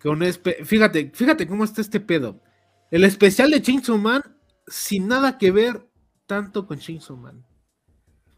Con 0.02 0.22
fíjate, 0.64 1.12
fíjate 1.14 1.48
cómo 1.48 1.64
está 1.64 1.82
este 1.82 2.00
pedo. 2.00 2.40
El 2.92 3.04
especial 3.06 3.52
de 3.52 3.62
Chainsaw 3.62 3.98
Man 3.98 4.22
sin 4.68 5.08
nada 5.08 5.38
que 5.38 5.52
ver 5.52 5.88
tanto 6.26 6.68
con 6.68 6.78
Chainsaw 6.78 7.18
Man. 7.18 7.46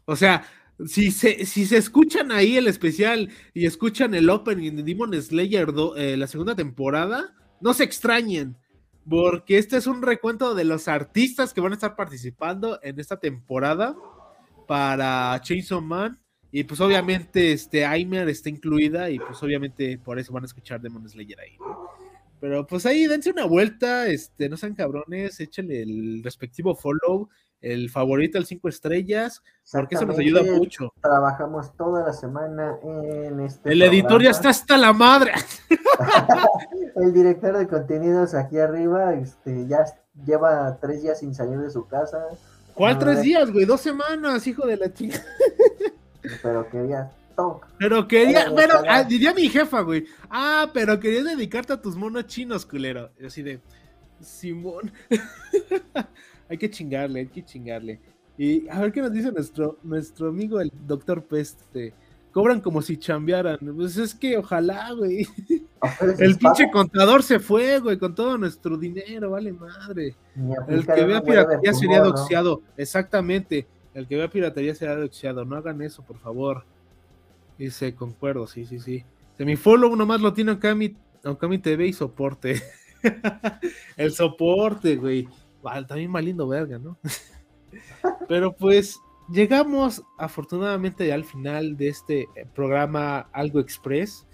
O 0.04 0.16
sea, 0.16 0.44
si 0.86 1.10
se, 1.10 1.44
si 1.46 1.66
se 1.66 1.76
escuchan 1.76 2.32
ahí 2.32 2.56
el 2.56 2.68
especial 2.68 3.30
y 3.54 3.66
escuchan 3.66 4.14
el 4.14 4.30
opening 4.30 4.76
de 4.76 4.82
Demon 4.82 5.20
Slayer 5.20 5.68
eh, 5.96 6.16
la 6.16 6.26
segunda 6.26 6.54
temporada, 6.54 7.34
no 7.60 7.74
se 7.74 7.84
extrañen, 7.84 8.56
porque 9.08 9.58
este 9.58 9.76
es 9.76 9.86
un 9.86 10.02
recuento 10.02 10.54
de 10.54 10.64
los 10.64 10.88
artistas 10.88 11.52
que 11.52 11.60
van 11.60 11.72
a 11.72 11.74
estar 11.74 11.96
participando 11.96 12.78
en 12.82 12.98
esta 12.98 13.18
temporada 13.18 13.96
para 14.66 15.40
Chainsaw 15.42 15.80
Man 15.80 16.20
y 16.50 16.64
pues 16.64 16.80
obviamente 16.80 17.52
este 17.52 17.86
Aimer 17.86 18.28
está 18.28 18.50
incluida 18.50 19.10
y 19.10 19.18
pues 19.18 19.42
obviamente 19.42 19.98
por 19.98 20.18
eso 20.18 20.32
van 20.32 20.44
a 20.44 20.46
escuchar 20.46 20.80
Demon 20.80 21.08
Slayer 21.08 21.40
ahí, 21.40 21.56
Pero 22.40 22.66
pues 22.66 22.84
ahí 22.84 23.06
dense 23.06 23.30
una 23.30 23.46
vuelta, 23.46 24.08
este, 24.08 24.48
no 24.48 24.56
sean 24.56 24.74
cabrones, 24.74 25.40
échenle 25.40 25.82
el 25.82 26.22
respectivo 26.22 26.74
follow, 26.74 27.30
el 27.62 27.88
favorito 27.90 28.38
al 28.38 28.44
5 28.44 28.68
estrellas, 28.68 29.42
porque 29.70 29.94
eso 29.94 30.04
nos 30.04 30.18
ayuda 30.18 30.42
mucho. 30.42 30.92
Trabajamos 31.00 31.74
toda 31.76 32.04
la 32.04 32.12
semana 32.12 32.76
en 32.82 33.40
este. 33.40 33.72
El 33.72 33.82
editor 33.82 34.22
ya 34.22 34.30
está 34.30 34.50
hasta 34.50 34.76
la 34.76 34.92
madre. 34.92 35.32
el 36.96 37.12
director 37.12 37.56
de 37.56 37.66
contenidos 37.68 38.34
aquí 38.34 38.58
arriba, 38.58 39.14
este, 39.14 39.66
ya 39.66 39.84
lleva 40.26 40.76
tres 40.80 41.02
días 41.02 41.20
sin 41.20 41.34
salir 41.34 41.58
de 41.58 41.70
su 41.70 41.86
casa. 41.86 42.18
¿Cuál 42.74 42.98
tres 42.98 43.22
días, 43.22 43.50
güey? 43.50 43.64
Dos 43.64 43.80
semanas, 43.80 44.46
hijo 44.46 44.66
de 44.66 44.76
la 44.76 44.92
chica. 44.92 45.22
Pero 46.42 46.68
quería. 46.68 47.10
Pero 47.78 48.06
quería, 48.06 48.52
pero, 48.54 48.82
ah, 48.88 49.02
diría 49.02 49.32
mi 49.34 49.48
jefa, 49.48 49.80
güey. 49.80 50.06
Ah, 50.30 50.70
pero 50.72 51.00
querías 51.00 51.24
dedicarte 51.24 51.72
a 51.72 51.80
tus 51.80 51.96
monos 51.96 52.26
chinos, 52.26 52.66
culero. 52.66 53.10
Y 53.18 53.26
así 53.26 53.42
de, 53.42 53.60
Simón. 54.20 54.92
hay 56.52 56.58
que 56.58 56.70
chingarle, 56.70 57.20
hay 57.20 57.26
que 57.28 57.42
chingarle. 57.42 57.98
Y 58.36 58.68
a 58.68 58.80
ver 58.80 58.92
qué 58.92 59.00
nos 59.00 59.10
dice 59.10 59.32
nuestro, 59.32 59.78
nuestro 59.82 60.28
amigo 60.28 60.60
el 60.60 60.70
doctor 60.86 61.24
Peste. 61.24 61.94
Cobran 62.30 62.60
como 62.60 62.82
si 62.82 62.98
chambearan. 62.98 63.58
Pues 63.74 63.96
es 63.96 64.14
que 64.14 64.36
ojalá, 64.36 64.92
güey. 64.92 65.26
El 66.18 66.36
pinche 66.36 66.70
contador 66.70 67.22
se 67.22 67.40
fue, 67.40 67.78
güey, 67.80 67.98
con 67.98 68.14
todo 68.14 68.38
nuestro 68.38 68.76
dinero, 68.76 69.30
vale 69.30 69.52
madre. 69.52 70.14
El 70.68 70.86
que 70.86 71.04
vea 71.04 71.22
piratería 71.22 71.72
sería 71.72 72.00
doxiado. 72.00 72.62
Exactamente. 72.76 73.66
El 73.94 74.06
que 74.06 74.16
vea 74.16 74.28
piratería 74.28 74.74
será 74.74 74.96
doxeado. 74.96 75.44
No 75.44 75.56
hagan 75.56 75.80
eso, 75.82 76.02
por 76.02 76.18
favor. 76.18 76.64
Dice, 77.58 77.94
concuerdo, 77.94 78.46
sí, 78.46 78.66
sí, 78.66 78.78
sí. 78.78 79.04
mi 79.38 79.56
follow 79.56 79.94
nomás 79.96 80.20
lo 80.20 80.32
tiene 80.32 80.52
Okami, 80.52 80.96
Okami 81.24 81.58
TV 81.58 81.88
y 81.88 81.92
soporte. 81.92 82.62
el 83.96 84.12
soporte, 84.12 84.96
güey. 84.96 85.28
También 85.86 86.10
más 86.10 86.24
lindo 86.24 86.46
verga, 86.46 86.78
¿no? 86.78 86.98
Pero 88.28 88.52
pues 88.52 89.00
llegamos 89.30 90.02
afortunadamente 90.18 91.12
al 91.12 91.24
final 91.24 91.76
de 91.76 91.88
este 91.88 92.22
eh, 92.34 92.46
programa 92.54 93.28
Algo 93.32 93.60
Express. 93.60 94.26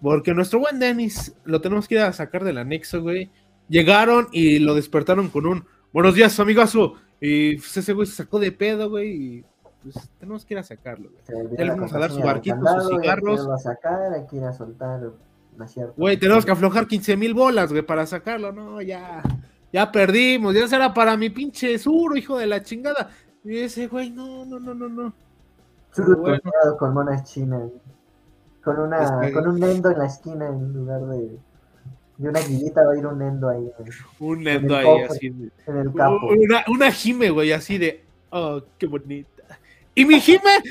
Porque 0.00 0.34
nuestro 0.34 0.58
buen 0.58 0.78
Dennis 0.78 1.34
lo 1.44 1.60
tenemos 1.60 1.88
que 1.88 1.94
ir 1.94 2.02
a 2.02 2.12
sacar 2.12 2.44
del 2.44 2.58
anexo, 2.58 3.00
güey. 3.00 3.30
Llegaron 3.68 4.28
y 4.32 4.58
lo 4.58 4.74
despertaron 4.74 5.30
con 5.30 5.46
un 5.46 5.64
buenos 5.92 6.14
días, 6.14 6.38
amigazo. 6.38 6.94
Y 7.20 7.56
pues, 7.56 7.76
ese 7.76 7.94
güey 7.94 8.06
se 8.06 8.16
sacó 8.16 8.38
de 8.38 8.52
pedo, 8.52 8.90
güey, 8.90 9.10
y 9.10 9.44
pues 9.82 10.10
tenemos 10.18 10.44
que 10.44 10.54
ir 10.54 10.58
a 10.58 10.62
sacarlo, 10.62 11.10
güey. 11.10 11.56
Ya 11.56 11.64
le 11.64 11.70
vamos 11.70 11.92
a 11.94 11.98
dar 11.98 12.10
su 12.10 12.20
barquito, 12.20 12.58
sus 12.80 13.00
cigarros. 13.00 13.48
a 13.48 13.56
sacar, 13.56 14.12
hay 14.12 14.26
que 14.26 14.36
ir 14.36 14.44
a 14.44 14.52
soltar 14.52 15.00
Güey, 15.96 16.16
tenemos 16.16 16.44
que 16.44 16.50
aflojar 16.50 16.86
15 16.86 17.16
mil 17.16 17.32
bolas, 17.32 17.70
güey, 17.70 17.82
para 17.82 18.06
sacarlo. 18.06 18.52
No, 18.52 18.82
ya, 18.82 19.22
ya 19.74 19.90
perdimos. 19.90 20.54
Ya 20.54 20.68
será 20.68 20.94
para 20.94 21.16
mi 21.16 21.30
pinche 21.30 21.76
suro, 21.80 22.16
hijo 22.16 22.38
de 22.38 22.46
la 22.46 22.62
chingada. 22.62 23.10
Y 23.42 23.58
ese 23.58 23.88
güey, 23.88 24.08
no, 24.08 24.44
no, 24.46 24.60
no, 24.60 24.72
no, 24.72 24.88
no. 24.88 25.12
Suro 25.90 26.16
bueno. 26.18 26.40
con 26.78 26.94
monas 26.94 27.24
chinas. 27.24 27.70
Con, 28.62 28.78
una, 28.78 29.32
con 29.32 29.48
un 29.48 29.58
nendo 29.58 29.90
en 29.90 29.98
la 29.98 30.06
esquina 30.06 30.46
en 30.46 30.72
lugar 30.72 31.00
de 31.06 31.38
y 32.16 32.26
una 32.28 32.38
guillita 32.38 32.84
va 32.84 32.92
a 32.92 32.96
ir 32.96 33.04
un 33.04 33.20
endo 33.20 33.48
ahí. 33.48 33.68
Un 34.20 34.44
Nendo 34.44 34.76
ahí, 34.76 35.02
así. 35.02 35.26
En 35.26 35.76
el 35.76 35.92
campo. 35.92 36.28
Una, 36.28 36.64
una 36.68 36.92
Jime, 36.92 37.30
güey, 37.30 37.50
así 37.50 37.76
de. 37.76 38.04
Oh, 38.30 38.62
qué 38.78 38.86
bonita. 38.86 39.42
¿Y 39.96 40.04
mi 40.04 40.20
Jime? 40.20 40.62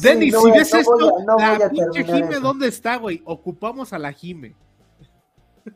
Denis, 0.00 0.36
si 0.40 0.50
ves 0.52 0.72
esto, 0.72 1.18
la 1.36 1.68
pinche 1.68 2.04
Jime, 2.04 2.38
¿dónde 2.38 2.68
está, 2.68 2.96
güey? 2.96 3.20
Ocupamos 3.24 3.92
a 3.92 3.98
la 3.98 4.12
Jime. 4.12 4.54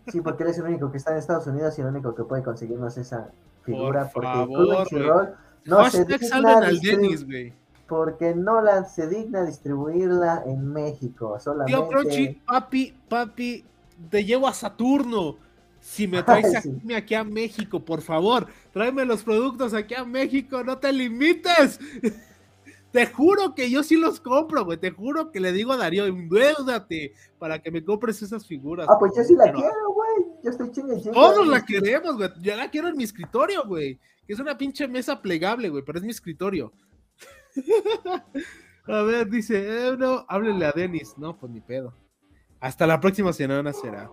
Sí, 0.09 0.21
porque 0.21 0.43
él 0.45 0.51
es 0.51 0.59
el 0.59 0.65
único 0.65 0.91
que 0.91 0.99
está 0.99 1.13
en 1.13 1.19
Estados 1.19 1.47
Unidos 1.47 1.79
y 1.79 1.83
el 1.83 1.89
único 1.89 2.15
que 2.15 2.25
puede 2.25 2.43
conseguirnos 2.43 2.97
esa 2.97 3.31
figura. 3.63 4.11
Por 4.11 4.25
favor, 4.25 4.87
porque 4.89 5.33
no 5.65 5.91
se 5.91 6.05
digna 6.05 6.59
al 6.59 6.81
Dennis, 6.81 7.25
güey. 7.25 7.53
Porque 7.89 8.35
no 8.35 8.61
la, 8.61 8.85
se 8.85 9.09
digna 9.09 9.45
distribuirla 9.45 10.43
en 10.47 10.73
México. 10.73 11.39
Solamente... 11.39 11.73
Tío 11.73 11.89
Crunchy, 11.89 12.29
papi, 12.47 12.95
papi, 13.09 13.65
te 14.11 14.25
llevo 14.25 14.49
a 14.49 14.55
Saturno. 14.55 15.37
Si 15.81 16.09
me 16.09 16.23
traes 16.25 16.69
aquí 16.97 17.15
a 17.15 17.23
México, 17.23 17.85
por 17.85 18.01
favor, 18.01 18.47
tráeme 18.73 19.05
los 19.05 19.23
productos 19.23 19.73
aquí 19.73 19.95
a 19.95 20.05
México, 20.05 20.65
no 20.65 20.79
te 20.79 20.93
limites. 20.93 21.79
Te 22.97 23.05
juro 23.05 23.55
que 23.55 23.71
yo 23.71 23.83
sí 23.83 23.99
los 23.99 24.21
compro, 24.21 24.65
güey. 24.65 24.79
Te 24.79 24.91
juro 24.91 25.31
que 25.31 25.39
le 25.39 25.53
digo 25.53 25.71
a 25.75 25.77
Darío, 25.77 26.07
endeudate 26.07 27.13
para 27.39 27.61
que 27.61 27.71
me 27.71 27.85
compres 27.85 28.23
esas 28.23 28.47
figuras. 28.47 28.87
Ah, 28.89 28.97
pues 28.99 29.13
yo 29.15 29.23
sí 29.23 29.35
la 29.37 29.53
quiero, 29.53 29.93
güey. 29.93 30.33
Yo 30.43 30.51
estoy 30.51 30.71
chingando. 30.71 31.11
Todos 31.11 31.47
la 31.47 31.63
queremos, 31.63 32.17
güey. 32.17 32.31
Ya 32.41 32.57
la 32.57 32.71
quiero 32.71 32.89
en 32.89 32.97
mi 32.97 33.05
escritorio, 33.05 33.65
güey. 33.67 34.01
Que 34.27 34.33
es 34.33 34.41
una 34.41 34.57
pinche 34.57 34.89
mesa 34.89 35.21
plegable, 35.21 35.69
güey, 35.69 35.85
pero 35.85 35.99
es 35.99 36.07
mi 36.07 36.11
escritorio. 36.11 36.73
a 38.87 39.03
ver, 39.03 39.29
dice, 39.29 39.89
eh, 39.89 39.97
no, 39.99 40.25
háblele 40.27 40.65
a 40.65 40.73
Denis. 40.73 41.19
No, 41.19 41.37
pues 41.37 41.53
ni 41.53 41.61
pedo. 41.61 41.93
Hasta 42.61 42.87
la 42.87 42.99
próxima 42.99 43.35
semana 43.35 43.75
será. 43.75 44.11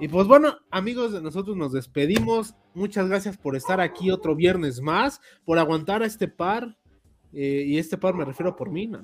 Y 0.00 0.08
pues 0.08 0.26
bueno, 0.26 0.58
amigos, 0.70 1.12
nosotros 1.22 1.56
nos 1.56 1.72
despedimos. 1.72 2.54
Muchas 2.74 3.08
gracias 3.08 3.38
por 3.38 3.56
estar 3.56 3.80
aquí 3.80 4.10
otro 4.10 4.36
viernes 4.36 4.82
más, 4.82 5.22
por 5.46 5.58
aguantar 5.58 6.02
a 6.02 6.06
este 6.06 6.28
par. 6.28 6.76
Eh, 7.40 7.62
y 7.66 7.78
este 7.78 7.96
par 7.96 8.16
me 8.16 8.24
refiero 8.24 8.56
por 8.56 8.68
mí, 8.68 8.90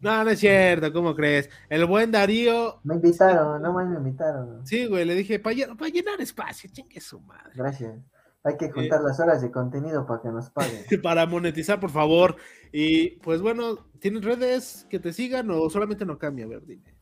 No, 0.00 0.24
no 0.24 0.30
es 0.30 0.38
cierto, 0.38 0.92
¿cómo 0.92 1.16
crees? 1.16 1.50
El 1.68 1.84
buen 1.84 2.12
Darío. 2.12 2.78
Me 2.84 2.94
invitaron, 2.94 3.60
no 3.60 3.72
más 3.72 3.88
me 3.88 3.96
invitaron. 3.96 4.64
Sí, 4.64 4.86
güey, 4.86 5.04
le 5.04 5.16
dije, 5.16 5.40
para 5.40 5.54
llenar 5.54 6.20
espacio, 6.20 6.70
chingue 6.72 7.00
su 7.00 7.20
madre. 7.20 7.50
Gracias. 7.54 7.98
Hay 8.44 8.56
que 8.56 8.70
juntar 8.70 9.02
las 9.02 9.18
horas 9.18 9.42
de 9.42 9.50
contenido 9.50 10.06
para 10.06 10.22
que 10.22 10.28
nos 10.28 10.48
paguen. 10.50 10.84
para 11.02 11.26
monetizar, 11.26 11.80
por 11.80 11.90
favor. 11.90 12.36
Y 12.72 13.16
pues 13.18 13.42
bueno, 13.42 13.86
¿tienes 13.98 14.24
redes 14.24 14.86
que 14.88 15.00
te 15.00 15.12
sigan 15.12 15.50
o 15.50 15.68
solamente 15.68 16.06
no 16.06 16.18
cambia? 16.18 16.44
A 16.44 16.48
ver, 16.48 16.64
dime. 16.64 16.94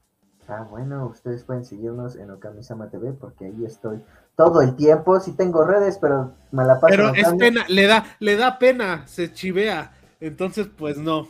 Ah, 0.48 0.66
bueno, 0.68 1.06
ustedes 1.08 1.44
pueden 1.44 1.66
seguirnos 1.66 2.16
en 2.16 2.30
Okamisama 2.30 2.88
TV 2.88 3.12
porque 3.12 3.44
ahí 3.44 3.66
estoy 3.66 4.02
todo 4.38 4.62
el 4.62 4.76
tiempo. 4.76 5.18
Sí 5.18 5.32
tengo 5.32 5.64
redes, 5.64 5.98
pero 6.00 6.32
me 6.52 6.64
la 6.64 6.80
paso. 6.80 6.94
Pero 6.94 7.12
es 7.12 7.28
pena, 7.34 7.66
le 7.68 7.86
da, 7.86 8.16
le 8.20 8.36
da 8.36 8.58
pena, 8.58 9.02
se 9.06 9.32
chivea. 9.32 9.92
Entonces, 10.20 10.68
pues 10.74 10.96
no. 10.96 11.28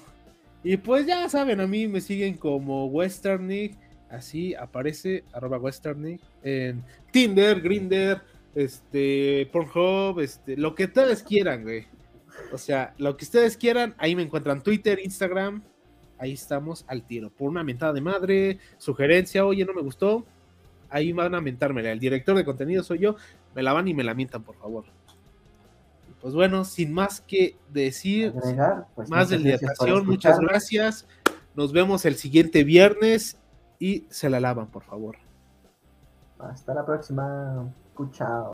Y 0.62 0.76
pues 0.76 1.06
ya 1.06 1.26
saben, 1.30 1.60
a 1.60 1.66
mí 1.66 1.88
me 1.88 2.02
siguen 2.02 2.36
como 2.36 2.86
Westernick, 2.86 3.78
así 4.10 4.54
aparece, 4.54 5.24
arroba 5.32 5.56
Westernick, 5.56 6.20
en 6.42 6.84
Tinder, 7.10 7.62
Grinder, 7.62 8.20
este, 8.54 9.48
Pornhub, 9.52 10.20
este, 10.20 10.58
lo 10.58 10.74
que 10.74 10.84
ustedes 10.84 11.22
quieran, 11.22 11.62
güey. 11.62 11.86
O 12.52 12.58
sea, 12.58 12.92
lo 12.98 13.16
que 13.16 13.24
ustedes 13.24 13.56
quieran, 13.56 13.94
ahí 13.96 14.14
me 14.14 14.22
encuentran 14.22 14.62
Twitter, 14.62 15.00
Instagram, 15.02 15.62
ahí 16.18 16.34
estamos 16.34 16.84
al 16.88 17.06
tiro. 17.06 17.30
Por 17.30 17.48
una 17.48 17.64
mentada 17.64 17.94
de 17.94 18.00
madre, 18.02 18.58
sugerencia, 18.76 19.46
oye, 19.46 19.64
no 19.64 19.72
me 19.72 19.82
gustó, 19.82 20.26
ahí 20.90 21.12
van 21.12 21.34
a 21.34 21.40
mentármela. 21.40 21.92
El 21.92 21.98
director 21.98 22.36
de 22.36 22.44
contenido 22.44 22.82
soy 22.82 23.00
yo, 23.00 23.16
me 23.54 23.62
la 23.62 23.72
van 23.72 23.88
y 23.88 23.94
me 23.94 24.04
la 24.04 24.14
mientan, 24.14 24.42
por 24.42 24.56
favor. 24.56 24.84
Pues 26.20 26.34
bueno, 26.34 26.64
sin 26.64 26.92
más 26.92 27.20
que 27.20 27.56
decir, 27.72 28.34
pues 28.94 29.08
más 29.08 29.28
de 29.28 29.36
hidratación, 29.36 30.06
muchas 30.06 30.40
gracias. 30.40 31.06
Nos 31.54 31.72
vemos 31.72 32.04
el 32.04 32.16
siguiente 32.16 32.64
viernes 32.64 33.38
y 33.78 34.06
se 34.10 34.28
la 34.28 34.40
lavan, 34.40 34.66
por 34.66 34.82
favor. 34.82 35.16
Hasta 36.38 36.74
la 36.74 36.84
próxima. 36.84 37.72
Chao. 38.12 38.46